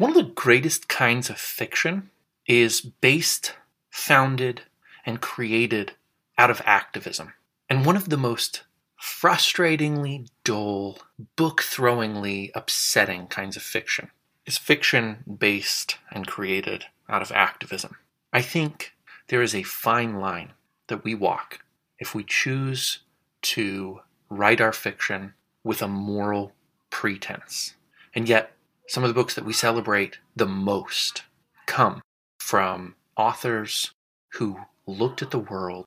One 0.00 0.12
of 0.12 0.16
the 0.16 0.32
greatest 0.32 0.88
kinds 0.88 1.28
of 1.28 1.36
fiction 1.36 2.08
is 2.46 2.80
based, 2.80 3.52
founded, 3.90 4.62
and 5.04 5.20
created 5.20 5.92
out 6.38 6.48
of 6.48 6.62
activism. 6.64 7.34
And 7.68 7.84
one 7.84 7.96
of 7.96 8.08
the 8.08 8.16
most 8.16 8.62
frustratingly 8.98 10.28
dull, 10.42 11.00
book 11.36 11.60
throwingly 11.60 12.50
upsetting 12.54 13.26
kinds 13.26 13.56
of 13.58 13.62
fiction 13.62 14.10
is 14.46 14.56
fiction 14.56 15.36
based 15.38 15.98
and 16.10 16.26
created 16.26 16.86
out 17.06 17.20
of 17.20 17.30
activism. 17.32 17.96
I 18.32 18.40
think 18.40 18.94
there 19.28 19.42
is 19.42 19.54
a 19.54 19.64
fine 19.64 20.14
line 20.18 20.54
that 20.86 21.04
we 21.04 21.14
walk 21.14 21.58
if 21.98 22.14
we 22.14 22.24
choose 22.24 23.00
to 23.42 24.00
write 24.30 24.62
our 24.62 24.72
fiction 24.72 25.34
with 25.62 25.82
a 25.82 25.88
moral 25.88 26.52
pretense. 26.88 27.74
And 28.14 28.30
yet, 28.30 28.56
some 28.90 29.04
of 29.04 29.08
the 29.08 29.14
books 29.14 29.36
that 29.36 29.44
we 29.44 29.52
celebrate 29.52 30.18
the 30.34 30.46
most 30.46 31.22
come 31.66 32.02
from 32.40 32.96
authors 33.16 33.92
who 34.32 34.58
looked 34.84 35.22
at 35.22 35.30
the 35.30 35.38
world, 35.38 35.84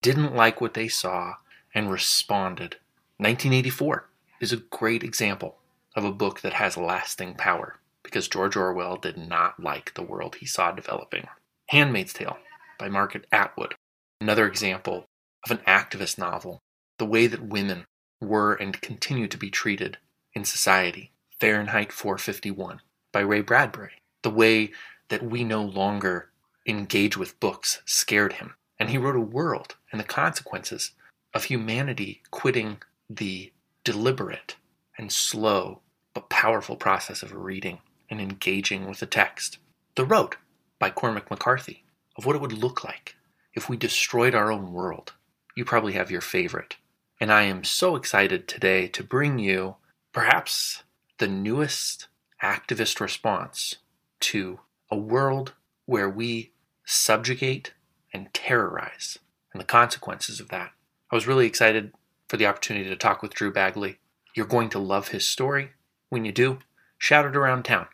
didn't 0.00 0.34
like 0.34 0.58
what 0.58 0.72
they 0.72 0.88
saw, 0.88 1.34
and 1.74 1.90
responded. 1.90 2.76
1984 3.18 4.08
is 4.40 4.54
a 4.54 4.62
great 4.70 5.04
example 5.04 5.58
of 5.94 6.02
a 6.02 6.10
book 6.10 6.40
that 6.40 6.54
has 6.54 6.78
lasting 6.78 7.34
power 7.34 7.78
because 8.02 8.26
George 8.26 8.56
Orwell 8.56 8.96
did 8.96 9.18
not 9.18 9.62
like 9.62 9.92
the 9.92 10.02
world 10.02 10.36
he 10.36 10.46
saw 10.46 10.72
developing. 10.72 11.28
Handmaid's 11.68 12.14
Tale 12.14 12.38
by 12.78 12.88
Margaret 12.88 13.26
Atwood, 13.30 13.74
another 14.18 14.46
example 14.46 15.04
of 15.44 15.50
an 15.50 15.60
activist 15.66 16.16
novel, 16.16 16.60
the 16.96 17.04
way 17.04 17.26
that 17.26 17.42
women 17.42 17.84
were 18.18 18.54
and 18.54 18.80
continue 18.80 19.28
to 19.28 19.36
be 19.36 19.50
treated 19.50 19.98
in 20.32 20.46
society. 20.46 21.12
Fahrenheit 21.38 21.92
451 21.92 22.80
by 23.12 23.20
Ray 23.20 23.42
Bradbury. 23.42 23.92
The 24.22 24.30
way 24.30 24.72
that 25.08 25.22
we 25.22 25.44
no 25.44 25.62
longer 25.62 26.30
engage 26.66 27.16
with 27.16 27.38
books 27.40 27.82
scared 27.84 28.34
him. 28.34 28.54
And 28.78 28.90
he 28.90 28.98
wrote 28.98 29.16
a 29.16 29.20
world 29.20 29.76
and 29.90 30.00
the 30.00 30.04
consequences 30.04 30.92
of 31.34 31.44
humanity 31.44 32.22
quitting 32.30 32.78
the 33.08 33.52
deliberate 33.84 34.56
and 34.98 35.12
slow 35.12 35.80
but 36.14 36.30
powerful 36.30 36.76
process 36.76 37.22
of 37.22 37.34
reading 37.34 37.78
and 38.10 38.20
engaging 38.20 38.88
with 38.88 39.00
the 39.00 39.06
text. 39.06 39.58
The 39.94 40.04
Road 40.04 40.36
by 40.78 40.90
Cormac 40.90 41.30
McCarthy 41.30 41.84
of 42.16 42.24
what 42.24 42.36
it 42.36 42.42
would 42.42 42.52
look 42.52 42.82
like 42.84 43.14
if 43.54 43.68
we 43.68 43.76
destroyed 43.76 44.34
our 44.34 44.50
own 44.50 44.72
world. 44.72 45.12
You 45.54 45.64
probably 45.64 45.92
have 45.94 46.10
your 46.10 46.20
favorite. 46.20 46.76
And 47.20 47.32
I 47.32 47.42
am 47.42 47.64
so 47.64 47.96
excited 47.96 48.46
today 48.46 48.88
to 48.88 49.02
bring 49.02 49.38
you 49.38 49.76
perhaps 50.12 50.82
the 51.18 51.28
newest 51.28 52.08
activist 52.42 53.00
response 53.00 53.76
to 54.20 54.60
a 54.90 54.96
world 54.96 55.54
where 55.86 56.08
we 56.08 56.52
subjugate 56.84 57.72
and 58.12 58.32
terrorize 58.34 59.18
and 59.52 59.60
the 59.60 59.66
consequences 59.66 60.40
of 60.40 60.48
that. 60.48 60.72
I 61.10 61.14
was 61.14 61.26
really 61.26 61.46
excited 61.46 61.92
for 62.28 62.36
the 62.36 62.46
opportunity 62.46 62.88
to 62.88 62.96
talk 62.96 63.22
with 63.22 63.34
Drew 63.34 63.52
Bagley. 63.52 63.98
You're 64.34 64.46
going 64.46 64.68
to 64.70 64.78
love 64.78 65.08
his 65.08 65.26
story. 65.26 65.70
When 66.08 66.24
you 66.24 66.32
do, 66.32 66.58
shout 66.98 67.24
it 67.24 67.36
around 67.36 67.64
town. 67.64 67.86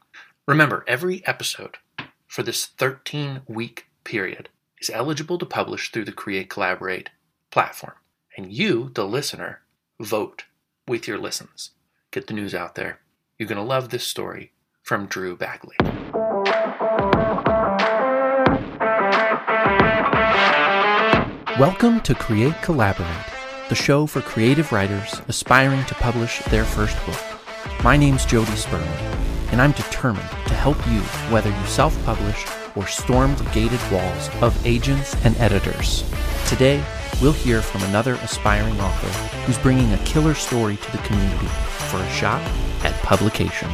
Remember, 0.46 0.84
every 0.88 1.24
episode 1.26 1.76
for 2.26 2.42
this 2.42 2.66
13 2.66 3.42
week 3.46 3.86
period 4.04 4.48
is 4.80 4.90
eligible 4.90 5.38
to 5.38 5.46
publish 5.46 5.92
through 5.92 6.04
the 6.04 6.12
Create 6.12 6.50
Collaborate 6.50 7.10
platform. 7.50 7.94
And 8.36 8.52
you, 8.52 8.90
the 8.94 9.06
listener, 9.06 9.60
vote 10.00 10.44
with 10.88 11.06
your 11.06 11.18
listens. 11.18 11.70
Get 12.10 12.26
the 12.26 12.34
news 12.34 12.54
out 12.54 12.74
there. 12.74 13.01
You're 13.42 13.48
going 13.48 13.56
to 13.56 13.64
love 13.64 13.88
this 13.88 14.06
story 14.06 14.52
from 14.84 15.06
Drew 15.06 15.36
Bagley. 15.36 15.74
Welcome 21.58 22.00
to 22.02 22.14
Create 22.14 22.54
Collaborate, 22.62 23.08
the 23.68 23.74
show 23.74 24.06
for 24.06 24.20
creative 24.20 24.70
writers 24.70 25.20
aspiring 25.26 25.84
to 25.86 25.94
publish 25.96 26.38
their 26.50 26.64
first 26.64 26.96
book. 27.04 27.20
My 27.82 27.96
name's 27.96 28.24
Jody 28.24 28.54
Sperling, 28.54 28.86
and 29.50 29.60
I'm 29.60 29.72
determined 29.72 30.30
to 30.46 30.54
help 30.54 30.78
you 30.86 31.00
whether 31.32 31.50
you 31.50 31.66
self 31.66 32.00
publish 32.04 32.46
or 32.76 32.86
storm 32.86 33.34
the 33.34 33.50
gated 33.52 33.80
walls 33.90 34.30
of 34.40 34.64
agents 34.64 35.16
and 35.24 35.36
editors. 35.38 36.08
Today, 36.46 36.80
we'll 37.20 37.32
hear 37.32 37.60
from 37.60 37.82
another 37.82 38.14
aspiring 38.22 38.80
author 38.80 39.08
who's 39.46 39.58
bringing 39.58 39.92
a 39.92 40.04
killer 40.04 40.34
story 40.34 40.76
to 40.76 40.92
the 40.92 40.98
community 40.98 41.48
for 41.88 41.96
a 41.96 42.10
shot 42.10 42.40
publication. 43.12 43.68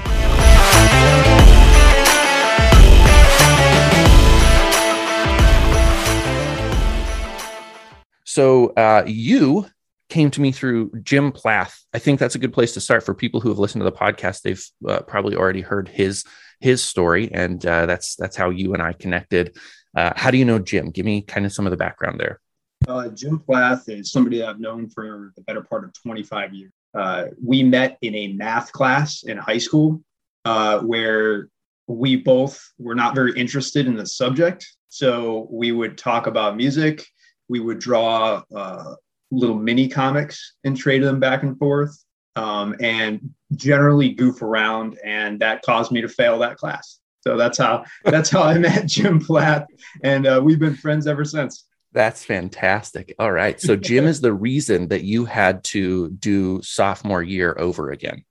So 8.24 8.70
uh, 8.70 9.04
you 9.06 9.66
came 10.08 10.32
to 10.32 10.40
me 10.40 10.50
through 10.50 10.90
Jim 11.04 11.30
Plath. 11.30 11.84
I 11.94 12.00
think 12.00 12.18
that's 12.18 12.34
a 12.34 12.38
good 12.40 12.52
place 12.52 12.74
to 12.74 12.80
start 12.80 13.04
for 13.04 13.14
people 13.14 13.40
who 13.40 13.48
have 13.48 13.60
listened 13.60 13.82
to 13.82 13.84
the 13.84 13.96
podcast. 13.96 14.42
They've 14.42 14.64
uh, 14.88 15.02
probably 15.02 15.36
already 15.36 15.60
heard 15.60 15.88
his 15.88 16.24
his 16.58 16.82
story, 16.82 17.30
and 17.32 17.64
uh, 17.64 17.86
that's 17.86 18.16
that's 18.16 18.34
how 18.34 18.50
you 18.50 18.74
and 18.74 18.82
I 18.82 18.92
connected. 18.92 19.56
Uh, 19.96 20.14
how 20.16 20.32
do 20.32 20.38
you 20.38 20.44
know 20.44 20.58
Jim? 20.58 20.90
Give 20.90 21.06
me 21.06 21.22
kind 21.22 21.46
of 21.46 21.52
some 21.52 21.64
of 21.64 21.70
the 21.70 21.76
background 21.76 22.18
there. 22.18 22.40
Uh, 22.88 23.08
Jim 23.08 23.38
Plath 23.38 23.88
is 23.88 24.10
somebody 24.10 24.42
I've 24.42 24.58
known 24.58 24.88
for 24.88 25.32
the 25.36 25.42
better 25.42 25.62
part 25.62 25.84
of 25.84 25.92
25 26.02 26.54
years. 26.54 26.72
Uh, 26.94 27.24
we 27.44 27.62
met 27.62 27.98
in 28.02 28.14
a 28.14 28.28
math 28.28 28.72
class 28.72 29.22
in 29.24 29.36
high 29.36 29.58
school 29.58 30.00
uh, 30.44 30.80
where 30.80 31.48
we 31.86 32.16
both 32.16 32.72
were 32.78 32.94
not 32.94 33.14
very 33.14 33.32
interested 33.38 33.86
in 33.86 33.96
the 33.96 34.06
subject. 34.06 34.66
So 34.88 35.48
we 35.50 35.72
would 35.72 35.98
talk 35.98 36.26
about 36.26 36.56
music. 36.56 37.06
We 37.48 37.60
would 37.60 37.78
draw 37.78 38.42
uh, 38.54 38.94
little 39.30 39.56
mini 39.56 39.88
comics 39.88 40.54
and 40.64 40.76
trade 40.76 41.02
them 41.02 41.20
back 41.20 41.42
and 41.42 41.58
forth 41.58 42.04
um, 42.36 42.74
and 42.80 43.34
generally 43.54 44.10
goof 44.10 44.42
around. 44.42 44.98
And 45.04 45.40
that 45.40 45.62
caused 45.62 45.92
me 45.92 46.00
to 46.00 46.08
fail 46.08 46.38
that 46.40 46.56
class. 46.56 47.00
So 47.28 47.36
that's 47.36 47.58
how 47.58 47.84
that's 48.04 48.30
how 48.30 48.42
I 48.42 48.58
met 48.58 48.86
Jim 48.86 49.20
Plath, 49.20 49.66
and 50.02 50.26
uh, 50.26 50.40
we've 50.42 50.58
been 50.58 50.74
friends 50.74 51.06
ever 51.06 51.24
since. 51.24 51.66
That's 51.92 52.24
fantastic. 52.24 53.14
All 53.18 53.32
right. 53.32 53.60
So 53.60 53.74
Jim 53.74 54.06
is 54.06 54.20
the 54.20 54.32
reason 54.32 54.88
that 54.88 55.04
you 55.04 55.24
had 55.24 55.64
to 55.64 56.10
do 56.10 56.60
sophomore 56.62 57.22
year 57.22 57.56
over 57.58 57.90
again. 57.90 58.24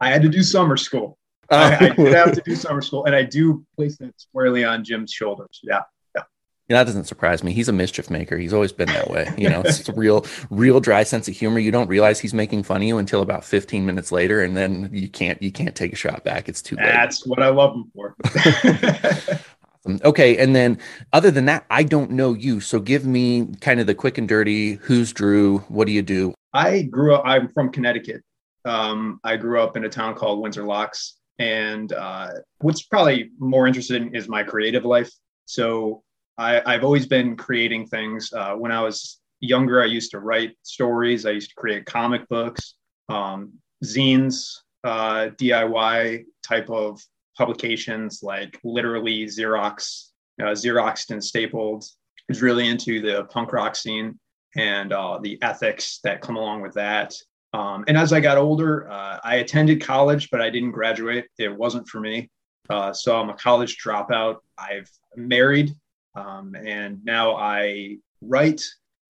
I 0.00 0.10
had 0.10 0.22
to 0.22 0.28
do 0.28 0.42
summer 0.42 0.76
school. 0.76 1.18
Oh. 1.50 1.56
I, 1.56 1.74
I 1.74 1.88
did 1.90 2.14
have 2.14 2.32
to 2.32 2.42
do 2.44 2.54
summer 2.54 2.80
school, 2.80 3.04
and 3.04 3.14
I 3.14 3.24
do 3.24 3.64
place 3.76 3.98
that 3.98 4.18
squarely 4.18 4.64
on 4.64 4.84
Jim's 4.84 5.12
shoulders. 5.12 5.60
Yeah. 5.62 5.82
Yeah. 6.14 6.22
that 6.68 6.84
doesn't 6.84 7.04
surprise 7.04 7.42
me. 7.42 7.52
He's 7.52 7.68
a 7.68 7.72
mischief 7.72 8.08
maker. 8.08 8.38
He's 8.38 8.52
always 8.52 8.70
been 8.70 8.88
that 8.88 9.10
way. 9.10 9.28
You 9.36 9.48
know, 9.50 9.62
it's 9.62 9.88
a 9.88 9.92
real, 9.92 10.24
real 10.48 10.78
dry 10.78 11.02
sense 11.02 11.26
of 11.26 11.36
humor. 11.36 11.58
You 11.58 11.72
don't 11.72 11.88
realize 11.88 12.20
he's 12.20 12.32
making 12.32 12.62
fun 12.62 12.76
of 12.76 12.84
you 12.84 12.98
until 12.98 13.22
about 13.22 13.44
15 13.44 13.84
minutes 13.84 14.12
later, 14.12 14.44
and 14.44 14.56
then 14.56 14.88
you 14.92 15.08
can't, 15.08 15.42
you 15.42 15.50
can't 15.50 15.74
take 15.74 15.92
a 15.92 15.96
shot 15.96 16.22
back. 16.22 16.48
It's 16.48 16.62
too 16.62 16.76
late. 16.76 16.84
That's 16.84 17.26
what 17.26 17.42
I 17.42 17.48
love 17.48 17.74
him 17.74 17.90
for. 17.92 18.14
Okay. 19.86 20.36
And 20.36 20.54
then 20.54 20.78
other 21.12 21.30
than 21.30 21.46
that, 21.46 21.64
I 21.70 21.82
don't 21.82 22.10
know 22.10 22.34
you. 22.34 22.60
So 22.60 22.80
give 22.80 23.06
me 23.06 23.46
kind 23.60 23.80
of 23.80 23.86
the 23.86 23.94
quick 23.94 24.18
and 24.18 24.28
dirty 24.28 24.74
who's 24.74 25.12
Drew? 25.12 25.58
What 25.68 25.86
do 25.86 25.92
you 25.92 26.02
do? 26.02 26.34
I 26.52 26.82
grew 26.82 27.14
up, 27.14 27.22
I'm 27.24 27.48
from 27.48 27.70
Connecticut. 27.70 28.22
Um, 28.64 29.20
I 29.24 29.36
grew 29.36 29.60
up 29.60 29.76
in 29.76 29.84
a 29.84 29.88
town 29.88 30.14
called 30.14 30.40
Windsor 30.40 30.64
Locks. 30.64 31.16
And 31.38 31.92
uh, 31.92 32.28
what's 32.58 32.82
probably 32.82 33.30
more 33.38 33.66
interesting 33.66 34.14
is 34.14 34.28
my 34.28 34.42
creative 34.42 34.84
life. 34.84 35.10
So 35.46 36.02
I, 36.36 36.60
have 36.66 36.84
always 36.84 37.06
been 37.06 37.36
creating 37.36 37.86
things. 37.86 38.32
Uh, 38.32 38.54
when 38.54 38.72
I 38.72 38.82
was 38.82 39.20
younger, 39.40 39.82
I 39.82 39.86
used 39.86 40.10
to 40.10 40.20
write 40.20 40.56
stories, 40.62 41.24
I 41.24 41.30
used 41.30 41.50
to 41.50 41.54
create 41.54 41.86
comic 41.86 42.28
books, 42.28 42.74
um, 43.08 43.52
zines, 43.84 44.52
uh, 44.84 45.28
DIY 45.36 46.24
type 46.42 46.70
of 46.70 47.00
publications 47.40 48.22
like 48.22 48.60
literally 48.62 49.24
Xerox, 49.24 50.10
uh, 50.42 50.54
Xeroxed 50.62 51.10
and 51.10 51.24
stapled. 51.24 51.84
Was 52.28 52.42
really 52.42 52.68
into 52.68 53.00
the 53.00 53.24
punk 53.24 53.52
rock 53.52 53.74
scene 53.74 54.18
and 54.56 54.92
uh, 54.92 55.18
the 55.20 55.36
ethics 55.42 55.98
that 56.04 56.20
come 56.20 56.36
along 56.36 56.60
with 56.60 56.74
that. 56.74 57.14
Um, 57.52 57.84
and 57.88 57.96
as 57.96 58.12
I 58.12 58.20
got 58.20 58.38
older, 58.38 58.88
uh, 58.88 59.18
I 59.24 59.36
attended 59.36 59.80
college, 59.80 60.28
but 60.30 60.40
I 60.40 60.50
didn't 60.50 60.70
graduate. 60.70 61.26
It 61.38 61.52
wasn't 61.52 61.88
for 61.88 61.98
me. 61.98 62.30
Uh, 62.68 62.92
so 62.92 63.18
I'm 63.18 63.30
a 63.30 63.34
college 63.34 63.78
dropout. 63.84 64.36
I've 64.56 64.88
married, 65.16 65.74
um, 66.14 66.54
and 66.54 67.04
now 67.04 67.34
I 67.34 67.96
write, 68.20 68.62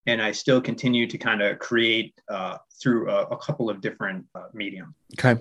and 0.07 0.23
I 0.23 0.33
still 0.33 0.61
continue 0.61 1.07
to 1.07 1.19
kind 1.19 1.43
of 1.43 1.59
create 1.59 2.15
uh, 2.29 2.59
through 2.81 3.11
a, 3.11 3.25
a, 3.25 3.37
couple 3.37 3.69
of 3.69 3.81
different 3.81 4.27
uh, 4.35 4.47
mediums. 4.55 4.95
Okay. 5.19 5.41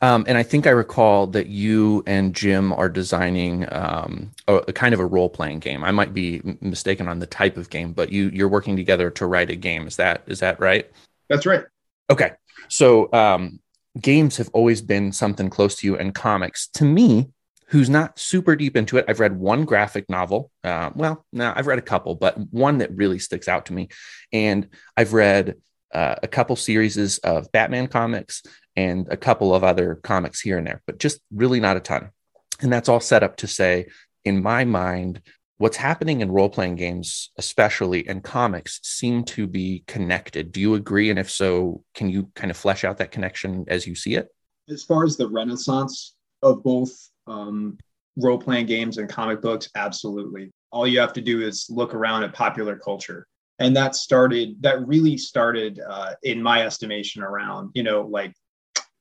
Um, 0.00 0.24
and 0.26 0.36
I 0.36 0.42
think 0.42 0.66
I 0.66 0.70
recall 0.70 1.26
that 1.28 1.46
you 1.46 2.02
and 2.06 2.34
Jim 2.34 2.72
are 2.72 2.88
designing 2.88 3.66
um, 3.72 4.30
a, 4.48 4.54
a, 4.56 4.72
kind 4.72 4.94
of 4.94 5.00
a 5.00 5.06
role 5.06 5.28
playing 5.28 5.60
game. 5.60 5.84
I 5.84 5.90
might 5.90 6.12
be 6.12 6.42
mistaken 6.60 7.08
on 7.08 7.18
the 7.18 7.26
type 7.26 7.56
of 7.56 7.70
game, 7.70 7.92
but 7.92 8.10
you 8.10 8.28
you're 8.30 8.48
working 8.48 8.76
together 8.76 9.10
to 9.10 9.26
write 9.26 9.50
a 9.50 9.56
game. 9.56 9.86
Is 9.86 9.96
that 9.96 10.22
is 10.26 10.40
that 10.40 10.58
right? 10.58 10.90
That's 11.28 11.46
right. 11.46 11.64
Okay, 12.10 12.32
so 12.68 13.12
um, 13.12 13.60
games 14.00 14.36
have 14.36 14.50
always 14.52 14.82
been 14.82 15.12
something 15.12 15.48
close 15.48 15.76
to 15.76 15.86
you, 15.86 15.96
and 15.96 16.14
comics 16.14 16.66
to 16.74 16.84
me, 16.84 17.28
who's 17.72 17.88
not 17.88 18.18
super 18.18 18.54
deep 18.54 18.76
into 18.76 18.98
it. 18.98 19.06
I've 19.08 19.18
read 19.18 19.34
one 19.34 19.64
graphic 19.64 20.10
novel. 20.10 20.50
Uh, 20.62 20.90
well, 20.94 21.24
no, 21.32 21.54
I've 21.56 21.66
read 21.66 21.78
a 21.78 21.82
couple, 21.82 22.14
but 22.14 22.36
one 22.52 22.78
that 22.78 22.94
really 22.94 23.18
sticks 23.18 23.48
out 23.48 23.66
to 23.66 23.72
me. 23.72 23.88
And 24.30 24.68
I've 24.94 25.14
read 25.14 25.54
uh, 25.90 26.16
a 26.22 26.28
couple 26.28 26.54
series 26.54 27.16
of 27.18 27.50
Batman 27.50 27.86
comics 27.86 28.42
and 28.76 29.08
a 29.10 29.16
couple 29.16 29.54
of 29.54 29.64
other 29.64 29.94
comics 30.02 30.38
here 30.38 30.58
and 30.58 30.66
there, 30.66 30.82
but 30.86 30.98
just 30.98 31.20
really 31.34 31.60
not 31.60 31.78
a 31.78 31.80
ton. 31.80 32.10
And 32.60 32.70
that's 32.70 32.90
all 32.90 33.00
set 33.00 33.22
up 33.22 33.36
to 33.38 33.46
say, 33.46 33.86
in 34.22 34.42
my 34.42 34.66
mind, 34.66 35.22
what's 35.56 35.78
happening 35.78 36.20
in 36.20 36.30
role 36.30 36.50
playing 36.50 36.76
games, 36.76 37.30
especially 37.38 38.06
in 38.06 38.20
comics, 38.20 38.80
seem 38.82 39.24
to 39.24 39.46
be 39.46 39.82
connected. 39.86 40.52
Do 40.52 40.60
you 40.60 40.74
agree? 40.74 41.08
And 41.08 41.18
if 41.18 41.30
so, 41.30 41.84
can 41.94 42.10
you 42.10 42.30
kind 42.34 42.50
of 42.50 42.56
flesh 42.58 42.84
out 42.84 42.98
that 42.98 43.12
connection 43.12 43.64
as 43.68 43.86
you 43.86 43.94
see 43.94 44.14
it? 44.14 44.28
As 44.68 44.84
far 44.84 45.04
as 45.04 45.16
the 45.16 45.28
renaissance 45.30 46.14
of 46.42 46.62
both 46.62 47.08
um, 47.26 47.78
role 48.16 48.38
playing 48.38 48.66
games 48.66 48.98
and 48.98 49.08
comic 49.08 49.40
books, 49.40 49.68
absolutely. 49.74 50.50
All 50.70 50.86
you 50.86 51.00
have 51.00 51.12
to 51.14 51.20
do 51.20 51.42
is 51.42 51.66
look 51.68 51.94
around 51.94 52.24
at 52.24 52.32
popular 52.32 52.76
culture. 52.76 53.26
And 53.58 53.76
that 53.76 53.94
started, 53.94 54.56
that 54.60 54.86
really 54.86 55.16
started, 55.16 55.80
uh, 55.86 56.14
in 56.22 56.42
my 56.42 56.64
estimation, 56.64 57.22
around, 57.22 57.70
you 57.74 57.82
know, 57.82 58.02
like, 58.02 58.34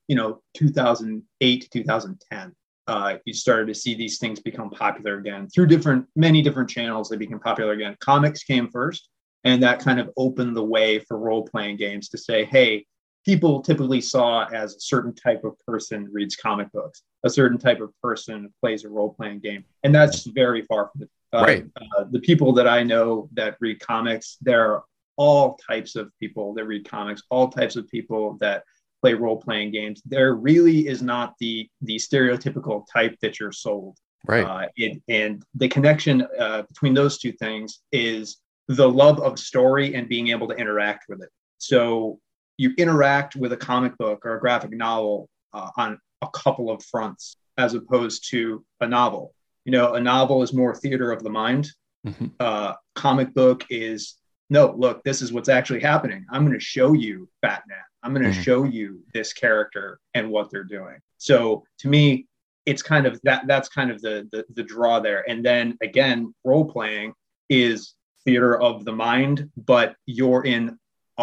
you 0.08 0.16
know, 0.16 0.42
2008 0.56 1.62
to 1.62 1.70
2010 1.70 2.54
uh, 2.88 3.18
you 3.26 3.34
started 3.34 3.68
to 3.68 3.76
see 3.76 3.94
these 3.94 4.18
things 4.18 4.40
become 4.40 4.70
popular 4.70 5.18
again 5.18 5.48
through 5.48 5.68
different, 5.68 6.06
many 6.16 6.42
different 6.42 6.70
channels. 6.70 7.10
They 7.10 7.18
became 7.18 7.40
popular 7.40 7.72
again. 7.72 7.96
Comics 8.00 8.44
came 8.44 8.70
first, 8.70 9.08
and 9.44 9.62
that 9.64 9.80
kind 9.80 10.00
of 10.00 10.10
opened 10.18 10.56
the 10.56 10.64
way 10.64 11.00
for 11.00 11.18
role 11.18 11.44
playing 11.44 11.78
games 11.78 12.10
to 12.10 12.18
say, 12.18 12.44
hey, 12.44 12.86
people 13.26 13.62
typically 13.62 14.02
saw 14.02 14.46
as 14.48 14.76
a 14.76 14.80
certain 14.80 15.14
type 15.14 15.44
of 15.44 15.58
person 15.66 16.08
reads 16.12 16.36
comic 16.36 16.72
books, 16.72 17.04
a 17.24 17.30
certain 17.30 17.58
type 17.58 17.82
of 17.82 17.92
person 18.02 18.52
plays 18.60 18.84
a 18.84 18.90
role 18.90 19.14
playing 19.14 19.40
game, 19.40 19.64
and 19.84 19.94
that's 19.94 20.24
very 20.26 20.64
far 20.64 20.90
from 20.92 21.02
the 21.02 21.10
uh, 21.34 21.44
right. 21.44 21.66
Uh, 21.76 22.04
the 22.12 22.20
people 22.20 22.52
that 22.54 22.68
I 22.68 22.84
know 22.84 23.30
that 23.34 23.58
read 23.60 23.80
comics. 23.80 24.38
There 24.42 24.74
are 24.74 24.84
all 25.16 25.58
types 25.68 25.96
of 25.96 26.12
people 26.20 26.54
that 26.56 26.66
read 26.66 26.88
comics, 26.88 27.24
all 27.30 27.50
types 27.50 27.76
of 27.76 27.88
people 27.88 28.38
that 28.42 28.64
play 29.02 29.14
role 29.14 29.38
playing 29.38 29.72
games. 29.72 30.02
There 30.06 30.36
really 30.36 30.88
is 30.88 31.02
not 31.02 31.36
the 31.40 31.70
the 31.82 31.96
stereotypical 31.96 32.86
type 32.92 33.18
that 33.22 33.40
you're 33.40 33.52
sold. 33.52 33.98
Right. 34.28 34.46
Uh, 34.46 34.68
it, 34.76 35.02
and 35.08 35.44
the 35.56 35.68
connection 35.68 36.28
uh, 36.40 36.64
between 36.64 36.94
those 36.94 37.18
two 37.18 37.32
things 37.32 37.80
is 37.92 38.38
the 38.68 38.88
love 38.88 39.20
of 39.20 39.40
story 39.40 39.96
and 39.96 40.08
being 40.08 40.30
able 40.30 40.48
to 40.48 40.56
interact 40.56 41.06
with 41.10 41.22
it. 41.24 41.30
So 41.58 42.20
you 42.58 42.74
interact 42.78 43.36
with 43.36 43.54
a 43.54 43.58
comic 43.58 43.98
book 43.98 44.26
or 44.26 44.36
a 44.36 44.40
graphic 44.40 44.72
novel 44.72 45.30
uh, 45.54 45.70
on 45.78 46.00
a 46.22 46.28
couple 46.34 46.70
of 46.70 46.84
fronts 46.84 47.38
as 47.58 47.74
opposed 47.74 48.30
to 48.30 48.64
a 48.80 48.88
novel. 48.88 49.34
You 49.66 49.72
know, 49.72 49.94
a 49.94 50.02
novel 50.02 50.42
is 50.44 50.54
more 50.54 50.76
theater 50.76 51.12
of 51.12 51.24
the 51.24 51.30
mind. 51.30 51.70
Mm-hmm. 52.06 52.28
Uh, 52.40 52.74
comic 52.96 53.34
book 53.34 53.66
is 53.70 54.16
no, 54.50 54.74
look, 54.78 55.04
this 55.04 55.22
is 55.22 55.32
what's 55.32 55.50
actually 55.50 55.80
happening. 55.80 56.26
I'm 56.30 56.46
going 56.46 56.58
to 56.58 56.64
show 56.64 56.92
you 56.92 57.30
Batman. 57.42 57.78
I'm 58.04 58.14
going 58.14 58.26
to 58.26 58.32
mm-hmm. 58.32 58.42
show 58.42 58.64
you 58.64 59.02
this 59.14 59.32
character 59.32 60.00
and 60.14 60.30
what 60.30 60.50
they're 60.52 60.64
doing. 60.64 60.98
So 61.20 61.64
to 61.80 61.88
me, 61.88 62.28
it's 62.66 62.82
kind 62.82 63.06
of 63.06 63.20
that. 63.24 63.48
That's 63.48 63.70
kind 63.70 63.92
of 63.92 64.02
the 64.02 64.28
the, 64.32 64.46
the 64.54 64.64
draw 64.64 65.00
there. 65.00 65.28
And 65.30 65.44
then 65.44 65.78
again, 65.82 66.34
role 66.44 66.66
playing 66.66 67.14
is 67.50 67.94
theater 68.26 68.60
of 68.60 68.86
the 68.86 68.92
mind, 68.92 69.50
but 69.58 69.96
you're 70.06 70.46
in 70.46 70.78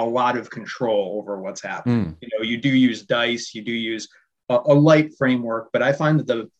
a 0.04 0.08
lot 0.08 0.36
of 0.36 0.50
control 0.50 1.18
over 1.20 1.40
what's 1.40 1.62
happening. 1.62 2.06
Mm. 2.06 2.16
You 2.20 2.28
know, 2.32 2.44
you 2.44 2.56
do 2.56 2.68
use 2.68 3.02
dice, 3.02 3.54
you 3.54 3.62
do 3.62 3.72
use 3.72 4.08
a, 4.48 4.58
a 4.66 4.74
light 4.74 5.12
framework, 5.16 5.70
but 5.72 5.82
I 5.82 5.92
find 5.92 6.18
that 6.20 6.26
the 6.26 6.50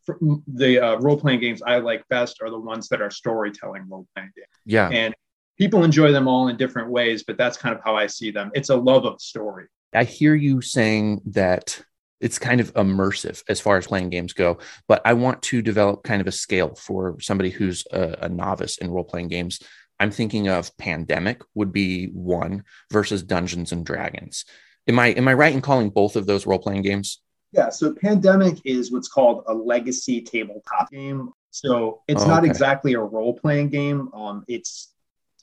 the 0.54 0.78
uh, 0.78 0.96
role 0.98 1.18
playing 1.18 1.40
games 1.40 1.62
I 1.62 1.78
like 1.78 2.06
best 2.08 2.42
are 2.42 2.50
the 2.50 2.58
ones 2.58 2.88
that 2.88 3.00
are 3.00 3.10
storytelling 3.10 3.88
role 3.88 4.06
playing 4.14 4.30
games. 4.36 4.46
Yeah, 4.64 4.88
and 4.88 5.14
people 5.58 5.84
enjoy 5.84 6.12
them 6.12 6.28
all 6.28 6.48
in 6.48 6.56
different 6.56 6.90
ways, 6.90 7.24
but 7.24 7.36
that's 7.36 7.56
kind 7.56 7.74
of 7.74 7.82
how 7.84 7.96
I 7.96 8.06
see 8.06 8.30
them. 8.30 8.50
It's 8.54 8.68
a 8.68 8.76
love 8.76 9.04
of 9.04 9.20
story. 9.20 9.66
I 9.94 10.04
hear 10.04 10.34
you 10.34 10.60
saying 10.60 11.22
that 11.26 11.82
it's 12.20 12.38
kind 12.38 12.60
of 12.60 12.74
immersive 12.74 13.42
as 13.48 13.60
far 13.60 13.76
as 13.76 13.86
playing 13.86 14.10
games 14.10 14.32
go, 14.32 14.58
but 14.86 15.00
I 15.04 15.14
want 15.14 15.42
to 15.42 15.62
develop 15.62 16.02
kind 16.02 16.20
of 16.20 16.26
a 16.26 16.32
scale 16.32 16.74
for 16.74 17.16
somebody 17.20 17.50
who's 17.50 17.84
a, 17.92 18.18
a 18.22 18.28
novice 18.28 18.78
in 18.78 18.90
role 18.90 19.04
playing 19.04 19.28
games. 19.28 19.60
I'm 20.00 20.10
thinking 20.10 20.48
of 20.48 20.76
Pandemic 20.76 21.42
would 21.54 21.72
be 21.72 22.06
one 22.06 22.64
versus 22.92 23.22
Dungeons 23.22 23.72
and 23.72 23.84
Dragons. 23.84 24.44
Am 24.86 24.98
I 24.98 25.08
am 25.08 25.28
I 25.28 25.34
right 25.34 25.52
in 25.52 25.60
calling 25.60 25.90
both 25.90 26.16
of 26.16 26.26
those 26.26 26.46
role 26.46 26.58
playing 26.58 26.82
games? 26.82 27.20
Yeah, 27.52 27.70
so 27.70 27.94
Pandemic 27.94 28.58
is 28.64 28.92
what's 28.92 29.08
called 29.08 29.44
a 29.46 29.54
legacy 29.54 30.20
tabletop 30.20 30.90
game. 30.90 31.30
So 31.50 32.02
it's 32.06 32.24
oh, 32.24 32.28
not 32.28 32.44
exactly 32.44 32.92
a 32.92 33.00
role 33.00 33.34
playing 33.34 33.70
game. 33.70 34.12
Um, 34.12 34.44
it's 34.48 34.92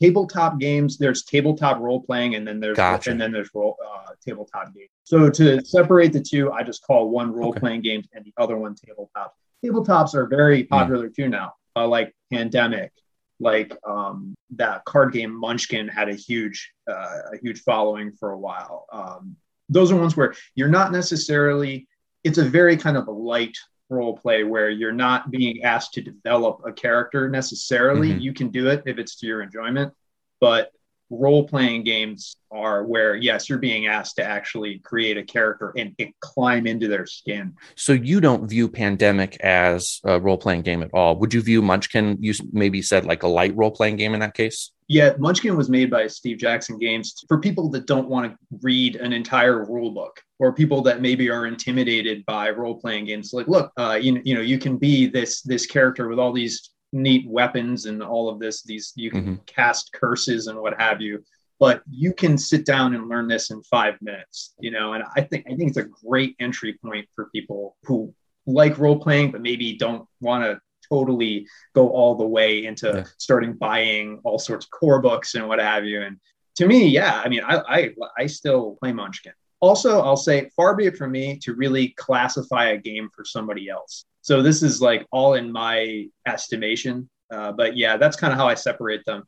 tabletop 0.01 0.59
games 0.59 0.97
there's 0.97 1.23
tabletop 1.23 1.79
role 1.79 2.01
playing 2.01 2.35
and 2.35 2.47
then 2.47 2.59
there's 2.59 2.77
gotcha. 2.77 3.09
and 3.09 3.19
then 3.19 3.31
there's 3.31 3.49
role 3.53 3.77
uh, 3.85 4.11
tabletop 4.25 4.73
games 4.73 4.89
so 5.03 5.29
to 5.29 5.63
separate 5.63 6.11
the 6.11 6.19
two 6.19 6.51
i 6.51 6.61
just 6.63 6.83
call 6.83 7.09
one 7.09 7.31
role 7.31 7.53
playing 7.53 7.79
okay. 7.79 7.89
games 7.89 8.07
and 8.13 8.25
the 8.25 8.33
other 8.37 8.57
one 8.57 8.75
tabletop 8.75 9.33
tabletops 9.63 10.13
are 10.13 10.27
very 10.27 10.63
hmm. 10.63 10.67
popular 10.67 11.09
mm. 11.09 11.15
too 11.15 11.29
now 11.29 11.53
uh, 11.75 11.87
like 11.87 12.13
pandemic 12.31 12.91
like 13.39 13.75
um, 13.87 14.33
that 14.55 14.85
card 14.85 15.13
game 15.13 15.33
munchkin 15.33 15.87
had 15.87 16.09
a 16.09 16.15
huge 16.15 16.71
uh, 16.89 17.19
a 17.33 17.37
huge 17.41 17.61
following 17.61 18.11
for 18.13 18.31
a 18.31 18.37
while 18.37 18.85
um, 18.91 19.35
those 19.69 19.91
are 19.91 19.95
ones 19.95 20.15
where 20.15 20.33
you're 20.55 20.67
not 20.67 20.91
necessarily 20.91 21.87
it's 22.23 22.37
a 22.37 22.43
very 22.43 22.75
kind 22.75 22.97
of 22.97 23.07
a 23.07 23.11
light 23.11 23.57
role 23.89 24.17
play 24.17 24.43
where 24.43 24.69
you're 24.69 24.91
not 24.91 25.31
being 25.31 25.63
asked 25.63 25.93
to 25.93 26.01
develop 26.01 26.61
a 26.65 26.73
character 26.73 27.29
necessarily. 27.29 28.09
Mm-hmm. 28.09 28.19
You 28.19 28.33
can 28.33 28.49
do 28.49 28.67
it 28.67 28.83
if 28.85 28.97
it's 28.97 29.15
to 29.17 29.27
your 29.27 29.41
enjoyment, 29.41 29.93
but 30.41 30.71
role 31.09 31.47
playing 31.47 31.83
games 31.83 32.37
are 32.51 32.83
where 32.83 33.15
yes 33.15 33.49
you're 33.49 33.59
being 33.59 33.87
asked 33.87 34.15
to 34.15 34.23
actually 34.23 34.79
create 34.79 35.17
a 35.17 35.23
character 35.23 35.73
and, 35.77 35.93
and, 35.99 36.11
climb 36.21 36.65
into 36.65 36.87
their 36.87 37.05
skin. 37.05 37.53
So 37.75 37.93
you 37.93 38.19
don't 38.19 38.47
view 38.47 38.67
pandemic 38.67 39.37
as 39.41 39.99
a 40.03 40.19
role 40.19 40.37
playing 40.37 40.63
game 40.63 40.81
at 40.81 40.89
all. 40.93 41.17
Would 41.17 41.33
you 41.33 41.41
view 41.41 41.61
munchkin 41.61 42.17
you 42.19 42.33
maybe 42.51 42.81
said 42.81 43.05
like 43.05 43.23
a 43.23 43.27
light 43.27 43.55
role 43.55 43.71
playing 43.71 43.97
game 43.97 44.13
in 44.13 44.19
that 44.21 44.33
case? 44.33 44.71
Yeah 44.87 45.13
munchkin 45.17 45.55
was 45.55 45.69
made 45.69 45.89
by 45.89 46.07
steve 46.07 46.37
jackson 46.37 46.77
games 46.77 47.23
for 47.27 47.39
people 47.39 47.69
that 47.71 47.87
don't 47.87 48.07
want 48.07 48.31
to 48.31 48.37
read 48.61 48.95
an 48.95 49.13
entire 49.13 49.65
rule 49.65 49.91
book 49.91 50.19
or 50.39 50.53
people 50.53 50.81
that 50.81 51.01
maybe 51.01 51.29
are 51.29 51.45
intimidated 51.45 52.25
by 52.25 52.49
role 52.49 52.75
playing 52.75 53.05
games. 53.05 53.31
Like 53.33 53.47
look 53.47 53.71
uh, 53.77 53.99
you, 54.01 54.21
you 54.23 54.35
know 54.35 54.41
you 54.41 54.57
can 54.57 54.77
be 54.77 55.07
this 55.07 55.41
this 55.41 55.65
character 55.65 56.07
with 56.07 56.19
all 56.19 56.33
these 56.33 56.71
neat 56.95 57.27
weapons 57.27 57.85
and 57.85 58.01
all 58.01 58.29
of 58.29 58.39
this 58.39 58.63
these 58.63 58.93
you 58.95 59.11
can 59.11 59.21
mm-hmm. 59.21 59.35
cast 59.45 59.91
curses 59.93 60.47
and 60.47 60.57
what 60.57 60.79
have 60.79 61.01
you 61.01 61.21
but 61.59 61.81
you 61.89 62.13
can 62.13 62.37
sit 62.37 62.65
down 62.65 62.95
and 62.95 63.09
learn 63.09 63.27
this 63.27 63.51
in 63.51 63.61
five 63.63 63.95
minutes 64.01 64.53
you 64.59 64.71
know 64.71 64.93
and 64.93 65.03
i 65.15 65.21
think 65.21 65.45
i 65.47 65.55
think 65.55 65.67
it's 65.67 65.77
a 65.77 65.83
great 65.83 66.35
entry 66.39 66.77
point 66.83 67.05
for 67.13 67.29
people 67.35 67.75
who 67.83 68.13
like 68.47 68.77
role 68.77 68.97
playing 68.97 69.29
but 69.29 69.41
maybe 69.41 69.77
don't 69.77 70.07
want 70.21 70.43
to 70.43 70.57
totally 70.87 71.45
go 71.73 71.89
all 71.89 72.15
the 72.15 72.25
way 72.25 72.65
into 72.65 72.87
yeah. 72.87 73.03
starting 73.17 73.53
buying 73.53 74.19
all 74.23 74.39
sorts 74.39 74.65
of 74.65 74.71
core 74.71 75.01
books 75.01 75.35
and 75.35 75.45
what 75.45 75.59
have 75.59 75.83
you 75.83 76.01
and 76.01 76.17
to 76.55 76.65
me 76.65 76.87
yeah 76.87 77.21
i 77.25 77.27
mean 77.27 77.41
i 77.43 77.57
i, 77.67 77.95
I 78.17 78.25
still 78.27 78.77
play 78.79 78.93
munchkin 78.93 79.33
also 79.59 79.99
i'll 79.99 80.15
say 80.15 80.49
far 80.55 80.75
be 80.75 80.85
it 80.85 80.95
from 80.95 81.11
me 81.11 81.37
to 81.39 81.55
really 81.55 81.89
classify 81.97 82.69
a 82.69 82.77
game 82.77 83.09
for 83.13 83.25
somebody 83.25 83.67
else 83.67 84.05
so 84.25 84.41
this 84.41 84.63
is 84.63 84.81
like 84.81 85.05
all 85.11 85.35
in 85.35 85.51
my 85.51 86.07
estimation. 86.25 87.07
Uh, 87.31 87.51
but 87.51 87.77
yeah, 87.77 87.95
that's 87.95 88.17
kind 88.17 88.33
of 88.33 88.39
how 88.39 88.47
I 88.47 88.55
separate 88.55 89.05
them. 89.05 89.21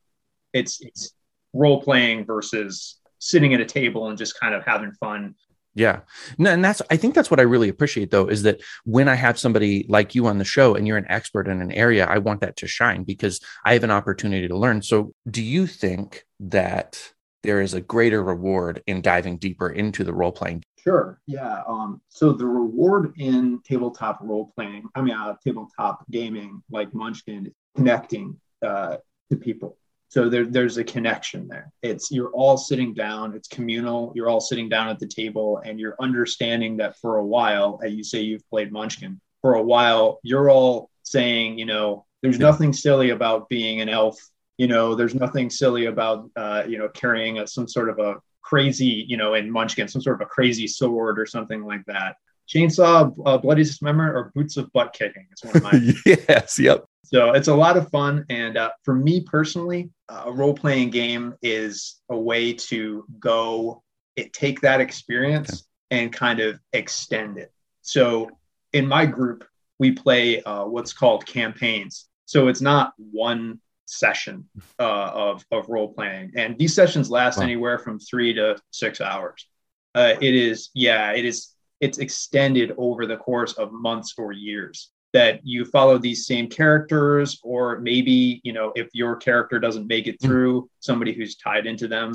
It's 0.54 0.82
it's 0.82 1.14
role 1.54 1.84
playing 1.84 2.26
versus 2.26 3.00
sitting 3.20 3.54
at 3.54 3.62
a 3.62 3.66
table 3.66 4.08
and 4.08 4.18
just 4.18 4.40
kind 4.40 4.56
of 4.56 4.66
having 4.66 4.92
fun. 4.94 5.36
Yeah. 5.76 6.00
And 6.40 6.66
that's, 6.66 6.82
I 6.90 6.98
think 6.98 7.14
that's 7.14 7.30
what 7.30 7.40
I 7.40 7.44
really 7.44 7.70
appreciate 7.70 8.10
though, 8.10 8.26
is 8.26 8.42
that 8.42 8.60
when 8.86 9.08
I 9.08 9.14
have 9.14 9.38
somebody 9.38 9.86
like 9.88 10.16
you 10.16 10.26
on 10.26 10.40
the 10.40 10.46
show 10.46 10.74
and 10.74 10.88
you're 10.88 10.98
an 10.98 11.06
expert 11.10 11.48
in 11.48 11.62
an 11.62 11.72
area, 11.72 12.08
I 12.08 12.18
want 12.18 12.42
that 12.42 12.56
to 12.58 12.68
shine 12.68 13.04
because 13.04 13.40
I 13.64 13.74
have 13.74 13.84
an 13.84 13.92
opportunity 13.92 14.48
to 14.48 14.58
learn. 14.58 14.82
So 14.82 15.14
do 15.30 15.44
you 15.44 15.68
think 15.68 16.24
that 16.40 17.14
there 17.44 17.62
is 17.62 17.76
a 17.76 17.82
greater 17.82 18.24
reward 18.24 18.82
in 18.88 19.04
diving 19.04 19.38
deeper 19.38 19.70
into 19.70 20.04
the 20.04 20.14
role 20.14 20.32
playing 20.32 20.64
Sure. 20.78 21.20
Yeah. 21.26 21.64
Um, 21.68 22.02
so 22.10 22.32
the 22.32 22.46
reward 22.46 23.14
in 23.18 23.60
tabletop 23.64 24.20
role 24.22 24.52
playing, 24.56 24.88
I 24.96 25.02
mean, 25.02 25.16
uh, 25.16 25.36
tabletop 25.44 26.10
gaming 26.10 26.62
like 26.72 26.94
Munchkin, 26.94 27.54
connecting 27.76 28.40
uh, 28.62 28.98
to 29.30 29.38
people. 29.38 29.78
So 30.10 30.30
there, 30.30 30.46
there's 30.46 30.78
a 30.78 30.84
connection 30.84 31.48
there. 31.50 31.72
It's 31.82 32.12
you're 32.12 32.32
all 32.32 32.58
sitting 32.58 32.94
down. 32.94 33.36
It's 33.36 33.50
communal. 33.50 34.14
You're 34.16 34.30
all 34.30 34.40
sitting 34.40 34.70
down 34.70 34.88
at 34.88 35.00
the 35.00 35.08
table, 35.08 35.62
and 35.66 35.80
you're 35.80 35.98
understanding 36.00 36.78
that 36.78 36.98
for 37.00 37.18
a 37.18 37.26
while. 37.26 37.80
You 37.86 38.04
say 38.04 38.22
you've 38.22 38.48
played 38.50 38.72
Munchkin 38.72 39.20
for 39.42 39.56
a 39.56 39.62
while. 39.62 40.20
You're 40.24 40.50
all 40.50 40.90
saying, 41.04 41.60
you 41.60 41.66
know, 41.66 42.06
there's 42.22 42.40
nothing 42.40 42.72
silly 42.72 43.10
about 43.10 43.50
being 43.50 43.82
an 43.82 43.90
elf. 43.90 44.18
You 44.58 44.68
know, 44.68 44.96
there's 44.96 45.14
nothing 45.14 45.50
silly 45.50 45.86
about, 45.86 46.30
uh, 46.36 46.64
you 46.68 46.78
know, 46.78 46.88
carrying 46.90 47.40
a, 47.40 47.48
some 47.48 47.68
sort 47.68 47.90
of 47.90 48.00
a 48.00 48.16
crazy, 48.48 49.06
you 49.08 49.18
know, 49.18 49.34
in 49.34 49.52
Munchkin, 49.52 49.90
some 49.90 50.02
sort 50.02 50.22
of 50.22 50.26
a 50.26 50.30
crazy 50.30 50.68
sword 50.68 51.20
or 51.20 51.26
something 51.26 51.66
like 51.66 51.86
that. 51.86 52.16
Chainsaw 52.48 53.14
uh, 53.26 53.38
Bloody 53.38 53.64
Dismemberment 53.64 54.16
or 54.16 54.32
Boots 54.34 54.56
of 54.56 54.72
Butt 54.72 54.94
Kicking. 54.94 55.28
It's 55.32 55.44
one 55.44 55.58
of 55.58 55.64
my 55.64 55.94
yes, 56.06 56.58
yep. 56.58 56.86
So 57.04 57.32
it's 57.32 57.50
a 57.50 57.54
lot 57.54 57.76
of 57.76 57.90
fun. 57.90 58.26
And 58.30 58.58
uh, 58.58 58.72
for 58.84 58.96
me 58.96 59.20
personally, 59.20 59.90
a 60.08 60.32
role 60.32 60.54
playing 60.54 60.92
game 60.92 61.36
is 61.42 61.98
a 62.10 62.18
way 62.18 62.54
to 62.54 63.06
go 63.20 63.84
it, 64.16 64.32
take 64.32 64.62
that 64.62 64.80
experience 64.80 65.50
okay. 65.92 66.04
and 66.04 66.14
kind 66.14 66.40
of 66.40 66.58
extend 66.72 67.38
it. 67.38 67.52
So 67.82 68.32
in 68.72 68.88
my 68.88 69.06
group, 69.06 69.46
we 69.78 69.92
play 69.92 70.42
uh, 70.44 70.66
what's 70.66 70.94
called 70.94 71.26
campaigns. 71.26 72.06
So 72.26 72.48
it's 72.48 72.62
not 72.62 72.94
one 72.98 73.60
session 73.88 74.48
uh, 74.80 75.12
of, 75.14 75.46
of 75.52 75.68
role 75.70 75.94
playing. 75.94 76.32
And 76.36 76.58
these 76.58 76.76
sessions 76.76 77.10
last 77.10 77.38
wow. 77.38 77.44
anywhere 77.44 77.80
from 77.80 78.00
three 78.00 78.34
to 78.34 78.58
six 78.72 79.02
hours. 79.02 79.48
Uh, 79.96 80.16
it 80.22 80.36
is, 80.36 80.70
yeah, 80.76 81.12
it 81.14 81.26
is, 81.26 81.56
it's 81.82 81.98
extended 81.98 82.74
over 82.78 83.06
the 83.06 83.18
course 83.18 83.54
of 83.54 83.72
months 83.72 84.14
or 84.18 84.32
years 84.32 84.92
that 85.14 85.40
you 85.44 85.66
follow 85.66 85.98
these 85.98 86.26
same 86.26 86.48
characters 86.48 87.40
or 87.44 87.80
maybe 87.80 88.42
you 88.44 88.54
know 88.54 88.72
if 88.76 88.90
your 88.94 89.16
character 89.16 89.60
doesn't 89.60 89.88
make 89.88 90.08
it 90.08 90.18
hmm. 90.22 90.28
through 90.28 90.70
somebody 90.80 91.14
who's 91.14 91.36
tied 91.36 91.66
into 91.66 91.88
them 91.88 92.14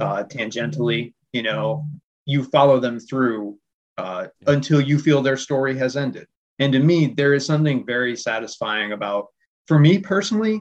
uh, 0.00 0.24
tangentially 0.24 1.12
you 1.32 1.42
know 1.42 1.86
you 2.26 2.42
follow 2.44 2.80
them 2.80 2.98
through 2.98 3.58
uh, 3.98 4.26
until 4.46 4.80
you 4.80 4.98
feel 4.98 5.22
their 5.22 5.36
story 5.36 5.76
has 5.76 5.96
ended 5.96 6.26
and 6.58 6.72
to 6.72 6.78
me 6.78 7.06
there 7.06 7.34
is 7.34 7.44
something 7.44 7.84
very 7.84 8.16
satisfying 8.16 8.92
about 8.92 9.26
for 9.66 9.78
me 9.78 9.98
personally 9.98 10.60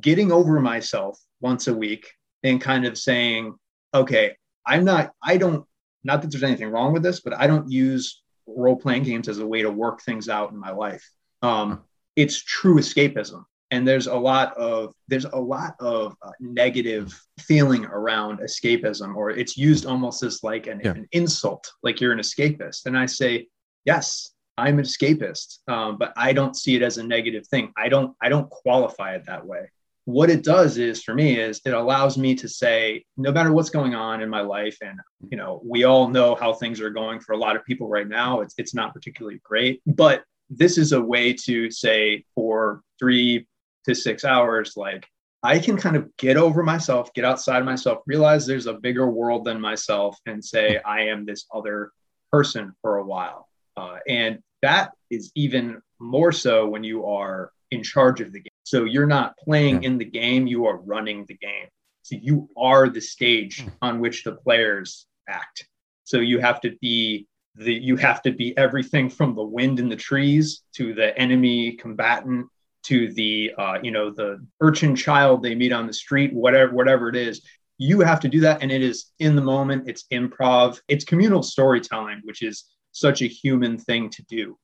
getting 0.00 0.32
over 0.32 0.60
myself 0.60 1.18
once 1.40 1.68
a 1.68 1.74
week 1.74 2.10
and 2.42 2.60
kind 2.60 2.84
of 2.84 2.98
saying 2.98 3.54
okay 3.94 4.34
i'm 4.66 4.84
not 4.84 5.12
i 5.22 5.36
don't 5.36 5.64
not 6.04 6.22
that 6.22 6.30
there's 6.30 6.42
anything 6.42 6.70
wrong 6.70 6.92
with 6.92 7.02
this 7.02 7.20
but 7.20 7.34
i 7.34 7.46
don't 7.46 7.70
use 7.70 8.22
role 8.46 8.76
playing 8.76 9.02
games 9.02 9.28
as 9.28 9.38
a 9.38 9.46
way 9.46 9.62
to 9.62 9.70
work 9.70 10.02
things 10.02 10.28
out 10.28 10.52
in 10.52 10.58
my 10.58 10.70
life. 10.70 11.08
Um, 11.42 11.82
it's 12.14 12.42
true 12.42 12.76
escapism. 12.76 13.44
And 13.72 13.86
there's 13.86 14.06
a 14.06 14.14
lot 14.14 14.56
of 14.56 14.94
there's 15.08 15.24
a 15.24 15.36
lot 15.36 15.74
of 15.80 16.14
uh, 16.22 16.30
negative 16.38 17.20
feeling 17.40 17.84
around 17.86 18.38
escapism 18.38 19.16
or 19.16 19.30
it's 19.30 19.56
used 19.56 19.86
almost 19.86 20.22
as 20.22 20.44
like 20.44 20.68
an, 20.68 20.80
yeah. 20.84 20.92
an, 20.92 21.08
insult 21.10 21.68
like 21.82 22.00
you're 22.00 22.12
an 22.12 22.20
escapist. 22.20 22.86
And 22.86 22.96
i 22.96 23.06
say 23.06 23.48
yes 23.84 24.30
i'm 24.56 24.78
an 24.78 24.84
escapist 24.84 25.58
um, 25.66 25.98
but 25.98 26.12
i 26.16 26.32
don't 26.32 26.56
see 26.56 26.76
it 26.76 26.82
as 26.82 26.98
a 26.98 27.02
negative 27.02 27.44
thing. 27.48 27.72
I 27.76 27.88
don't 27.88 28.14
i 28.22 28.28
don't 28.28 28.48
qualify 28.50 29.16
it 29.16 29.26
that 29.26 29.44
way 29.44 29.68
what 30.06 30.30
it 30.30 30.42
does 30.42 30.78
is 30.78 31.02
for 31.02 31.14
me 31.14 31.38
is 31.38 31.60
it 31.64 31.74
allows 31.74 32.16
me 32.16 32.34
to 32.34 32.48
say 32.48 33.04
no 33.16 33.30
matter 33.30 33.52
what's 33.52 33.70
going 33.70 33.94
on 33.94 34.22
in 34.22 34.28
my 34.28 34.40
life 34.40 34.78
and 34.80 34.98
you 35.28 35.36
know 35.36 35.60
we 35.64 35.84
all 35.84 36.08
know 36.08 36.34
how 36.34 36.52
things 36.52 36.80
are 36.80 36.90
going 36.90 37.20
for 37.20 37.32
a 37.32 37.36
lot 37.36 37.54
of 37.56 37.64
people 37.64 37.88
right 37.88 38.08
now 38.08 38.40
it's 38.40 38.54
it's 38.56 38.74
not 38.74 38.94
particularly 38.94 39.40
great 39.44 39.82
but 39.84 40.22
this 40.50 40.78
is 40.78 40.92
a 40.92 41.00
way 41.00 41.32
to 41.32 41.70
say 41.70 42.24
for 42.34 42.82
three 42.98 43.46
to 43.86 43.94
six 43.94 44.24
hours, 44.24 44.76
like 44.76 45.06
I 45.42 45.58
can 45.58 45.76
kind 45.76 45.96
of 45.96 46.14
get 46.16 46.36
over 46.36 46.62
myself, 46.62 47.12
get 47.14 47.24
outside 47.24 47.64
myself, 47.64 47.98
realize 48.06 48.46
there's 48.46 48.66
a 48.66 48.74
bigger 48.74 49.08
world 49.08 49.44
than 49.44 49.60
myself, 49.60 50.18
and 50.26 50.44
say 50.44 50.78
I 50.84 51.02
am 51.02 51.24
this 51.24 51.46
other 51.54 51.92
person 52.32 52.74
for 52.82 52.96
a 52.96 53.04
while. 53.04 53.48
Uh, 53.76 53.98
and 54.08 54.38
that 54.62 54.92
is 55.10 55.30
even 55.34 55.80
more 56.00 56.32
so 56.32 56.66
when 56.66 56.82
you 56.82 57.06
are 57.06 57.52
in 57.70 57.82
charge 57.82 58.20
of 58.20 58.32
the 58.32 58.40
game. 58.40 58.50
So 58.66 58.82
you're 58.82 59.06
not 59.06 59.36
playing 59.36 59.84
yeah. 59.84 59.90
in 59.90 59.98
the 59.98 60.04
game, 60.04 60.48
you 60.48 60.66
are 60.66 60.78
running 60.78 61.24
the 61.28 61.36
game. 61.36 61.68
So 62.02 62.16
you 62.20 62.48
are 62.56 62.88
the 62.88 63.00
stage 63.00 63.62
hmm. 63.62 63.68
on 63.80 64.00
which 64.00 64.24
the 64.24 64.32
players 64.32 65.06
act. 65.28 65.68
So 66.02 66.18
you 66.18 66.40
have 66.40 66.60
to 66.62 66.76
be 66.80 67.28
the 67.54 67.72
you 67.72 67.94
have 67.94 68.22
to 68.22 68.32
be 68.32 68.58
everything 68.58 69.08
from 69.08 69.36
the 69.36 69.42
wind 69.44 69.78
in 69.78 69.88
the 69.88 69.94
trees 69.94 70.62
to 70.74 70.94
the 70.94 71.16
enemy 71.16 71.76
combatant 71.76 72.48
to 72.82 73.12
the 73.12 73.52
uh, 73.56 73.78
you 73.84 73.92
know 73.92 74.10
the 74.10 74.44
urchin 74.60 74.96
child 74.96 75.44
they 75.44 75.54
meet 75.54 75.72
on 75.72 75.86
the 75.86 75.92
street 75.92 76.34
whatever 76.34 76.74
whatever 76.74 77.08
it 77.08 77.16
is 77.16 77.42
you 77.78 78.00
have 78.00 78.18
to 78.18 78.28
do 78.28 78.40
that 78.40 78.62
and 78.62 78.72
it 78.72 78.82
is 78.82 79.12
in 79.20 79.36
the 79.36 79.42
moment 79.42 79.88
it's 79.88 80.04
improv 80.12 80.80
it's 80.88 81.04
communal 81.04 81.42
storytelling 81.42 82.20
which 82.24 82.42
is 82.42 82.64
such 82.92 83.22
a 83.22 83.26
human 83.26 83.78
thing 83.78 84.10
to 84.10 84.22
do 84.24 84.58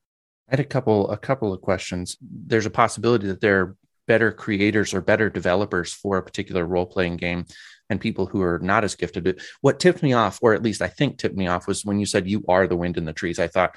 i 0.49 0.53
had 0.53 0.61
a 0.61 0.65
couple 0.65 1.11
a 1.11 1.17
couple 1.17 1.53
of 1.53 1.61
questions 1.63 2.17
there's 2.21 2.67
a 2.67 2.71
possibility 2.71 3.27
that 3.27 3.41
there 3.41 3.75
better 4.07 4.33
creators 4.33 4.95
or 4.95 5.01
better 5.01 5.31
developers 5.31 5.93
for 5.93 6.17
a 6.17 6.23
particular 6.23 6.67
role-playing 6.67 7.17
game 7.17 7.45
and 7.91 8.01
people 8.01 8.27
who 8.27 8.43
are 8.43 8.59
not 8.61 8.85
as 8.85 8.95
gifted. 8.95 9.41
What 9.61 9.79
tipped 9.79 10.03
me 10.03 10.13
off, 10.13 10.39
or 10.43 10.55
at 10.55 10.63
least 10.63 10.83
I 10.83 10.89
think 10.89 11.19
tipped 11.19 11.37
me 11.37 11.47
off, 11.47 11.67
was 11.67 11.85
when 11.85 12.01
you 12.01 12.07
said 12.07 12.29
you 12.29 12.45
are 12.49 12.67
the 12.67 12.77
wind 12.77 12.97
in 12.97 13.05
the 13.05 13.13
trees. 13.13 13.39
I 13.39 13.49
thought 13.49 13.77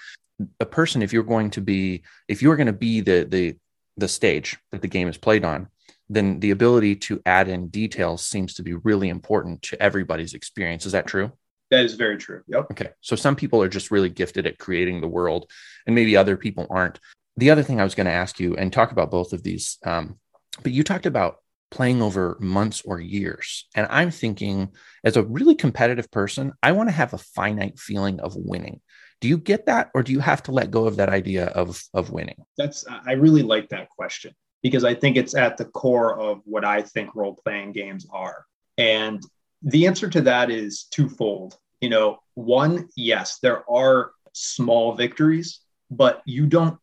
a 0.60 0.66
person, 0.66 1.02
if 1.02 1.14
you're 1.14 1.24
going 1.24 1.52
to 1.52 1.62
be, 1.62 2.04
if 2.28 2.42
you're 2.42 2.56
going 2.56 2.68
to 2.68 2.74
be 2.74 3.02
the 3.02 3.26
the 3.30 3.56
the 3.98 4.08
stage 4.08 4.58
that 4.72 4.82
the 4.82 4.88
game 4.88 5.08
is 5.08 5.18
played 5.18 5.46
on, 5.46 5.68
then 6.10 6.40
the 6.40 6.52
ability 6.52 6.96
to 6.98 7.22
add 7.26 7.48
in 7.48 7.68
details 7.70 8.26
seems 8.26 8.54
to 8.56 8.64
be 8.64 8.74
really 8.74 9.10
important 9.10 9.62
to 9.64 9.82
everybody's 9.82 10.34
experience. 10.34 10.86
Is 10.86 10.92
that 10.92 11.08
true? 11.08 11.32
That 11.72 11.86
is 11.86 11.96
very 11.96 12.18
true. 12.18 12.44
Yep. 12.48 12.68
Okay. 12.72 12.90
So 13.02 13.16
some 13.16 13.36
people 13.36 13.62
are 13.62 13.70
just 13.70 13.92
really 13.92 14.10
gifted 14.10 14.46
at 14.46 14.60
creating 14.60 15.02
the 15.02 15.08
world, 15.08 15.50
and 15.86 15.96
maybe 15.96 16.16
other 16.16 16.38
people 16.38 16.68
aren't. 16.70 17.00
The 17.38 17.50
other 17.50 17.64
thing 17.64 17.80
I 17.80 17.84
was 17.84 17.96
going 17.96 18.06
to 18.06 18.14
ask 18.14 18.40
you 18.40 18.56
and 18.56 18.72
talk 18.72 18.92
about 18.92 19.12
both 19.12 19.34
of 19.34 19.44
these, 19.44 19.78
um, 19.86 20.20
but 20.64 20.72
you 20.72 20.84
talked 20.84 21.06
about 21.06 21.38
playing 21.72 22.02
over 22.02 22.38
months 22.40 22.82
or 22.86 23.00
years. 23.02 23.68
And 23.76 23.88
I'm 23.90 24.12
thinking, 24.12 24.70
as 25.04 25.18
a 25.18 25.24
really 25.24 25.56
competitive 25.56 26.10
person, 26.12 26.54
I 26.64 26.72
want 26.72 26.88
to 26.90 26.96
have 26.96 27.14
a 27.14 27.18
finite 27.18 27.80
feeling 27.80 28.20
of 28.22 28.34
winning. 28.36 28.80
Do 29.20 29.28
you 29.28 29.38
get 29.38 29.66
that, 29.66 29.90
or 29.94 30.04
do 30.04 30.14
you 30.14 30.20
have 30.20 30.44
to 30.44 30.52
let 30.52 30.72
go 30.72 30.86
of 30.86 30.98
that 30.98 31.10
idea 31.10 31.48
of, 31.48 31.82
of 31.94 32.12
winning? 32.12 32.46
That's, 32.58 32.86
I 32.88 33.14
really 33.14 33.44
like 33.44 33.70
that 33.70 33.90
question 33.90 34.34
because 34.62 34.84
I 34.84 34.94
think 34.94 35.18
it's 35.18 35.36
at 35.36 35.58
the 35.58 35.66
core 35.66 36.18
of 36.20 36.42
what 36.46 36.64
I 36.64 36.82
think 36.82 37.16
role 37.16 37.36
playing 37.36 37.74
games 37.74 38.06
are. 38.12 38.46
And 38.78 39.22
the 39.62 39.88
answer 39.88 40.10
to 40.10 40.22
that 40.22 40.50
is 40.50 40.84
twofold. 40.92 41.58
You 41.82 41.90
know, 41.90 42.20
one, 42.36 42.88
yes, 42.96 43.40
there 43.40 43.70
are 43.70 44.12
small 44.34 44.94
victories, 44.94 45.60
but 45.92 46.22
you 46.26 46.46
don't 46.46 46.78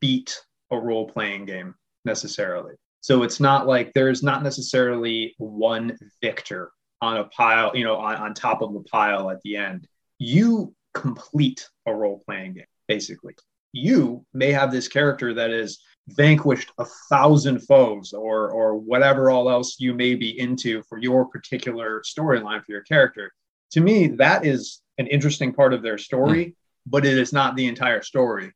beat 0.00 0.38
a 0.70 0.76
role 0.76 1.08
playing 1.08 1.46
game 1.46 1.74
necessarily. 2.04 2.74
So 3.00 3.24
it's 3.24 3.40
not 3.40 3.66
like 3.66 3.92
there's 3.92 4.22
not 4.22 4.42
necessarily 4.42 5.34
one 5.38 5.98
victor 6.22 6.70
on 7.00 7.16
a 7.16 7.24
pile, 7.24 7.76
you 7.76 7.84
know, 7.84 7.96
on, 7.96 8.16
on 8.16 8.34
top 8.34 8.62
of 8.62 8.72
the 8.72 8.80
pile 8.80 9.30
at 9.30 9.42
the 9.42 9.56
end. 9.56 9.88
You 10.18 10.74
complete 10.94 11.68
a 11.86 11.92
role 11.92 12.22
playing 12.24 12.54
game, 12.54 12.64
basically. 12.86 13.34
You 13.72 14.24
may 14.32 14.52
have 14.52 14.70
this 14.70 14.86
character 14.86 15.34
that 15.34 15.50
is 15.50 15.80
vanquished 16.08 16.70
a 16.78 16.84
thousand 17.08 17.60
foes 17.60 18.12
or 18.12 18.50
or 18.50 18.76
whatever 18.76 19.30
all 19.30 19.48
else 19.48 19.76
you 19.78 19.94
may 19.94 20.14
be 20.14 20.38
into 20.38 20.82
for 20.88 20.98
your 20.98 21.26
particular 21.26 22.02
storyline 22.02 22.64
for 22.64 22.72
your 22.72 22.82
character. 22.82 23.32
To 23.72 23.80
me, 23.80 24.08
that 24.08 24.44
is 24.44 24.80
an 24.98 25.06
interesting 25.06 25.52
part 25.52 25.72
of 25.72 25.82
their 25.82 25.98
story, 25.98 26.46
mm. 26.46 26.54
but 26.86 27.06
it 27.06 27.16
is 27.16 27.32
not 27.32 27.56
the 27.56 27.66
entire 27.66 28.02
story 28.02 28.52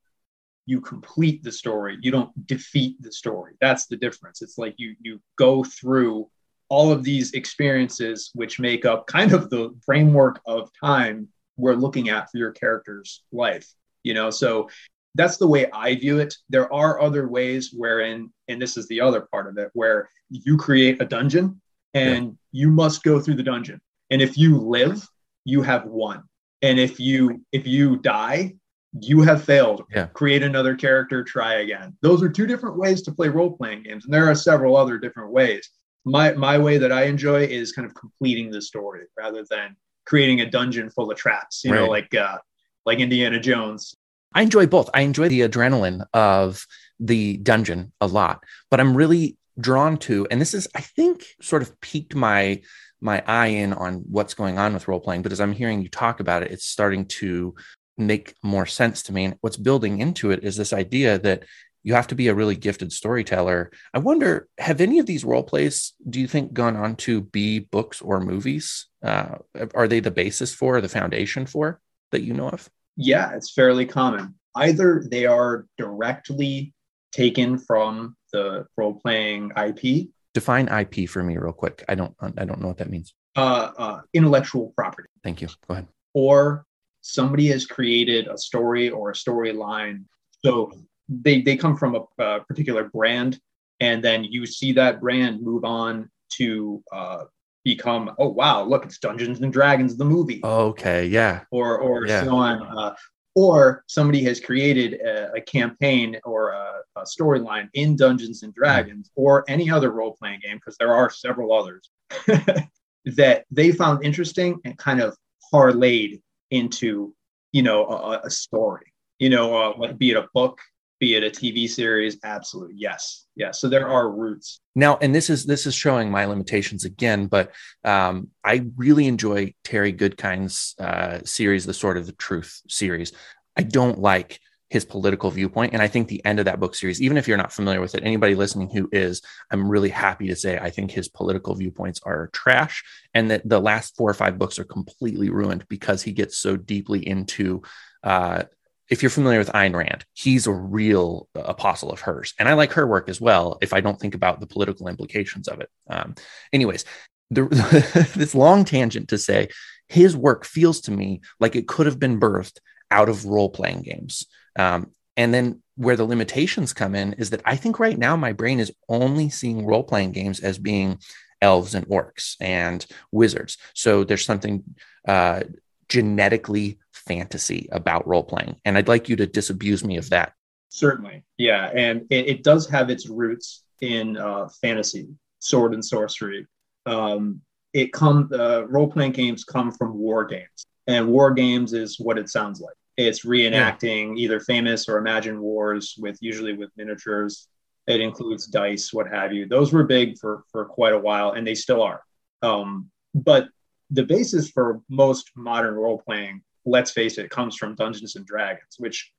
you 0.66 0.80
complete 0.80 1.42
the 1.42 1.52
story. 1.52 1.96
You 2.00 2.10
don't 2.10 2.46
defeat 2.46 3.00
the 3.00 3.12
story. 3.12 3.54
That's 3.60 3.86
the 3.86 3.96
difference. 3.96 4.42
It's 4.42 4.58
like 4.58 4.74
you 4.78 4.94
you 5.00 5.20
go 5.36 5.64
through 5.64 6.28
all 6.68 6.90
of 6.90 7.04
these 7.04 7.32
experiences 7.32 8.30
which 8.34 8.58
make 8.58 8.84
up 8.84 9.06
kind 9.06 9.32
of 9.32 9.50
the 9.50 9.72
framework 9.84 10.40
of 10.46 10.70
time 10.78 11.28
we're 11.56 11.74
looking 11.74 12.08
at 12.08 12.28
for 12.30 12.38
your 12.38 12.50
character's 12.50 13.22
life 13.32 13.72
you 14.06 14.14
know? 14.14 14.30
So 14.30 14.70
that's 15.16 15.36
the 15.38 15.46
way 15.46 15.66
i 15.72 15.94
view 15.94 16.18
it. 16.20 16.34
There 16.48 16.72
are 16.72 17.00
other 17.00 17.26
ways 17.26 17.72
wherein 17.74 18.30
and 18.48 18.62
this 18.62 18.76
is 18.76 18.86
the 18.88 19.00
other 19.00 19.22
part 19.32 19.48
of 19.48 19.58
it 19.58 19.70
where 19.74 20.08
you 20.30 20.56
create 20.56 21.02
a 21.02 21.04
dungeon 21.04 21.60
and 21.94 22.26
yeah. 22.26 22.32
you 22.52 22.70
must 22.70 23.02
go 23.02 23.20
through 23.20 23.34
the 23.34 23.42
dungeon. 23.42 23.80
And 24.10 24.22
if 24.22 24.38
you 24.38 24.58
live 24.58 25.06
you 25.44 25.62
have 25.62 25.84
won. 25.86 26.22
And 26.62 26.78
if 26.78 27.00
you 27.00 27.42
if 27.52 27.66
you 27.66 27.96
die 27.96 28.54
you 29.00 29.22
have 29.22 29.44
failed. 29.44 29.84
Yeah. 29.94 30.06
Create 30.06 30.42
another 30.42 30.74
character, 30.74 31.22
try 31.22 31.54
again. 31.54 31.96
Those 32.02 32.22
are 32.22 32.28
two 32.28 32.46
different 32.46 32.76
ways 32.76 33.02
to 33.02 33.12
play 33.12 33.28
role 33.28 33.56
playing 33.56 33.82
games, 33.84 34.04
and 34.04 34.14
there 34.14 34.30
are 34.30 34.34
several 34.34 34.76
other 34.76 34.98
different 34.98 35.32
ways. 35.32 35.68
My 36.04 36.32
my 36.32 36.58
way 36.58 36.78
that 36.78 36.92
I 36.92 37.04
enjoy 37.04 37.44
is 37.44 37.72
kind 37.72 37.86
of 37.86 37.94
completing 37.94 38.50
the 38.50 38.62
story 38.62 39.06
rather 39.16 39.44
than 39.48 39.76
creating 40.06 40.40
a 40.40 40.50
dungeon 40.50 40.90
full 40.90 41.10
of 41.10 41.18
traps. 41.18 41.62
You 41.64 41.72
right. 41.72 41.80
know, 41.80 41.88
like 41.88 42.14
uh, 42.14 42.38
like 42.84 43.00
Indiana 43.00 43.40
Jones. 43.40 43.94
I 44.34 44.42
enjoy 44.42 44.66
both. 44.66 44.90
I 44.92 45.00
enjoy 45.00 45.28
the 45.28 45.40
adrenaline 45.40 46.04
of 46.12 46.66
the 47.00 47.38
dungeon 47.38 47.92
a 48.00 48.06
lot, 48.06 48.44
but 48.70 48.80
I'm 48.80 48.96
really 48.96 49.36
drawn 49.58 49.96
to, 49.96 50.26
and 50.30 50.40
this 50.40 50.52
is, 50.52 50.68
I 50.74 50.82
think, 50.82 51.24
sort 51.40 51.62
of 51.62 51.80
piqued 51.80 52.14
my 52.14 52.62
my 53.00 53.22
eye 53.26 53.48
in 53.48 53.72
on 53.72 54.04
what's 54.08 54.34
going 54.34 54.58
on 54.58 54.72
with 54.72 54.88
role 54.88 55.00
playing. 55.00 55.22
But 55.22 55.32
as 55.32 55.40
I'm 55.40 55.52
hearing 55.52 55.82
you 55.82 55.88
talk 55.88 56.20
about 56.20 56.42
it, 56.42 56.50
it's 56.50 56.66
starting 56.66 57.06
to 57.06 57.54
make 57.98 58.34
more 58.42 58.66
sense 58.66 59.02
to 59.04 59.12
me. 59.12 59.24
And 59.24 59.36
what's 59.40 59.56
building 59.56 60.00
into 60.00 60.30
it 60.30 60.44
is 60.44 60.56
this 60.56 60.72
idea 60.72 61.18
that 61.20 61.44
you 61.82 61.94
have 61.94 62.08
to 62.08 62.16
be 62.16 62.26
a 62.26 62.34
really 62.34 62.56
gifted 62.56 62.92
storyteller. 62.92 63.70
I 63.94 63.98
wonder, 63.98 64.48
have 64.58 64.80
any 64.80 64.98
of 64.98 65.06
these 65.06 65.24
role 65.24 65.44
plays, 65.44 65.92
do 66.10 66.20
you 66.20 66.26
think, 66.26 66.52
gone 66.52 66.74
on 66.74 66.96
to 66.96 67.20
be 67.20 67.60
books 67.60 68.02
or 68.02 68.20
movies? 68.20 68.88
Uh, 69.04 69.36
are 69.72 69.86
they 69.86 70.00
the 70.00 70.10
basis 70.10 70.52
for, 70.52 70.80
the 70.80 70.88
foundation 70.88 71.46
for 71.46 71.80
that 72.10 72.22
you 72.22 72.34
know 72.34 72.48
of? 72.48 72.68
Yeah, 72.96 73.32
it's 73.34 73.52
fairly 73.52 73.86
common. 73.86 74.34
Either 74.56 75.04
they 75.08 75.26
are 75.26 75.66
directly 75.78 76.74
taken 77.12 77.56
from 77.56 78.16
the 78.32 78.66
role 78.76 78.94
playing 78.94 79.52
IP. 79.56 80.08
Define 80.34 80.68
IP 80.68 81.08
for 81.08 81.22
me 81.22 81.36
real 81.36 81.52
quick. 81.52 81.84
I 81.88 81.94
don't 81.94 82.14
I 82.20 82.44
don't 82.44 82.60
know 82.60 82.68
what 82.68 82.78
that 82.78 82.90
means. 82.90 83.14
Uh, 83.36 83.70
uh, 83.78 84.00
intellectual 84.12 84.72
property. 84.76 85.08
Thank 85.22 85.40
you. 85.40 85.48
Go 85.68 85.74
ahead. 85.74 85.86
Or 86.14 86.65
somebody 87.06 87.46
has 87.48 87.66
created 87.66 88.26
a 88.26 88.36
story 88.36 88.90
or 88.90 89.10
a 89.10 89.14
storyline. 89.14 90.04
So 90.44 90.72
they, 91.08 91.42
they 91.42 91.56
come 91.56 91.76
from 91.76 91.94
a, 91.94 92.22
a, 92.22 92.40
particular 92.44 92.84
brand, 92.84 93.38
and 93.80 94.02
then 94.02 94.24
you 94.24 94.46
see 94.46 94.72
that 94.72 95.00
brand 95.00 95.42
move 95.42 95.64
on 95.64 96.10
to 96.34 96.82
uh, 96.92 97.24
become, 97.64 98.10
oh 98.18 98.28
wow, 98.28 98.64
look, 98.64 98.84
it's 98.84 98.98
Dungeons 98.98 99.40
and 99.40 99.52
Dragons, 99.52 99.96
the 99.96 100.04
movie. 100.04 100.40
Okay, 100.42 101.06
yeah. 101.06 101.42
Or 101.50 101.78
or 101.78 102.06
yeah. 102.06 102.24
so 102.24 102.36
on. 102.36 102.62
Uh, 102.62 102.94
or 103.34 103.84
somebody 103.86 104.22
has 104.24 104.40
created 104.40 104.94
a, 104.94 105.32
a 105.34 105.40
campaign 105.42 106.18
or 106.24 106.52
a, 106.52 106.72
a 106.96 107.02
storyline 107.02 107.68
in 107.74 107.94
Dungeons 107.94 108.42
and 108.42 108.54
Dragons 108.54 109.08
mm. 109.08 109.12
or 109.14 109.44
any 109.46 109.70
other 109.70 109.90
role 109.90 110.16
playing 110.18 110.40
game, 110.40 110.56
because 110.56 110.76
there 110.78 110.94
are 110.94 111.10
several 111.10 111.52
others 111.52 111.90
that 113.04 113.44
they 113.50 113.72
found 113.72 114.04
interesting 114.04 114.58
and 114.64 114.76
kind 114.78 115.00
of 115.00 115.16
parlayed 115.52 116.20
into, 116.50 117.14
you 117.52 117.62
know, 117.62 117.86
a, 117.86 118.20
a 118.24 118.30
story. 118.30 118.92
You 119.18 119.30
know, 119.30 119.72
uh, 119.72 119.92
be 119.94 120.10
it 120.10 120.16
a 120.16 120.28
book, 120.34 120.60
be 120.98 121.14
it 121.14 121.24
a 121.24 121.30
TV 121.30 121.68
series, 121.68 122.18
absolutely 122.24 122.74
yes, 122.76 123.26
yes. 123.34 123.60
So 123.60 123.68
there 123.68 123.88
are 123.88 124.10
roots. 124.10 124.60
Now, 124.74 124.96
and 124.98 125.14
this 125.14 125.30
is 125.30 125.44
this 125.44 125.66
is 125.66 125.74
showing 125.74 126.10
my 126.10 126.24
limitations 126.24 126.84
again, 126.84 127.26
but 127.26 127.52
um, 127.84 128.28
I 128.44 128.66
really 128.76 129.06
enjoy 129.06 129.54
Terry 129.64 129.92
Goodkind's 129.92 130.74
uh, 130.78 131.20
series, 131.24 131.66
the 131.66 131.74
Sword 131.74 131.96
of 131.96 132.06
the 132.06 132.12
Truth 132.12 132.62
series. 132.68 133.12
I 133.56 133.62
don't 133.62 133.98
like 133.98 134.40
his 134.68 134.84
political 134.84 135.30
viewpoint. 135.30 135.72
And 135.72 135.82
I 135.82 135.88
think 135.88 136.08
the 136.08 136.24
end 136.24 136.38
of 136.38 136.46
that 136.46 136.58
book 136.58 136.74
series, 136.74 137.00
even 137.00 137.16
if 137.16 137.28
you're 137.28 137.36
not 137.36 137.52
familiar 137.52 137.80
with 137.80 137.94
it, 137.94 138.02
anybody 138.04 138.34
listening 138.34 138.70
who 138.70 138.88
is, 138.90 139.22
I'm 139.50 139.70
really 139.70 139.90
happy 139.90 140.28
to 140.28 140.36
say 140.36 140.58
I 140.58 140.70
think 140.70 140.90
his 140.90 141.08
political 141.08 141.54
viewpoints 141.54 142.00
are 142.04 142.30
trash 142.32 142.82
and 143.14 143.30
that 143.30 143.48
the 143.48 143.60
last 143.60 143.96
four 143.96 144.10
or 144.10 144.14
five 144.14 144.38
books 144.38 144.58
are 144.58 144.64
completely 144.64 145.30
ruined 145.30 145.66
because 145.68 146.02
he 146.02 146.12
gets 146.12 146.36
so 146.36 146.56
deeply 146.56 147.06
into 147.06 147.62
uh, 148.02 148.42
if 148.88 149.02
you're 149.02 149.10
familiar 149.10 149.38
with 149.38 149.48
Ayn 149.48 149.74
Rand, 149.74 150.04
he's 150.12 150.46
a 150.46 150.52
real 150.52 151.28
apostle 151.34 151.90
of 151.90 152.00
hers. 152.00 152.34
And 152.38 152.48
I 152.48 152.52
like 152.52 152.72
her 152.74 152.86
work 152.86 153.08
as 153.08 153.20
well, 153.20 153.58
if 153.60 153.72
I 153.72 153.80
don't 153.80 153.98
think 153.98 154.14
about 154.14 154.38
the 154.38 154.46
political 154.46 154.88
implications 154.88 155.48
of 155.48 155.60
it. 155.60 155.68
Um, 155.88 156.14
anyways, 156.52 156.84
the, 157.30 158.12
this 158.14 158.34
long 158.34 158.64
tangent 158.64 159.08
to 159.08 159.18
say 159.18 159.48
his 159.88 160.16
work 160.16 160.44
feels 160.44 160.82
to 160.82 160.92
me 160.92 161.20
like 161.40 161.56
it 161.56 161.68
could 161.68 161.86
have 161.86 161.98
been 161.98 162.20
birthed 162.20 162.58
out 162.90 163.08
of 163.08 163.24
role 163.24 163.50
playing 163.50 163.82
games. 163.82 164.26
Um, 164.58 164.90
and 165.16 165.32
then 165.32 165.62
where 165.76 165.96
the 165.96 166.04
limitations 166.04 166.72
come 166.72 166.94
in 166.94 167.14
is 167.14 167.30
that 167.30 167.42
I 167.44 167.56
think 167.56 167.78
right 167.78 167.98
now 167.98 168.16
my 168.16 168.32
brain 168.32 168.60
is 168.60 168.72
only 168.88 169.28
seeing 169.28 169.66
role 169.66 169.82
playing 169.82 170.12
games 170.12 170.40
as 170.40 170.58
being 170.58 170.98
elves 171.42 171.74
and 171.74 171.86
orcs 171.88 172.36
and 172.40 172.84
wizards. 173.12 173.58
So 173.74 174.04
there's 174.04 174.24
something 174.24 174.64
uh, 175.06 175.42
genetically 175.88 176.78
fantasy 176.92 177.68
about 177.72 178.06
role 178.06 178.24
playing. 178.24 178.56
And 178.64 178.76
I'd 178.76 178.88
like 178.88 179.08
you 179.08 179.16
to 179.16 179.26
disabuse 179.26 179.84
me 179.84 179.96
of 179.98 180.10
that. 180.10 180.32
Certainly. 180.70 181.24
Yeah. 181.36 181.70
And 181.74 182.06
it, 182.10 182.26
it 182.28 182.42
does 182.42 182.68
have 182.68 182.90
its 182.90 183.08
roots 183.08 183.64
in 183.80 184.16
uh, 184.16 184.48
fantasy, 184.60 185.08
sword 185.38 185.74
and 185.74 185.84
sorcery. 185.84 186.46
Um, 186.86 187.42
it 187.72 187.92
come 187.92 188.30
uh, 188.32 188.66
role 188.66 188.90
playing 188.90 189.12
games 189.12 189.44
come 189.44 189.70
from 189.70 189.98
war 189.98 190.24
games, 190.24 190.66
and 190.86 191.08
war 191.08 191.30
games 191.32 191.74
is 191.74 192.00
what 192.00 192.16
it 192.16 192.30
sounds 192.30 192.60
like. 192.60 192.74
It's 192.96 193.24
reenacting 193.24 194.16
yeah. 194.16 194.24
either 194.24 194.40
famous 194.40 194.88
or 194.88 194.98
imagined 194.98 195.40
wars 195.40 195.94
with 195.98 196.18
usually 196.20 196.54
with 196.54 196.70
miniatures. 196.76 197.48
It 197.86 198.00
includes 198.00 198.46
dice, 198.46 198.92
what 198.92 199.08
have 199.08 199.32
you. 199.32 199.46
Those 199.46 199.72
were 199.72 199.84
big 199.84 200.18
for 200.18 200.44
for 200.50 200.64
quite 200.64 200.94
a 200.94 200.98
while, 200.98 201.32
and 201.32 201.46
they 201.46 201.54
still 201.54 201.82
are. 201.82 202.02
Um, 202.42 202.90
but 203.14 203.48
the 203.90 204.04
basis 204.04 204.50
for 204.50 204.80
most 204.88 205.30
modern 205.36 205.74
role 205.74 206.02
playing 206.04 206.42
let's 206.66 206.90
face 206.90 207.16
it, 207.16 207.30
comes 207.30 207.56
from 207.56 207.74
Dungeons 207.76 208.16
and 208.16 208.26
Dragons, 208.26 208.76
which 208.78 209.10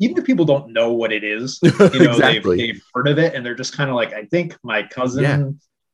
even 0.00 0.18
if 0.18 0.24
people 0.24 0.44
don't 0.44 0.72
know 0.72 0.92
what 0.92 1.12
it 1.12 1.24
is, 1.24 1.58
you 1.62 1.70
know, 1.78 2.10
exactly. 2.10 2.56
they've, 2.56 2.74
they've, 2.74 2.82
heard 2.92 3.08
of 3.08 3.18
it 3.18 3.34
and 3.34 3.46
they're 3.46 3.54
just 3.54 3.74
kind 3.74 3.88
of 3.88 3.96
like, 3.96 4.12
I 4.12 4.24
think 4.24 4.58
my 4.62 4.82
cousin, 4.82 5.22
yeah. 5.22 5.44